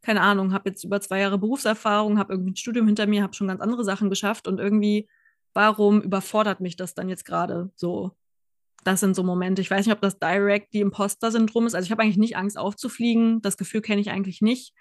keine 0.02 0.20
Ahnung, 0.20 0.52
habe 0.52 0.68
jetzt 0.70 0.84
über 0.84 1.00
zwei 1.00 1.20
Jahre 1.20 1.38
Berufserfahrung, 1.38 2.18
habe 2.18 2.34
irgendwie 2.34 2.52
ein 2.52 2.56
Studium 2.56 2.86
hinter 2.86 3.06
mir, 3.06 3.22
habe 3.22 3.34
schon 3.34 3.48
ganz 3.48 3.60
andere 3.60 3.84
Sachen 3.84 4.10
geschafft 4.10 4.48
und 4.48 4.58
irgendwie, 4.58 5.08
warum 5.54 6.02
überfordert 6.02 6.60
mich 6.60 6.76
das 6.76 6.94
dann 6.94 7.08
jetzt 7.08 7.24
gerade 7.24 7.70
so? 7.74 8.12
Das 8.82 9.00
sind 9.00 9.16
so 9.16 9.22
Momente. 9.22 9.62
Ich 9.62 9.70
weiß 9.70 9.86
nicht, 9.86 9.94
ob 9.94 10.02
das 10.02 10.18
direkt 10.18 10.74
die 10.74 10.80
Imposter-Syndrom 10.80 11.66
ist. 11.66 11.74
Also 11.74 11.86
ich 11.86 11.90
habe 11.90 12.02
eigentlich 12.02 12.18
nicht 12.18 12.36
Angst 12.36 12.58
aufzufliegen. 12.58 13.40
Das 13.40 13.56
Gefühl 13.56 13.80
kenne 13.80 14.02
ich 14.02 14.10
eigentlich 14.10 14.42
nicht. 14.42 14.74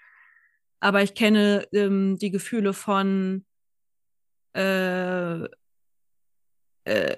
Aber 0.80 1.02
ich 1.02 1.14
kenne 1.14 1.66
ähm, 1.72 2.18
die 2.18 2.30
Gefühle 2.30 2.72
von 2.72 3.44
äh, 4.54 5.44
äh, 6.84 7.16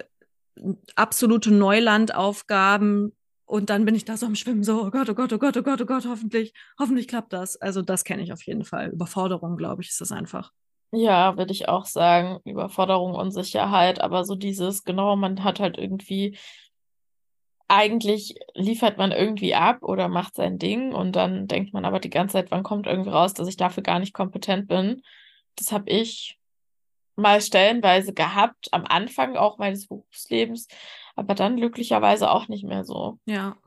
absolute 0.95 1.51
Neulandaufgaben 1.51 3.13
und 3.45 3.69
dann 3.69 3.85
bin 3.85 3.95
ich 3.95 4.03
da 4.03 4.17
so 4.17 4.25
am 4.25 4.35
Schwimmen, 4.35 4.63
so, 4.63 4.83
oh 4.83 4.91
Gott, 4.91 5.09
oh 5.09 5.13
Gott, 5.13 5.31
oh 5.31 5.37
Gott, 5.37 5.55
oh 5.55 5.61
Gott, 5.61 5.81
oh 5.81 5.85
Gott, 5.85 6.05
hoffentlich, 6.05 6.53
hoffentlich 6.77 7.07
klappt 7.07 7.31
das. 7.31 7.55
Also 7.55 7.81
das 7.81 8.03
kenne 8.03 8.21
ich 8.23 8.33
auf 8.33 8.43
jeden 8.43 8.65
Fall. 8.65 8.89
Überforderung, 8.89 9.55
glaube 9.55 9.81
ich, 9.81 9.89
ist 9.89 10.01
das 10.01 10.11
einfach. 10.11 10.51
Ja, 10.91 11.37
würde 11.37 11.53
ich 11.53 11.69
auch 11.69 11.85
sagen. 11.85 12.39
Überforderung, 12.43 13.13
Unsicherheit, 13.13 14.01
aber 14.01 14.25
so 14.25 14.35
dieses, 14.35 14.83
genau, 14.83 15.15
man 15.15 15.45
hat 15.45 15.61
halt 15.61 15.77
irgendwie, 15.77 16.37
eigentlich 17.67 18.35
liefert 18.53 18.97
man 18.97 19.11
irgendwie 19.11 19.53
ab 19.53 19.83
oder 19.83 20.07
macht 20.07 20.35
sein 20.35 20.57
Ding 20.57 20.93
und 20.93 21.15
dann 21.15 21.47
denkt 21.47 21.73
man 21.73 21.85
aber 21.85 21.99
die 21.99 22.09
ganze 22.09 22.33
Zeit, 22.33 22.51
wann 22.51 22.63
kommt 22.63 22.87
irgendwie 22.87 23.09
raus, 23.09 23.33
dass 23.33 23.47
ich 23.47 23.57
dafür 23.57 23.83
gar 23.83 23.99
nicht 23.99 24.13
kompetent 24.13 24.67
bin. 24.67 25.01
Das 25.55 25.71
habe 25.71 25.89
ich 25.89 26.39
mal 27.15 27.41
stellenweise 27.41 28.13
gehabt, 28.13 28.69
am 28.71 28.85
Anfang 28.85 29.35
auch 29.35 29.57
meines 29.57 29.87
Berufslebens, 29.87 30.67
aber 31.15 31.35
dann 31.35 31.57
glücklicherweise 31.57 32.31
auch 32.31 32.47
nicht 32.47 32.63
mehr 32.63 32.83
so. 32.83 33.19
Ja. 33.25 33.57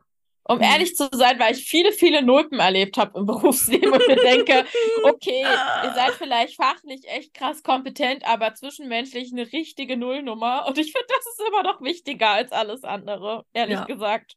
Um 0.50 0.56
mhm. 0.56 0.64
ehrlich 0.64 0.96
zu 0.96 1.08
sein, 1.12 1.38
weil 1.38 1.54
ich 1.54 1.64
viele, 1.64 1.92
viele 1.92 2.22
Nulpen 2.22 2.58
erlebt 2.58 2.98
habe 2.98 3.20
im 3.20 3.26
Berufsleben 3.26 3.92
und 3.92 4.04
mir 4.08 4.16
denke, 4.16 4.64
okay, 5.04 5.42
ihr 5.42 5.92
seid 5.94 6.14
vielleicht 6.14 6.56
fachlich 6.56 7.06
echt 7.06 7.34
krass 7.34 7.62
kompetent, 7.62 8.26
aber 8.26 8.52
zwischenmenschlich 8.56 9.30
eine 9.30 9.52
richtige 9.52 9.96
Nullnummer. 9.96 10.66
Und 10.66 10.76
ich 10.76 10.90
finde, 10.90 11.06
das 11.06 11.24
ist 11.32 11.46
immer 11.46 11.62
noch 11.62 11.80
wichtiger 11.82 12.30
als 12.30 12.50
alles 12.50 12.82
andere, 12.82 13.44
ehrlich 13.52 13.78
ja. 13.78 13.84
gesagt. 13.84 14.34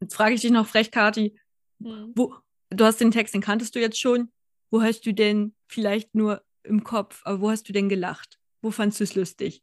Jetzt 0.00 0.16
frage 0.16 0.34
ich 0.34 0.42
dich 0.42 0.50
noch 0.50 0.66
frech, 0.66 0.90
Kati. 0.90 1.34
Hm. 1.82 2.12
Wo, 2.14 2.34
du 2.68 2.84
hast 2.84 3.00
den 3.00 3.10
Text, 3.10 3.32
den 3.32 3.40
kanntest 3.40 3.74
du 3.74 3.80
jetzt 3.80 3.98
schon. 3.98 4.30
Wo 4.70 4.82
hast 4.82 5.06
du 5.06 5.14
denn 5.14 5.54
vielleicht 5.66 6.14
nur 6.14 6.44
im 6.62 6.84
Kopf, 6.84 7.22
aber 7.24 7.40
wo 7.40 7.50
hast 7.50 7.66
du 7.70 7.72
denn 7.72 7.88
gelacht? 7.88 8.38
Wo 8.60 8.70
fandst 8.70 9.00
du 9.00 9.04
es 9.04 9.14
lustig? 9.14 9.62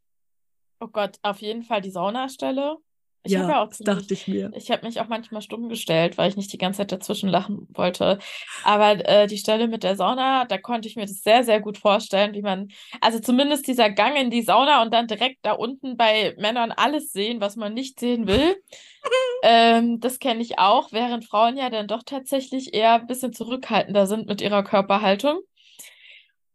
Oh 0.79 0.87
Gott, 0.87 1.19
auf 1.21 1.41
jeden 1.41 1.61
Fall 1.61 1.81
die 1.81 1.91
Saunastelle. 1.91 2.77
Ich 3.23 3.33
ja, 3.33 3.61
auch 3.61 3.69
ziemlich, 3.69 3.97
dachte 3.97 4.13
ich 4.15 4.27
mir. 4.27 4.51
Ich 4.55 4.71
habe 4.71 4.85
mich 4.85 4.99
auch 4.99 5.07
manchmal 5.07 5.43
stumm 5.43 5.69
gestellt, 5.69 6.17
weil 6.17 6.29
ich 6.29 6.37
nicht 6.37 6.51
die 6.51 6.57
ganze 6.57 6.79
Zeit 6.79 6.91
dazwischen 6.91 7.29
lachen 7.29 7.67
wollte. 7.69 8.17
Aber 8.63 9.07
äh, 9.07 9.27
die 9.27 9.37
Stelle 9.37 9.67
mit 9.67 9.83
der 9.83 9.95
Sauna, 9.95 10.45
da 10.45 10.57
konnte 10.57 10.87
ich 10.87 10.95
mir 10.95 11.05
das 11.05 11.21
sehr, 11.21 11.43
sehr 11.43 11.59
gut 11.59 11.77
vorstellen, 11.77 12.33
wie 12.33 12.41
man, 12.41 12.69
also 12.99 13.19
zumindest 13.19 13.67
dieser 13.67 13.91
Gang 13.91 14.17
in 14.17 14.31
die 14.31 14.41
Sauna 14.41 14.81
und 14.81 14.91
dann 14.91 15.05
direkt 15.05 15.45
da 15.45 15.51
unten 15.51 15.97
bei 15.97 16.33
Männern 16.39 16.71
alles 16.71 17.11
sehen, 17.11 17.41
was 17.41 17.55
man 17.57 17.75
nicht 17.75 17.99
sehen 17.99 18.25
will. 18.25 18.55
ähm, 19.43 19.99
das 19.99 20.17
kenne 20.17 20.41
ich 20.41 20.57
auch, 20.57 20.91
während 20.91 21.25
Frauen 21.25 21.57
ja 21.57 21.69
dann 21.69 21.87
doch 21.87 22.01
tatsächlich 22.03 22.73
eher 22.73 22.95
ein 22.95 23.07
bisschen 23.07 23.33
zurückhaltender 23.33 24.07
sind 24.07 24.27
mit 24.27 24.41
ihrer 24.41 24.63
Körperhaltung. 24.63 25.41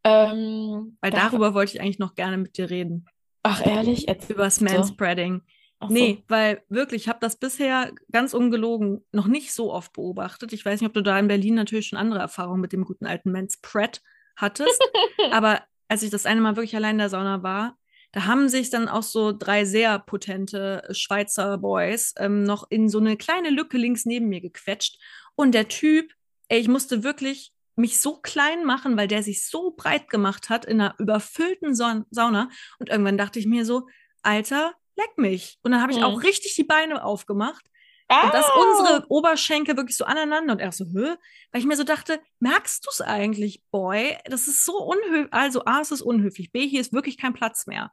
Ähm, 0.02 0.96
Weil 1.00 1.10
darüber 1.12 1.54
wollte 1.54 1.74
ich 1.74 1.80
eigentlich 1.80 2.00
noch 2.00 2.16
gerne 2.16 2.38
mit 2.38 2.58
dir 2.58 2.70
reden. 2.70 3.06
Ach, 3.44 3.64
ehrlich? 3.64 4.06
Jetzt 4.08 4.30
Über 4.30 4.44
das 4.44 4.60
Manspreading. 4.60 5.38
So. 5.38 5.55
Nee, 5.88 6.24
weil 6.28 6.62
wirklich, 6.68 7.02
ich 7.02 7.08
habe 7.08 7.18
das 7.20 7.36
bisher 7.36 7.92
ganz 8.10 8.32
ungelogen 8.32 9.04
noch 9.12 9.26
nicht 9.26 9.52
so 9.52 9.72
oft 9.72 9.92
beobachtet. 9.92 10.52
Ich 10.52 10.64
weiß 10.64 10.80
nicht, 10.80 10.88
ob 10.88 10.94
du 10.94 11.02
da 11.02 11.18
in 11.18 11.28
Berlin 11.28 11.54
natürlich 11.54 11.88
schon 11.88 11.98
andere 11.98 12.20
Erfahrungen 12.20 12.60
mit 12.60 12.72
dem 12.72 12.84
guten 12.84 13.06
alten 13.06 13.30
Manspread 13.30 14.00
hattest. 14.36 14.80
aber 15.32 15.62
als 15.88 16.02
ich 16.02 16.10
das 16.10 16.26
eine 16.26 16.40
Mal 16.40 16.56
wirklich 16.56 16.76
allein 16.76 16.92
in 16.92 16.98
der 16.98 17.10
Sauna 17.10 17.42
war, 17.42 17.78
da 18.12 18.24
haben 18.24 18.48
sich 18.48 18.70
dann 18.70 18.88
auch 18.88 19.02
so 19.02 19.32
drei 19.32 19.66
sehr 19.66 19.98
potente 19.98 20.82
Schweizer 20.92 21.58
Boys 21.58 22.14
ähm, 22.16 22.44
noch 22.44 22.70
in 22.70 22.88
so 22.88 22.98
eine 22.98 23.16
kleine 23.18 23.50
Lücke 23.50 23.76
links 23.76 24.06
neben 24.06 24.28
mir 24.28 24.40
gequetscht. 24.40 24.98
Und 25.34 25.52
der 25.52 25.68
Typ, 25.68 26.10
ey, 26.48 26.58
ich 26.58 26.68
musste 26.68 27.02
wirklich 27.02 27.52
mich 27.74 28.00
so 28.00 28.16
klein 28.16 28.64
machen, 28.64 28.96
weil 28.96 29.08
der 29.08 29.22
sich 29.22 29.46
so 29.46 29.74
breit 29.76 30.08
gemacht 30.08 30.48
hat 30.48 30.64
in 30.64 30.80
einer 30.80 30.94
überfüllten 30.98 31.74
Sa 31.74 32.06
Sauna. 32.10 32.48
Und 32.78 32.88
irgendwann 32.88 33.18
dachte 33.18 33.38
ich 33.38 33.46
mir 33.46 33.66
so, 33.66 33.86
Alter, 34.22 34.74
leck 34.96 35.18
mich. 35.18 35.58
Und 35.62 35.72
dann 35.72 35.82
habe 35.82 35.92
ich 35.92 35.98
mhm. 35.98 36.04
auch 36.04 36.22
richtig 36.22 36.54
die 36.54 36.64
Beine 36.64 37.04
aufgemacht. 37.04 37.64
Ah. 38.08 38.26
Und 38.26 38.34
dass 38.34 38.46
unsere 38.54 39.06
Oberschenkel 39.08 39.76
wirklich 39.76 39.96
so 39.96 40.04
aneinander 40.04 40.52
und 40.52 40.60
er 40.60 40.70
so, 40.72 40.84
Hö? 40.86 41.16
weil 41.50 41.60
ich 41.60 41.66
mir 41.66 41.76
so 41.76 41.82
dachte, 41.82 42.20
merkst 42.38 42.86
du 42.86 42.90
es 42.90 43.00
eigentlich, 43.00 43.62
Boy? 43.70 44.16
Das 44.26 44.46
ist 44.46 44.64
so 44.64 44.78
unhöflich. 44.78 45.32
Also 45.32 45.64
A, 45.64 45.80
es 45.80 45.90
ist 45.90 46.02
unhöflich. 46.02 46.52
B, 46.52 46.68
hier 46.68 46.80
ist 46.80 46.92
wirklich 46.92 47.18
kein 47.18 47.34
Platz 47.34 47.66
mehr. 47.66 47.92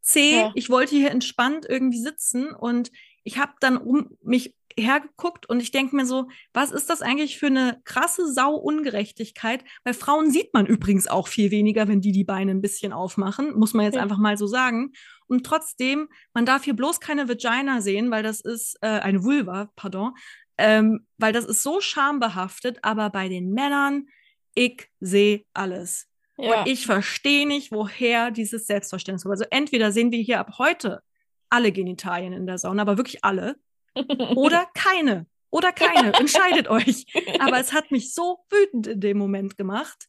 C, 0.00 0.36
ja. 0.36 0.52
ich 0.54 0.70
wollte 0.70 0.96
hier 0.96 1.10
entspannt 1.10 1.66
irgendwie 1.68 2.00
sitzen 2.00 2.52
und 2.52 2.90
ich 3.22 3.38
habe 3.38 3.52
dann 3.60 3.76
um 3.76 4.16
mich 4.22 4.54
hergeguckt 4.78 5.48
und 5.48 5.60
ich 5.60 5.70
denke 5.70 5.96
mir 5.96 6.06
so, 6.06 6.28
was 6.52 6.70
ist 6.70 6.90
das 6.90 7.02
eigentlich 7.02 7.38
für 7.38 7.46
eine 7.46 7.80
krasse 7.84 8.32
Sau-Ungerechtigkeit? 8.32 9.64
Weil 9.84 9.94
Frauen 9.94 10.30
sieht 10.30 10.52
man 10.54 10.66
übrigens 10.66 11.06
auch 11.06 11.28
viel 11.28 11.50
weniger, 11.50 11.88
wenn 11.88 12.00
die 12.00 12.12
die 12.12 12.24
Beine 12.24 12.50
ein 12.52 12.60
bisschen 12.60 12.92
aufmachen, 12.92 13.58
muss 13.58 13.74
man 13.74 13.84
jetzt 13.84 13.96
ja. 13.96 14.02
einfach 14.02 14.18
mal 14.18 14.36
so 14.36 14.46
sagen. 14.46 14.92
Und 15.26 15.44
trotzdem, 15.44 16.08
man 16.34 16.46
darf 16.46 16.64
hier 16.64 16.74
bloß 16.74 17.00
keine 17.00 17.28
Vagina 17.28 17.80
sehen, 17.80 18.10
weil 18.10 18.22
das 18.22 18.40
ist 18.40 18.76
äh, 18.80 18.88
eine 18.88 19.22
Vulva, 19.22 19.70
pardon. 19.76 20.12
ähm, 20.58 21.06
weil 21.18 21.32
das 21.32 21.44
ist 21.44 21.62
so 21.62 21.80
schambehaftet, 21.80 22.78
aber 22.82 23.10
bei 23.10 23.28
den 23.28 23.52
Männern, 23.52 24.06
ich 24.54 24.88
sehe 25.00 25.44
alles. 25.54 26.08
Ja. 26.36 26.60
Und 26.60 26.68
ich 26.68 26.86
verstehe 26.86 27.46
nicht, 27.46 27.70
woher 27.70 28.30
dieses 28.30 28.66
Selbstverständnis 28.66 29.22
kommt. 29.22 29.32
Also 29.32 29.46
entweder 29.50 29.92
sehen 29.92 30.10
wir 30.10 30.20
hier 30.20 30.40
ab 30.40 30.58
heute 30.58 31.02
alle 31.50 31.72
Genitalien 31.72 32.32
in 32.32 32.46
der 32.46 32.58
Sauna, 32.58 32.82
aber 32.82 32.96
wirklich 32.96 33.24
alle, 33.24 33.56
oder 34.36 34.66
keine. 34.74 35.26
Oder 35.50 35.72
keine. 35.72 36.14
Entscheidet 36.14 36.68
euch. 36.70 37.06
Aber 37.40 37.58
es 37.58 37.72
hat 37.72 37.90
mich 37.90 38.14
so 38.14 38.38
wütend 38.50 38.86
in 38.86 39.00
dem 39.00 39.18
Moment 39.18 39.56
gemacht. 39.56 40.06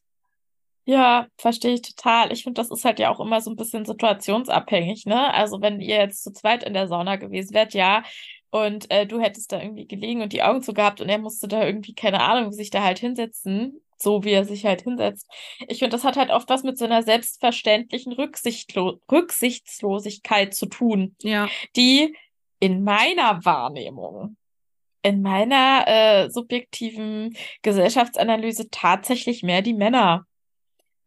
Ja, 0.86 1.28
verstehe 1.38 1.76
ich 1.76 1.82
total. 1.82 2.32
Ich 2.32 2.44
finde, 2.44 2.60
das 2.60 2.72
ist 2.72 2.86
halt 2.86 3.00
ja 3.00 3.10
auch 3.10 3.20
immer 3.20 3.40
so 3.42 3.52
ein 3.52 3.56
bisschen 3.56 3.86
situationsabhängig, 3.86 5.06
ne? 5.06 5.34
Also 5.34 5.62
wenn 5.62 5.80
ihr 5.80 5.98
jetzt 5.98 6.24
zu 6.24 6.32
zweit 6.32 6.64
in 6.64 6.74
der 6.74 6.88
Sauna 6.88 7.18
gewesen 7.18 7.54
wärt, 7.54 7.74
ja, 7.74 8.04
und 8.50 8.92
äh, 8.92 9.08
du 9.08 9.20
hättest 9.20 9.52
da 9.52 9.62
irgendwie 9.62 9.88
gelegen 9.88 10.22
und 10.22 10.34
die 10.34 10.44
Augen 10.44 10.62
zu 10.62 10.74
gehabt 10.74 11.00
und 11.00 11.08
er 11.08 11.20
musste 11.20 11.48
da 11.48 11.66
irgendwie, 11.66 11.94
keine 11.94 12.22
Ahnung, 12.22 12.52
sich 12.52 12.70
da 12.70 12.84
halt 12.84 13.00
hinsetzen, 13.00 13.82
so 13.98 14.24
wie 14.24 14.32
er 14.32 14.44
sich 14.44 14.66
halt 14.66 14.82
hinsetzt. 14.82 15.28
Ich 15.68 15.80
finde, 15.80 15.96
das 15.96 16.04
hat 16.04 16.18
halt 16.18 16.32
oft 16.32 16.50
was 16.50 16.64
mit 16.64 16.78
so 16.78 16.86
einer 16.86 17.04
selbstverständlichen 17.04 18.12
Rücksichtlo 18.12 19.00
Rücksichtslosigkeit 19.10 20.54
zu 20.54 20.66
tun, 20.66 21.16
ja. 21.22 21.48
die 21.76 22.16
in 22.62 22.84
meiner 22.84 23.44
Wahrnehmung, 23.44 24.38
in 25.02 25.22
meiner 25.22 25.84
äh, 25.88 26.30
subjektiven 26.30 27.36
Gesellschaftsanalyse 27.64 28.70
tatsächlich 28.70 29.44
mehr 29.44 29.62
die 29.62 29.74
Männer 29.74 30.26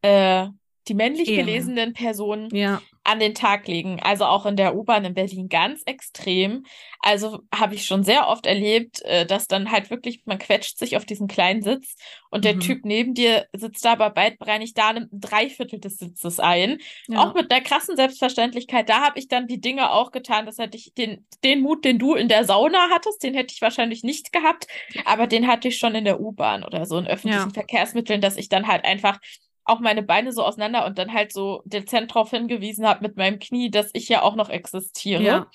äh, 0.03 0.49
die 0.89 0.95
männlich 0.95 1.29
Ehe. 1.29 1.39
gelesenen 1.39 1.95
Personen 1.95 2.55
ja. 2.55 2.83
An 3.05 3.21
den 3.21 3.35
Tag 3.35 3.69
legen. 3.69 4.01
Also 4.03 4.25
auch 4.25 4.47
in 4.47 4.57
der 4.57 4.75
U-Bahn 4.75 5.05
in 5.05 5.15
Berlin 5.15 5.49
ganz 5.49 5.83
extrem. 5.85 6.65
Also 7.01 7.41
habe 7.55 7.75
ich 7.75 7.85
schon 7.85 8.03
sehr 8.03 8.29
oft 8.29 8.47
erlebt, 8.47 9.03
äh, 9.03 9.27
dass 9.27 9.47
dann 9.47 9.71
halt 9.71 9.91
wirklich, 9.91 10.23
man 10.25 10.39
quetscht 10.39 10.79
sich 10.79 10.97
auf 10.97 11.05
diesen 11.05 11.29
kleinen 11.29 11.63
Sitz 11.63 11.97
und 12.31 12.45
der 12.45 12.57
mhm. 12.57 12.61
Typ 12.61 12.85
neben 12.85 13.15
dir 13.15 13.47
sitzt 13.53 13.85
da 13.85 13.93
aber 13.93 14.11
beidbeinig 14.11 14.75
da, 14.75 14.93
nimmt 14.93 15.13
ein 15.13 15.21
Dreiviertel 15.21 15.79
des 15.79 15.99
Sitzes 15.99 16.41
ein. 16.41 16.79
Ja. 17.07 17.21
Auch 17.21 17.35
mit 17.35 17.51
der 17.51 17.61
krassen 17.61 17.95
Selbstverständlichkeit. 17.95 18.89
Da 18.89 19.03
habe 19.03 19.19
ich 19.19 19.29
dann 19.29 19.47
die 19.47 19.61
Dinge 19.61 19.93
auch 19.93 20.11
getan. 20.11 20.47
Das 20.47 20.59
hätte 20.59 20.77
ich 20.77 20.95
den, 20.95 21.27
den 21.45 21.61
Mut, 21.61 21.85
den 21.85 21.99
du 21.99 22.15
in 22.15 22.29
der 22.29 22.45
Sauna 22.45 22.89
hattest, 22.91 23.23
den 23.23 23.35
hätte 23.35 23.53
ich 23.55 23.63
wahrscheinlich 23.63 24.03
nicht 24.03 24.33
gehabt. 24.33 24.67
Aber 25.05 25.27
den 25.27 25.47
hatte 25.47 25.69
ich 25.69 25.79
schon 25.79 25.95
in 25.95 26.05
der 26.05 26.21
U-Bahn 26.21 26.65
oder 26.65 26.87
so 26.87 26.99
in 26.99 27.07
öffentlichen 27.07 27.49
ja. 27.49 27.55
Verkehrsmitteln, 27.55 28.21
dass 28.21 28.37
ich 28.37 28.49
dann 28.49 28.67
halt 28.67 28.85
einfach 28.85 29.21
auch 29.65 29.81
meine 29.81 30.03
Beine 30.03 30.33
so 30.33 30.45
auseinander 30.45 30.87
und 30.87 30.99
dann 30.99 31.13
halt 31.13 31.33
so 31.33 31.63
dezent 31.65 32.11
darauf 32.11 32.31
hingewiesen 32.31 32.87
habe 32.87 33.03
mit 33.03 33.17
meinem 33.17 33.39
Knie, 33.39 33.71
dass 33.71 33.91
ich 33.93 34.09
ja 34.09 34.23
auch 34.23 34.37
noch 34.37 34.51
existiere. 34.51 35.23
Ja. 35.23 35.51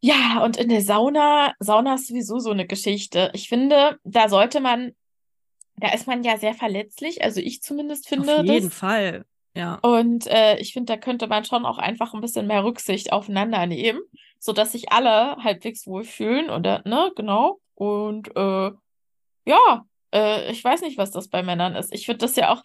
Ja, 0.00 0.44
und 0.44 0.56
in 0.56 0.68
der 0.68 0.82
Sauna, 0.82 1.54
Sauna 1.58 1.94
ist 1.94 2.06
sowieso 2.06 2.38
so 2.38 2.50
eine 2.50 2.66
Geschichte. 2.66 3.30
Ich 3.32 3.48
finde, 3.48 3.98
da 4.04 4.28
sollte 4.28 4.60
man, 4.60 4.94
da 5.76 5.92
ist 5.92 6.06
man 6.06 6.22
ja 6.22 6.36
sehr 6.36 6.54
verletzlich, 6.54 7.24
also 7.24 7.40
ich 7.40 7.62
zumindest 7.62 8.06
finde. 8.06 8.40
Auf 8.40 8.44
jeden 8.44 8.68
das. 8.68 8.78
Fall, 8.78 9.24
ja. 9.56 9.78
Und 9.82 10.26
äh, 10.26 10.58
ich 10.58 10.74
finde, 10.74 10.92
da 10.92 10.96
könnte 10.98 11.26
man 11.26 11.44
schon 11.44 11.64
auch 11.64 11.78
einfach 11.78 12.14
ein 12.14 12.20
bisschen 12.20 12.46
mehr 12.46 12.62
Rücksicht 12.62 13.12
aufeinander 13.12 13.66
nehmen, 13.66 14.00
sodass 14.38 14.72
sich 14.72 14.92
alle 14.92 15.36
halbwegs 15.42 15.86
wohlfühlen 15.86 16.50
oder, 16.50 16.82
ne, 16.84 17.10
genau. 17.16 17.58
Und 17.74 18.28
äh, 18.36 18.70
ja, 19.46 19.86
äh, 20.12 20.50
ich 20.50 20.62
weiß 20.62 20.82
nicht, 20.82 20.98
was 20.98 21.10
das 21.10 21.28
bei 21.28 21.42
Männern 21.42 21.74
ist. 21.74 21.92
Ich 21.92 22.06
finde 22.06 22.18
das 22.18 22.36
ja 22.36 22.52
auch, 22.52 22.62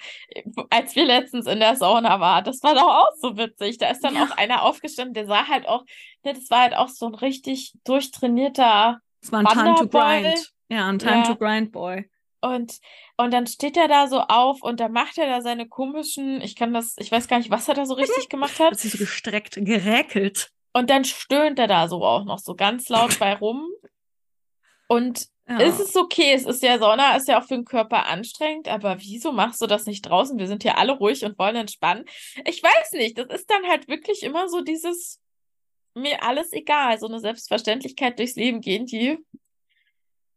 als 0.70 0.96
wir 0.96 1.06
letztens 1.06 1.48
in 1.48 1.60
der 1.60 1.76
Sauna 1.76 2.20
waren, 2.20 2.44
das 2.44 2.62
war 2.64 2.74
doch 2.74 2.88
auch 2.88 3.12
so 3.20 3.38
witzig. 3.38 3.78
Da 3.78 3.90
ist 3.90 4.04
dann 4.04 4.16
ja. 4.16 4.24
auch 4.24 4.38
einer 4.38 4.64
aufgestanden, 4.64 5.14
der 5.14 5.26
sah 5.26 5.48
halt 5.48 5.68
auch, 5.68 5.84
ne, 6.24 6.34
das 6.34 6.50
war 6.50 6.62
halt 6.62 6.76
auch 6.76 6.90
so 6.90 7.08
ein 7.08 7.16
richtig 7.16 7.74
durchtrainierter. 7.84 9.00
Das 9.22 9.32
war 9.32 9.40
ein 9.40 9.46
Time 9.46 9.76
to 9.76 9.88
Grind. 9.88 10.52
Ja, 10.70 10.88
ein 10.88 11.00
Time 11.00 11.18
ja. 11.18 11.24
to 11.24 11.36
Grind 11.36 11.72
Boy. 11.72 12.10
Und, 12.42 12.80
und 13.18 13.32
dann 13.32 13.46
steht 13.46 13.78
er 13.78 13.88
da 13.88 14.08
so 14.08 14.22
auf 14.22 14.64
und 14.64 14.80
dann 14.80 14.92
macht 14.92 15.18
er 15.20 15.28
da 15.28 15.42
seine 15.42 15.68
komischen, 15.68 16.42
ich 16.42 16.56
kann 16.56 16.74
das, 16.74 16.96
ich 16.98 17.12
weiß 17.12 17.28
gar 17.28 17.38
nicht, 17.38 17.52
was 17.52 17.68
er 17.68 17.76
da 17.76 17.86
so 17.86 17.94
richtig 17.96 18.30
gemacht 18.30 18.60
hat. 18.60 18.72
Das 18.72 18.84
ist 18.84 18.94
so 18.94 18.98
gestreckt, 18.98 19.58
geräkelt. 19.58 20.52
Und 20.74 20.90
dann 20.90 21.04
stöhnt 21.06 21.60
er 21.60 21.68
da 21.68 21.88
so 21.88 22.04
auch 22.04 22.24
noch 22.24 22.40
so 22.40 22.56
ganz 22.56 22.90
laut 22.90 23.20
bei 23.20 23.36
rum. 23.36 23.68
Und 24.88 25.28
ja. 25.48 25.60
Es 25.60 25.80
ist 25.80 25.98
okay, 25.98 26.34
es 26.34 26.46
ist 26.46 26.64
ja 26.64 26.78
Sauna, 26.78 27.16
ist 27.16 27.28
ja 27.28 27.40
auch 27.40 27.48
für 27.48 27.56
den 27.56 27.66
Körper 27.66 28.06
anstrengend, 28.06 28.68
aber 28.68 28.98
wieso 29.00 29.32
machst 29.32 29.62
du 29.62 29.68
das 29.68 29.86
nicht 29.86 30.04
draußen? 30.04 30.38
Wir 30.38 30.48
sind 30.48 30.64
hier 30.64 30.78
alle 30.78 30.94
ruhig 30.94 31.26
und 31.26 31.38
wollen 31.38 31.56
entspannen. 31.56 32.06
Ich 32.46 32.62
weiß 32.64 32.94
nicht, 32.94 33.18
das 33.18 33.28
ist 33.28 33.50
dann 33.50 33.68
halt 33.68 33.88
wirklich 33.88 34.24
immer 34.24 34.48
so 34.48 34.62
dieses 34.62 35.20
mir 35.94 36.24
alles 36.24 36.54
egal, 36.54 37.00
so 37.00 37.08
eine 37.08 37.20
Selbstverständlichkeit 37.20 38.18
durchs 38.18 38.36
Leben 38.36 38.62
gehen, 38.62 38.86
die 38.86 39.18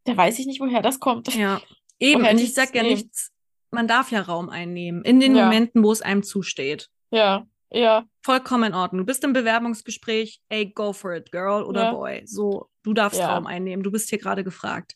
da 0.05 0.15
weiß 0.15 0.39
ich 0.39 0.45
nicht, 0.45 0.61
woher 0.61 0.81
das 0.81 0.99
kommt. 0.99 1.33
Ja, 1.35 1.61
eben, 1.99 2.25
und 2.25 2.39
ich 2.39 2.53
sag 2.53 2.73
ja 2.75 2.83
nichts, 2.83 3.31
man 3.71 3.87
darf 3.87 4.11
ja 4.11 4.21
Raum 4.21 4.49
einnehmen 4.49 5.03
in 5.03 5.19
den 5.19 5.35
ja. 5.35 5.45
Momenten, 5.45 5.83
wo 5.83 5.91
es 5.91 6.01
einem 6.01 6.23
zusteht. 6.23 6.89
Ja, 7.11 7.45
ja. 7.71 8.05
Vollkommen 8.21 8.71
in 8.71 8.73
Ordnung. 8.73 8.99
Du 8.99 9.05
bist 9.05 9.23
im 9.23 9.33
Bewerbungsgespräch, 9.33 10.41
ey, 10.49 10.67
go 10.67 10.93
for 10.93 11.13
it, 11.13 11.31
girl 11.31 11.63
oder 11.63 11.83
ja. 11.85 11.91
boy. 11.91 12.21
So, 12.25 12.69
du 12.85 12.93
darfst 12.93 13.19
ja. 13.19 13.33
Raum 13.33 13.47
einnehmen. 13.47 13.83
Du 13.83 13.91
bist 13.91 14.09
hier 14.09 14.19
gerade 14.19 14.43
gefragt. 14.43 14.95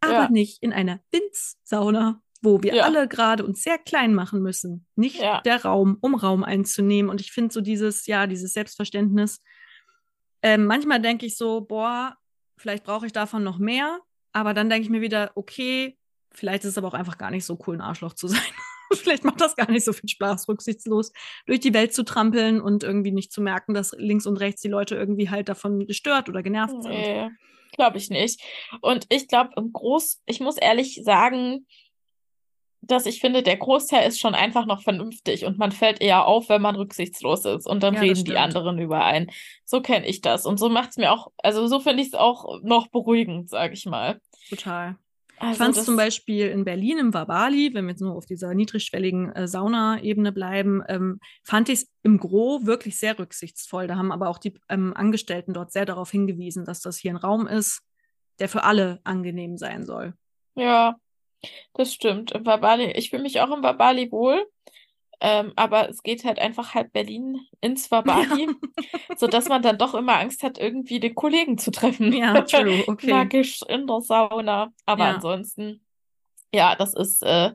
Aber 0.00 0.12
ja. 0.12 0.28
nicht 0.30 0.62
in 0.62 0.72
einer 0.72 1.00
Winz-Sauna, 1.10 2.22
wo 2.40 2.62
wir 2.62 2.84
alle 2.84 3.08
gerade 3.08 3.44
uns 3.44 3.62
sehr 3.62 3.78
klein 3.78 4.14
machen 4.14 4.42
müssen. 4.42 4.86
Nicht 4.96 5.20
der 5.20 5.62
Raum, 5.64 5.98
um 6.00 6.14
Raum 6.14 6.44
einzunehmen. 6.44 7.10
Und 7.10 7.20
ich 7.20 7.32
finde 7.32 7.52
so 7.52 7.60
dieses, 7.60 8.06
ja, 8.06 8.26
dieses 8.26 8.52
Selbstverständnis. 8.52 9.42
Ähm, 10.42 10.66
manchmal 10.66 11.00
denke 11.00 11.26
ich 11.26 11.36
so, 11.36 11.60
boah, 11.62 12.16
vielleicht 12.56 12.84
brauche 12.84 13.06
ich 13.06 13.12
davon 13.12 13.42
noch 13.42 13.58
mehr. 13.58 14.00
Aber 14.32 14.54
dann 14.54 14.70
denke 14.70 14.84
ich 14.84 14.90
mir 14.90 15.00
wieder, 15.00 15.32
okay, 15.34 15.98
vielleicht 16.32 16.64
ist 16.64 16.72
es 16.72 16.78
aber 16.78 16.88
auch 16.88 16.94
einfach 16.94 17.18
gar 17.18 17.30
nicht 17.30 17.44
so 17.44 17.58
cool, 17.66 17.76
ein 17.76 17.80
Arschloch 17.80 18.14
zu 18.14 18.28
sein. 18.28 18.40
Vielleicht 18.92 19.24
macht 19.24 19.40
das 19.40 19.56
gar 19.56 19.70
nicht 19.70 19.84
so 19.84 19.92
viel 19.92 20.08
Spaß, 20.08 20.48
rücksichtslos 20.48 21.12
durch 21.46 21.60
die 21.60 21.74
Welt 21.74 21.94
zu 21.94 22.04
trampeln 22.04 22.60
und 22.60 22.82
irgendwie 22.82 23.12
nicht 23.12 23.32
zu 23.32 23.40
merken, 23.40 23.74
dass 23.74 23.94
links 23.96 24.26
und 24.26 24.36
rechts 24.38 24.62
die 24.62 24.68
Leute 24.68 24.96
irgendwie 24.96 25.30
halt 25.30 25.48
davon 25.48 25.86
gestört 25.86 26.28
oder 26.28 26.42
genervt 26.42 26.82
sind. 26.82 26.92
Nee, 26.92 27.28
glaube 27.72 27.98
ich 27.98 28.10
nicht. 28.10 28.40
Und 28.80 29.06
ich 29.08 29.28
glaube, 29.28 29.50
im 29.56 29.72
Groß, 29.72 30.22
ich 30.26 30.40
muss 30.40 30.56
ehrlich 30.56 31.00
sagen, 31.04 31.66
dass 32.80 33.06
ich 33.06 33.20
finde, 33.20 33.42
der 33.42 33.56
Großteil 33.56 34.08
ist 34.08 34.18
schon 34.18 34.34
einfach 34.34 34.64
noch 34.64 34.82
vernünftig 34.82 35.44
und 35.44 35.58
man 35.58 35.72
fällt 35.72 36.00
eher 36.00 36.26
auf, 36.26 36.48
wenn 36.48 36.62
man 36.62 36.76
rücksichtslos 36.76 37.44
ist 37.44 37.66
und 37.66 37.82
dann 37.82 37.94
ja, 37.94 38.00
reden 38.00 38.24
die 38.24 38.36
anderen 38.36 38.78
überein. 38.78 39.30
So 39.64 39.82
kenne 39.82 40.06
ich 40.06 40.20
das. 40.20 40.46
Und 40.46 40.58
so 40.58 40.68
macht 40.68 40.90
es 40.90 40.96
mir 40.96 41.12
auch, 41.12 41.30
also 41.38 41.66
so 41.66 41.80
finde 41.80 42.02
ich 42.02 42.08
es 42.08 42.14
auch 42.14 42.60
noch 42.62 42.88
beruhigend, 42.88 43.50
sage 43.50 43.74
ich 43.74 43.84
mal. 43.84 44.20
Total. 44.48 44.96
Also 45.40 45.52
ich 45.52 45.58
fand 45.58 45.76
es 45.76 45.84
zum 45.84 45.96
Beispiel 45.96 46.48
in 46.48 46.64
Berlin 46.64 46.98
im 46.98 47.14
Wabali, 47.14 47.72
wenn 47.74 47.84
wir 47.84 47.92
jetzt 47.92 48.00
nur 48.00 48.16
auf 48.16 48.26
dieser 48.26 48.54
niedrigschwelligen 48.54 49.32
äh, 49.32 49.48
Sauna-Ebene 49.48 50.32
bleiben, 50.32 50.82
ähm, 50.88 51.20
fand 51.44 51.68
ich 51.68 51.80
es 51.80 51.90
im 52.02 52.18
Gro 52.18 52.66
wirklich 52.66 52.98
sehr 52.98 53.18
rücksichtsvoll. 53.18 53.86
Da 53.86 53.96
haben 53.96 54.12
aber 54.12 54.28
auch 54.28 54.38
die 54.38 54.54
ähm, 54.68 54.94
Angestellten 54.94 55.54
dort 55.54 55.72
sehr 55.72 55.86
darauf 55.86 56.10
hingewiesen, 56.10 56.64
dass 56.64 56.80
das 56.80 56.98
hier 56.98 57.12
ein 57.12 57.16
Raum 57.16 57.46
ist, 57.46 57.82
der 58.38 58.48
für 58.48 58.64
alle 58.64 59.00
angenehm 59.04 59.56
sein 59.56 59.86
soll. 59.86 60.14
Ja, 60.54 60.96
das 61.74 61.94
stimmt. 61.94 62.32
Im 62.32 62.44
Wabali, 62.44 62.92
ich 62.92 63.10
fühle 63.10 63.22
mich 63.22 63.40
auch 63.40 63.54
im 63.54 63.62
Wabali 63.62 64.10
wohl. 64.10 64.44
Ähm, 65.20 65.52
aber 65.56 65.88
es 65.88 66.02
geht 66.02 66.24
halt 66.24 66.38
einfach 66.38 66.74
halb 66.74 66.92
Berlin 66.92 67.40
ins 67.60 67.90
Wabali, 67.90 68.44
ja. 68.46 69.16
sodass 69.16 69.48
man 69.48 69.62
dann 69.62 69.78
doch 69.78 69.94
immer 69.94 70.18
Angst 70.18 70.42
hat, 70.42 70.58
irgendwie 70.58 71.00
den 71.00 71.14
Kollegen 71.14 71.58
zu 71.58 71.70
treffen. 71.70 72.12
Ja, 72.12 72.40
true, 72.42 72.84
okay. 72.86 73.10
Nackig 73.10 73.60
in 73.68 73.86
der 73.86 74.00
Sauna. 74.00 74.72
Aber 74.86 75.04
ja. 75.04 75.14
ansonsten, 75.14 75.84
ja, 76.54 76.76
das 76.76 76.94
ist, 76.94 77.22
äh, 77.22 77.52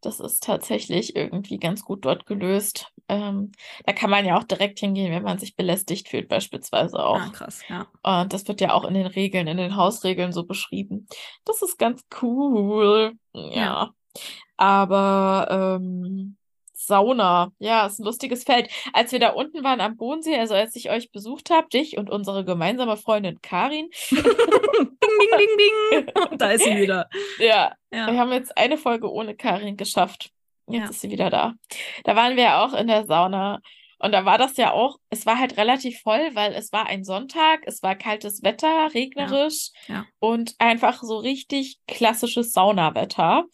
das 0.00 0.20
ist 0.20 0.44
tatsächlich 0.44 1.16
irgendwie 1.16 1.58
ganz 1.58 1.84
gut 1.84 2.04
dort 2.04 2.26
gelöst. 2.26 2.92
Ähm, 3.08 3.52
da 3.84 3.92
kann 3.92 4.10
man 4.10 4.24
ja 4.24 4.38
auch 4.38 4.44
direkt 4.44 4.78
hingehen, 4.78 5.12
wenn 5.12 5.22
man 5.22 5.38
sich 5.38 5.56
belästigt 5.56 6.08
fühlt, 6.08 6.28
beispielsweise 6.28 7.04
auch. 7.04 7.20
Ah, 7.20 7.30
krass, 7.30 7.62
ja. 7.68 7.86
Und 8.02 8.32
das 8.32 8.46
wird 8.46 8.60
ja 8.60 8.72
auch 8.72 8.84
in 8.84 8.94
den 8.94 9.06
Regeln, 9.06 9.48
in 9.48 9.56
den 9.56 9.76
Hausregeln 9.76 10.32
so 10.32 10.44
beschrieben. 10.44 11.08
Das 11.44 11.62
ist 11.62 11.78
ganz 11.78 12.04
cool. 12.20 13.14
Ja. 13.32 13.50
ja. 13.50 13.90
Aber 14.56 15.78
ähm, 15.80 16.36
Sauna. 16.86 17.52
Ja, 17.58 17.86
ist 17.86 18.00
ein 18.00 18.04
lustiges 18.04 18.44
Feld. 18.44 18.68
Als 18.92 19.12
wir 19.12 19.18
da 19.18 19.30
unten 19.30 19.64
waren 19.64 19.80
am 19.80 19.96
Bodensee, 19.96 20.38
also 20.38 20.54
als 20.54 20.76
ich 20.76 20.90
euch 20.90 21.10
besucht 21.10 21.50
habe, 21.50 21.68
dich 21.68 21.96
und 21.96 22.10
unsere 22.10 22.44
gemeinsame 22.44 22.96
Freundin 22.96 23.40
Karin. 23.42 23.88
ding, 24.10 24.20
ding, 24.20 25.38
ding, 25.38 26.06
ding. 26.06 26.12
Da 26.38 26.50
ist 26.50 26.64
sie 26.64 26.76
wieder. 26.76 27.08
Ja, 27.38 27.72
ja, 27.92 28.10
wir 28.10 28.18
haben 28.18 28.32
jetzt 28.32 28.56
eine 28.56 28.78
Folge 28.78 29.10
ohne 29.10 29.34
Karin 29.36 29.76
geschafft. 29.76 30.30
Jetzt 30.68 30.84
ja. 30.84 30.90
ist 30.90 31.00
sie 31.00 31.10
wieder 31.10 31.30
da. 31.30 31.54
Da 32.04 32.16
waren 32.16 32.36
wir 32.36 32.44
ja 32.44 32.64
auch 32.64 32.72
in 32.72 32.86
der 32.86 33.04
Sauna. 33.06 33.60
Und 33.98 34.10
da 34.10 34.24
war 34.24 34.36
das 34.36 34.56
ja 34.56 34.72
auch, 34.72 34.98
es 35.10 35.26
war 35.26 35.38
halt 35.38 35.56
relativ 35.56 36.00
voll, 36.00 36.30
weil 36.34 36.54
es 36.54 36.72
war 36.72 36.86
ein 36.86 37.04
Sonntag, 37.04 37.60
es 37.66 37.84
war 37.84 37.94
kaltes 37.94 38.42
Wetter, 38.42 38.92
regnerisch 38.92 39.70
ja, 39.86 39.94
ja. 39.94 40.04
und 40.18 40.56
einfach 40.58 41.04
so 41.04 41.18
richtig 41.18 41.78
klassisches 41.86 42.52
Saunawetter 42.52 43.44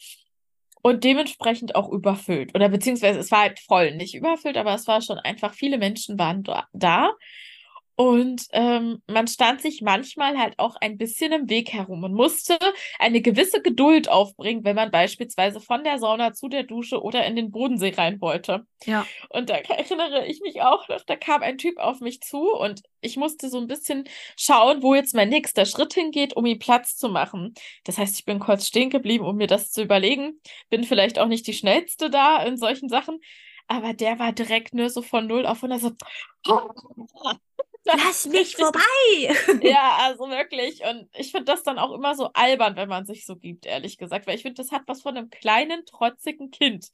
und 0.82 1.04
dementsprechend 1.04 1.74
auch 1.74 1.90
überfüllt. 1.90 2.54
Oder 2.54 2.68
beziehungsweise 2.68 3.18
es 3.18 3.30
war 3.30 3.40
halt 3.42 3.60
voll, 3.60 3.94
nicht 3.96 4.14
überfüllt, 4.14 4.56
aber 4.56 4.74
es 4.74 4.86
war 4.86 5.02
schon 5.02 5.18
einfach, 5.18 5.54
viele 5.54 5.78
Menschen 5.78 6.18
waren 6.18 6.44
da. 6.72 7.12
Und 8.00 8.46
ähm, 8.52 9.02
man 9.08 9.26
stand 9.26 9.60
sich 9.60 9.82
manchmal 9.82 10.38
halt 10.38 10.56
auch 10.60 10.76
ein 10.80 10.98
bisschen 10.98 11.32
im 11.32 11.50
Weg 11.50 11.72
herum 11.72 12.04
und 12.04 12.14
musste 12.14 12.56
eine 13.00 13.20
gewisse 13.20 13.60
Geduld 13.60 14.08
aufbringen, 14.08 14.62
wenn 14.62 14.76
man 14.76 14.92
beispielsweise 14.92 15.60
von 15.60 15.82
der 15.82 15.98
Sauna 15.98 16.32
zu 16.32 16.48
der 16.48 16.62
Dusche 16.62 17.02
oder 17.02 17.26
in 17.26 17.34
den 17.34 17.50
Bodensee 17.50 17.92
rein 17.96 18.20
wollte. 18.20 18.64
Ja. 18.84 19.04
Und 19.30 19.50
da 19.50 19.54
erinnere 19.68 20.26
ich 20.28 20.40
mich 20.42 20.62
auch 20.62 20.86
noch, 20.88 21.02
da 21.06 21.16
kam 21.16 21.42
ein 21.42 21.58
Typ 21.58 21.76
auf 21.78 21.98
mich 21.98 22.20
zu 22.20 22.54
und 22.54 22.82
ich 23.00 23.16
musste 23.16 23.48
so 23.48 23.58
ein 23.58 23.66
bisschen 23.66 24.04
schauen, 24.36 24.80
wo 24.80 24.94
jetzt 24.94 25.16
mein 25.16 25.28
nächster 25.28 25.66
Schritt 25.66 25.92
hingeht, 25.92 26.36
um 26.36 26.46
ihm 26.46 26.60
Platz 26.60 26.96
zu 26.96 27.08
machen. 27.08 27.52
Das 27.82 27.98
heißt, 27.98 28.16
ich 28.16 28.24
bin 28.24 28.38
kurz 28.38 28.68
stehen 28.68 28.90
geblieben, 28.90 29.24
um 29.24 29.34
mir 29.34 29.48
das 29.48 29.72
zu 29.72 29.82
überlegen. 29.82 30.40
Bin 30.70 30.84
vielleicht 30.84 31.18
auch 31.18 31.26
nicht 31.26 31.48
die 31.48 31.52
schnellste 31.52 32.10
da 32.10 32.44
in 32.44 32.58
solchen 32.58 32.88
Sachen, 32.88 33.18
aber 33.66 33.92
der 33.92 34.20
war 34.20 34.30
direkt 34.30 34.72
nur 34.72 34.88
so 34.88 35.02
von 35.02 35.26
0 35.26 35.46
auf 35.46 35.64
100 35.64 35.80
so. 35.80 35.92
Lass 37.96 38.26
mich 38.28 38.56
vorbei! 38.56 38.80
ja, 39.62 39.98
also 40.02 40.28
wirklich. 40.28 40.82
Und 40.84 41.08
ich 41.14 41.30
finde 41.30 41.46
das 41.46 41.62
dann 41.62 41.78
auch 41.78 41.94
immer 41.94 42.14
so 42.14 42.30
albern, 42.34 42.76
wenn 42.76 42.88
man 42.88 43.06
sich 43.06 43.26
so 43.26 43.36
gibt, 43.36 43.66
ehrlich 43.66 43.98
gesagt. 43.98 44.26
Weil 44.26 44.36
ich 44.36 44.42
finde, 44.42 44.62
das 44.62 44.72
hat 44.72 44.82
was 44.86 45.02
von 45.02 45.16
einem 45.16 45.30
kleinen, 45.30 45.84
trotzigen 45.86 46.50
Kind. 46.50 46.88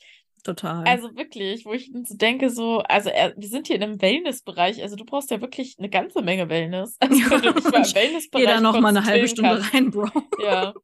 Total. 0.44 0.84
Also 0.86 1.16
wirklich, 1.16 1.64
wo 1.64 1.72
ich 1.72 1.90
so 2.04 2.16
denke, 2.16 2.50
so, 2.50 2.80
also 2.80 3.08
er, 3.08 3.34
wir 3.34 3.48
sind 3.48 3.66
hier 3.66 3.76
in 3.76 3.82
einem 3.82 4.02
Wellnessbereich, 4.02 4.82
also 4.82 4.94
du 4.94 5.06
brauchst 5.06 5.30
ja 5.30 5.40
wirklich 5.40 5.76
eine 5.78 5.88
ganze 5.88 6.20
Menge 6.20 6.50
Wellness. 6.50 6.98
Also 7.00 7.16
ja, 7.16 7.28
du 7.38 7.52
dich 7.54 7.64
mal 7.64 7.86
im 7.86 7.94
Wellnessbereich 7.94 8.46
Jeder 8.46 8.60
noch 8.60 8.78
mal 8.78 8.88
eine 8.88 9.04
halbe 9.04 9.26
Stunde 9.26 9.60
kann. 9.60 9.70
rein, 9.72 9.90
Bro. 9.90 10.10
Ja. 10.42 10.74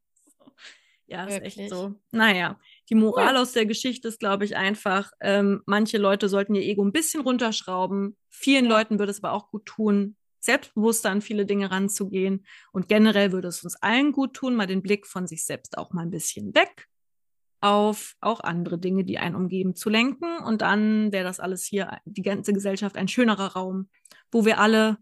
Ja, 1.07 1.25
ist 1.25 1.35
wirklich. 1.35 1.59
echt 1.59 1.71
so. 1.71 1.93
Naja, 2.11 2.59
die 2.91 2.97
Moral 2.97 3.37
aus 3.37 3.53
der 3.53 3.67
Geschichte 3.67 4.09
ist, 4.09 4.19
glaube 4.19 4.45
ich, 4.45 4.57
einfach, 4.57 5.13
ähm, 5.21 5.63
manche 5.67 5.97
Leute 5.97 6.29
sollten 6.29 6.55
ihr 6.55 6.63
Ego 6.63 6.85
ein 6.85 6.93
bisschen 6.93 7.23
runterschrauben. 7.23 8.17
Vielen 8.29 8.65
ja. 8.65 8.71
Leuten 8.71 8.99
würde 8.99 9.13
es 9.13 9.23
aber 9.23 9.33
auch 9.33 9.51
gut 9.51 9.65
tun, 9.65 10.17
selbstbewusster 10.41 11.11
an 11.11 11.23
viele 11.23 11.47
Dinge 11.47 11.71
ranzugehen. 11.71 12.45
Und 12.73 12.89
generell 12.89 13.33
würde 13.33 13.49
es 13.49 13.63
uns 13.63 13.77
allen 13.77 14.13
gut 14.13 14.35
tun, 14.35 14.57
mal 14.57 14.67
den 14.67 14.83
Blick 14.83 15.07
von 15.07 15.27
sich 15.27 15.45
selbst 15.45 15.79
auch 15.79 15.93
mal 15.93 16.03
ein 16.03 16.11
bisschen 16.11 16.55
weg 16.55 16.89
auf 17.63 18.17
auch 18.21 18.41
andere 18.41 18.79
Dinge, 18.79 19.05
die 19.05 19.19
einen 19.19 19.37
umgeben, 19.37 19.75
zu 19.75 19.91
lenken. 19.91 20.39
Und 20.39 20.63
dann 20.63 21.13
wäre 21.13 21.25
das 21.25 21.41
alles 21.41 21.65
hier, 21.65 22.01
die 22.05 22.23
ganze 22.23 22.53
Gesellschaft, 22.53 22.97
ein 22.97 23.09
schönerer 23.09 23.53
Raum, 23.53 23.89
wo 24.31 24.45
wir 24.45 24.59
alle 24.59 24.99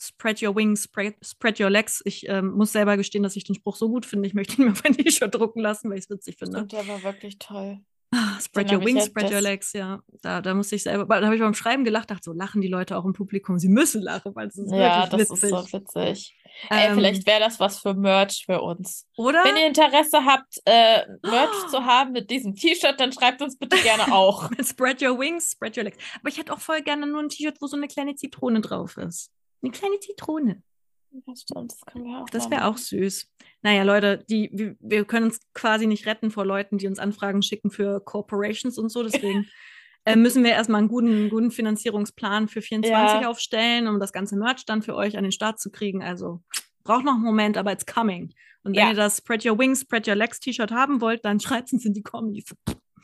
Spread 0.00 0.42
your 0.42 0.54
wings, 0.54 0.84
spread, 0.84 1.14
spread 1.24 1.60
your 1.60 1.70
legs. 1.70 2.02
Ich 2.04 2.28
ähm, 2.28 2.52
muss 2.52 2.72
selber 2.72 2.96
gestehen, 2.96 3.22
dass 3.22 3.36
ich 3.36 3.44
den 3.44 3.56
Spruch 3.56 3.76
so 3.76 3.88
gut 3.88 4.06
finde. 4.06 4.28
Ich 4.28 4.34
möchte 4.34 4.56
ihn 4.56 4.66
mir 4.66 4.72
auf 4.72 4.84
ein 4.84 4.96
T-Shirt 4.96 5.34
drucken 5.34 5.60
lassen, 5.60 5.90
weil 5.90 5.98
ich 5.98 6.04
es 6.04 6.10
witzig 6.10 6.36
finde. 6.38 6.58
Stimmt, 6.58 6.72
der 6.72 6.86
war 6.86 7.02
wirklich 7.02 7.38
toll. 7.38 7.80
Ah, 8.10 8.40
spread 8.40 8.72
your 8.72 8.82
wings, 8.82 9.04
spread 9.04 9.30
your 9.30 9.42
legs, 9.42 9.74
ja. 9.74 10.00
Da, 10.22 10.40
da 10.40 10.54
musste 10.54 10.76
ich 10.76 10.82
selber, 10.82 11.04
da 11.20 11.26
habe 11.26 11.34
ich 11.34 11.42
beim 11.42 11.52
Schreiben 11.52 11.84
gelacht, 11.84 12.10
dachte 12.10 12.22
so, 12.24 12.32
lachen 12.32 12.62
die 12.62 12.68
Leute 12.68 12.96
auch 12.96 13.04
im 13.04 13.12
Publikum. 13.12 13.58
Sie 13.58 13.68
müssen 13.68 14.00
lachen, 14.00 14.34
weil 14.34 14.48
es 14.48 14.56
ist 14.56 14.72
ja, 14.72 15.10
wirklich 15.10 15.28
witzig. 15.28 15.50
Ja, 15.50 15.56
das 15.58 15.64
ist 15.64 15.72
so 15.72 15.78
witzig. 15.78 16.34
Ähm, 16.70 16.78
Ey, 16.78 16.94
vielleicht 16.94 17.26
wäre 17.26 17.40
das 17.40 17.60
was 17.60 17.80
für 17.80 17.92
Merch 17.92 18.44
für 18.46 18.62
uns. 18.62 19.06
Oder? 19.18 19.44
Wenn 19.44 19.56
ihr 19.56 19.66
Interesse 19.66 20.24
habt, 20.24 20.54
äh, 20.64 21.02
Merch 21.22 21.50
oh. 21.66 21.68
zu 21.68 21.84
haben 21.84 22.12
mit 22.12 22.30
diesem 22.30 22.54
T-Shirt, 22.54 22.98
dann 22.98 23.12
schreibt 23.12 23.42
uns 23.42 23.58
bitte 23.58 23.76
gerne 23.76 24.10
auch. 24.12 24.50
spread 24.62 25.02
your 25.02 25.18
wings, 25.18 25.50
spread 25.50 25.76
your 25.76 25.84
legs. 25.84 25.98
Aber 26.18 26.30
ich 26.30 26.38
hätte 26.38 26.54
auch 26.54 26.60
voll 26.60 26.80
gerne 26.80 27.06
nur 27.06 27.20
ein 27.20 27.28
T-Shirt, 27.28 27.58
wo 27.60 27.66
so 27.66 27.76
eine 27.76 27.88
kleine 27.88 28.14
Zitrone 28.14 28.62
drauf 28.62 28.96
ist. 28.96 29.30
Eine 29.62 29.72
kleine 29.72 29.98
Zitrone. 30.00 30.62
Das 31.26 31.42
stimmt, 31.42 31.72
das 31.72 31.80
können 31.86 32.04
wir 32.04 32.22
auch. 32.22 32.30
Das 32.30 32.50
wäre 32.50 32.66
auch 32.66 32.76
süß. 32.76 33.30
Naja, 33.62 33.82
Leute, 33.82 34.24
die, 34.28 34.50
wir, 34.52 34.76
wir, 34.78 35.04
können 35.04 35.26
uns 35.26 35.40
quasi 35.54 35.86
nicht 35.86 36.06
retten 36.06 36.30
vor 36.30 36.44
Leuten, 36.44 36.78
die 36.78 36.86
uns 36.86 36.98
Anfragen 36.98 37.42
schicken 37.42 37.70
für 37.70 38.00
Corporations 38.00 38.78
und 38.78 38.90
so. 38.90 39.02
Deswegen 39.02 39.48
äh, 40.04 40.16
müssen 40.16 40.44
wir 40.44 40.52
erstmal 40.52 40.80
einen 40.80 40.88
guten, 40.88 41.30
guten 41.30 41.50
Finanzierungsplan 41.50 42.48
für 42.48 42.62
24 42.62 43.22
ja. 43.22 43.28
aufstellen, 43.28 43.88
um 43.88 44.00
das 44.00 44.12
ganze 44.12 44.36
Merch 44.36 44.64
dann 44.66 44.82
für 44.82 44.94
euch 44.94 45.16
an 45.16 45.24
den 45.24 45.32
Start 45.32 45.58
zu 45.58 45.70
kriegen. 45.70 46.02
Also 46.02 46.40
braucht 46.84 47.04
noch 47.04 47.14
einen 47.14 47.24
Moment, 47.24 47.56
aber 47.56 47.72
it's 47.72 47.86
coming. 47.86 48.34
Und 48.62 48.76
wenn 48.76 48.84
ja. 48.84 48.90
ihr 48.90 48.96
das 48.96 49.18
Spread 49.18 49.44
Your 49.46 49.58
Wings, 49.58 49.80
Spread 49.80 50.06
Your 50.06 50.14
Legs 50.14 50.40
T-Shirt 50.40 50.70
haben 50.70 51.00
wollt, 51.00 51.24
dann 51.24 51.40
schreibt 51.40 51.72
es 51.72 51.84
in 51.84 51.94
die 51.94 52.02
Kommis. 52.02 52.54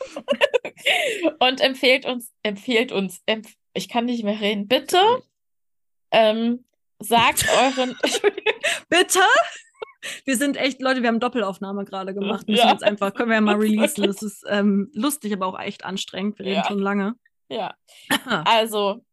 und 1.38 1.60
empfehlt 1.60 2.04
uns, 2.04 2.32
empfehlt 2.42 2.92
uns, 2.92 3.22
empf 3.26 3.54
ich 3.76 3.88
kann 3.88 4.04
nicht 4.04 4.22
mehr 4.22 4.40
reden, 4.40 4.68
bitte 4.68 4.98
ähm, 6.14 6.64
sagt 7.00 7.46
euren. 7.58 7.96
Bitte? 8.88 9.20
Wir 10.24 10.36
sind 10.36 10.56
echt, 10.56 10.80
Leute, 10.82 11.02
wir 11.02 11.08
haben 11.08 11.20
Doppelaufnahme 11.20 11.84
gerade 11.84 12.14
gemacht. 12.14 12.46
Müssen 12.46 12.66
ja. 12.66 12.72
jetzt 12.72 12.84
einfach, 12.84 13.14
können 13.14 13.30
wir 13.30 13.36
ja 13.36 13.40
mal 13.40 13.56
releasen. 13.60 14.04
Das 14.04 14.22
ist 14.22 14.44
ähm, 14.48 14.90
lustig, 14.94 15.32
aber 15.32 15.46
auch 15.46 15.58
echt 15.58 15.84
anstrengend. 15.84 16.38
Wir 16.38 16.46
reden 16.46 16.56
ja. 16.56 16.64
schon 16.66 16.78
lange. 16.78 17.14
Ja. 17.48 17.74
also, 18.44 19.04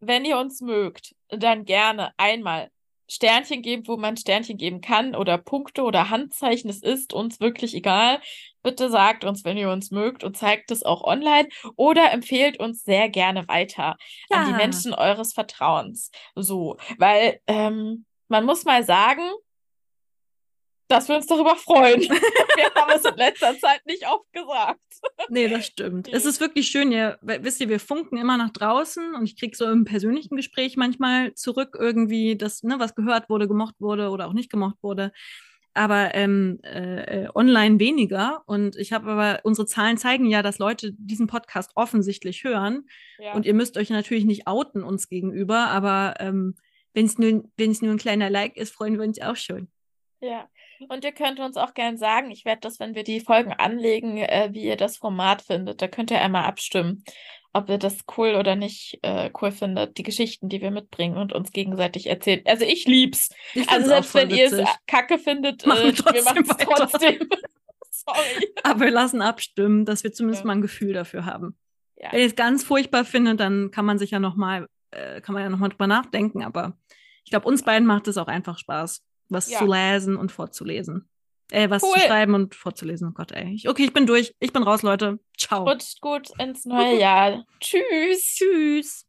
wenn 0.00 0.24
ihr 0.24 0.38
uns 0.38 0.60
mögt, 0.60 1.14
dann 1.28 1.64
gerne 1.64 2.12
einmal 2.16 2.70
Sternchen 3.08 3.62
geben, 3.62 3.86
wo 3.86 3.96
man 3.96 4.16
Sternchen 4.16 4.56
geben 4.56 4.80
kann 4.80 5.14
oder 5.14 5.36
Punkte 5.36 5.82
oder 5.82 6.08
Handzeichen. 6.10 6.70
Es 6.70 6.82
ist 6.82 7.12
uns 7.12 7.38
wirklich 7.38 7.74
egal. 7.74 8.20
Bitte 8.64 8.90
sagt 8.90 9.24
uns, 9.24 9.44
wenn 9.44 9.56
ihr 9.56 9.70
uns 9.70 9.90
mögt 9.90 10.24
und 10.24 10.36
zeigt 10.36 10.70
es 10.70 10.82
auch 10.82 11.04
online 11.04 11.48
oder 11.76 12.10
empfehlt 12.10 12.58
uns 12.58 12.82
sehr 12.82 13.08
gerne 13.08 13.46
weiter 13.46 13.96
ja. 14.30 14.38
an 14.38 14.46
die 14.46 14.54
Menschen 14.54 14.94
eures 14.94 15.32
Vertrauens. 15.34 16.10
So, 16.34 16.78
weil 16.98 17.40
ähm, 17.46 18.06
man 18.28 18.44
muss 18.44 18.64
mal 18.64 18.82
sagen, 18.82 19.22
dass 20.88 21.08
wir 21.08 21.16
uns 21.16 21.26
darüber 21.26 21.56
freuen. 21.56 22.00
wir 22.02 22.74
haben 22.74 22.92
es 22.94 23.04
in 23.04 23.16
letzter 23.16 23.58
Zeit 23.58 23.84
nicht 23.86 24.06
oft 24.06 24.30
gesagt. 24.32 24.80
Nee, 25.28 25.48
das 25.48 25.66
stimmt. 25.66 26.08
Es 26.12 26.24
ist 26.24 26.40
wirklich 26.40 26.68
schön, 26.68 26.92
ihr, 26.92 27.18
wisst 27.22 27.60
ihr, 27.60 27.68
wir 27.68 27.80
funken 27.80 28.16
immer 28.16 28.36
nach 28.36 28.50
draußen 28.50 29.14
und 29.14 29.24
ich 29.24 29.38
kriege 29.38 29.56
so 29.56 29.64
im 29.66 29.84
persönlichen 29.84 30.36
Gespräch 30.36 30.76
manchmal 30.76 31.34
zurück 31.34 31.76
irgendwie, 31.78 32.36
dass, 32.36 32.62
ne, 32.62 32.78
was 32.78 32.94
gehört 32.94 33.28
wurde, 33.28 33.48
gemocht 33.48 33.76
wurde 33.80 34.10
oder 34.10 34.26
auch 34.26 34.34
nicht 34.34 34.50
gemocht 34.50 34.76
wurde. 34.82 35.12
Aber 35.74 36.14
ähm, 36.14 36.60
äh, 36.62 37.26
online 37.34 37.80
weniger. 37.80 38.42
Und 38.46 38.76
ich 38.76 38.92
habe 38.92 39.10
aber, 39.10 39.40
unsere 39.42 39.66
Zahlen 39.66 39.98
zeigen 39.98 40.26
ja, 40.26 40.42
dass 40.42 40.58
Leute 40.58 40.92
diesen 40.92 41.26
Podcast 41.26 41.72
offensichtlich 41.74 42.44
hören. 42.44 42.86
Ja. 43.18 43.34
Und 43.34 43.44
ihr 43.44 43.54
müsst 43.54 43.76
euch 43.76 43.90
natürlich 43.90 44.24
nicht 44.24 44.46
outen 44.46 44.82
uns 44.84 45.08
gegenüber, 45.08 45.66
aber 45.68 46.14
ähm, 46.20 46.54
wenn 46.92 47.06
es 47.06 47.18
nur, 47.18 47.30
nur 47.58 47.90
ein 47.90 47.98
kleiner 47.98 48.30
Like 48.30 48.56
ist, 48.56 48.72
freuen 48.72 48.98
wir 48.98 49.04
uns 49.04 49.20
auch 49.20 49.36
schon. 49.36 49.68
Ja, 50.20 50.48
und 50.88 51.04
ihr 51.04 51.12
könnt 51.12 51.40
uns 51.40 51.56
auch 51.56 51.74
gerne 51.74 51.98
sagen, 51.98 52.30
ich 52.30 52.44
werde 52.44 52.60
das, 52.62 52.80
wenn 52.80 52.94
wir 52.94 53.04
die 53.04 53.20
Folgen 53.20 53.52
anlegen, 53.52 54.16
äh, 54.18 54.50
wie 54.52 54.64
ihr 54.64 54.76
das 54.76 54.96
Format 54.96 55.42
findet. 55.42 55.82
Da 55.82 55.88
könnt 55.88 56.10
ihr 56.10 56.20
einmal 56.20 56.44
abstimmen, 56.44 57.04
ob 57.54 57.70
ihr 57.70 57.78
das 57.78 57.98
cool 58.16 58.34
oder 58.34 58.56
nicht 58.56 58.98
äh, 59.02 59.30
cool 59.40 59.50
findet, 59.50 59.96
die 59.96 60.02
Geschichten, 60.02 60.48
die 60.48 60.60
wir 60.60 60.70
mitbringen 60.70 61.16
und 61.16 61.32
uns 61.32 61.52
gegenseitig 61.52 62.08
erzählen. 62.08 62.42
Also 62.44 62.64
ich 62.64 62.86
lieb's. 62.86 63.30
Ich 63.54 63.68
also 63.70 63.86
selbst 63.86 64.14
wenn 64.14 64.30
ihr 64.30 64.52
es 64.52 64.68
kacke 64.86 65.18
findet, 65.18 65.64
machen 65.64 65.88
äh, 65.88 66.14
wir 66.14 66.24
machen 66.24 66.44
es 66.48 66.56
trotzdem. 66.58 67.28
Sorry. 67.90 68.52
Aber 68.62 68.80
wir 68.80 68.90
lassen 68.90 69.22
abstimmen, 69.22 69.84
dass 69.84 70.04
wir 70.04 70.12
zumindest 70.12 70.42
ja. 70.42 70.48
mal 70.48 70.54
ein 70.54 70.62
Gefühl 70.62 70.92
dafür 70.92 71.24
haben. 71.24 71.56
Ja. 71.96 72.12
Wenn 72.12 72.20
ihr 72.20 72.26
es 72.26 72.36
ganz 72.36 72.64
furchtbar 72.64 73.04
findet, 73.04 73.40
dann 73.40 73.70
kann 73.70 73.84
man 73.84 73.98
sich 73.98 74.10
ja 74.10 74.18
noch 74.18 74.36
mal, 74.36 74.68
äh, 74.90 75.20
kann 75.20 75.32
man 75.32 75.42
ja 75.42 75.48
noch 75.48 75.58
mal 75.58 75.68
drüber 75.68 75.86
nachdenken. 75.86 76.42
Aber 76.42 76.76
ich 77.24 77.30
glaube, 77.30 77.48
uns 77.48 77.62
beiden 77.62 77.86
macht 77.86 78.08
es 78.08 78.18
auch 78.18 78.26
einfach 78.26 78.58
Spaß 78.58 79.02
was 79.28 79.50
ja. 79.50 79.58
zu 79.58 79.66
lesen 79.66 80.16
und 80.16 80.32
vorzulesen. 80.32 81.08
Äh, 81.50 81.70
was 81.70 81.82
cool. 81.82 81.92
zu 81.92 82.00
schreiben 82.00 82.34
und 82.34 82.54
vorzulesen. 82.54 83.08
Oh 83.08 83.12
Gott, 83.12 83.32
ey. 83.32 83.62
okay, 83.68 83.84
ich 83.84 83.92
bin 83.92 84.06
durch. 84.06 84.34
Ich 84.40 84.52
bin 84.52 84.62
raus, 84.62 84.82
Leute. 84.82 85.18
Ciao. 85.38 85.64
Rutscht 85.64 86.00
gut 86.00 86.28
ins 86.38 86.64
neue 86.64 86.98
Jahr. 86.98 87.44
Tschüss. 87.60 88.36
Tschüss. 88.36 89.06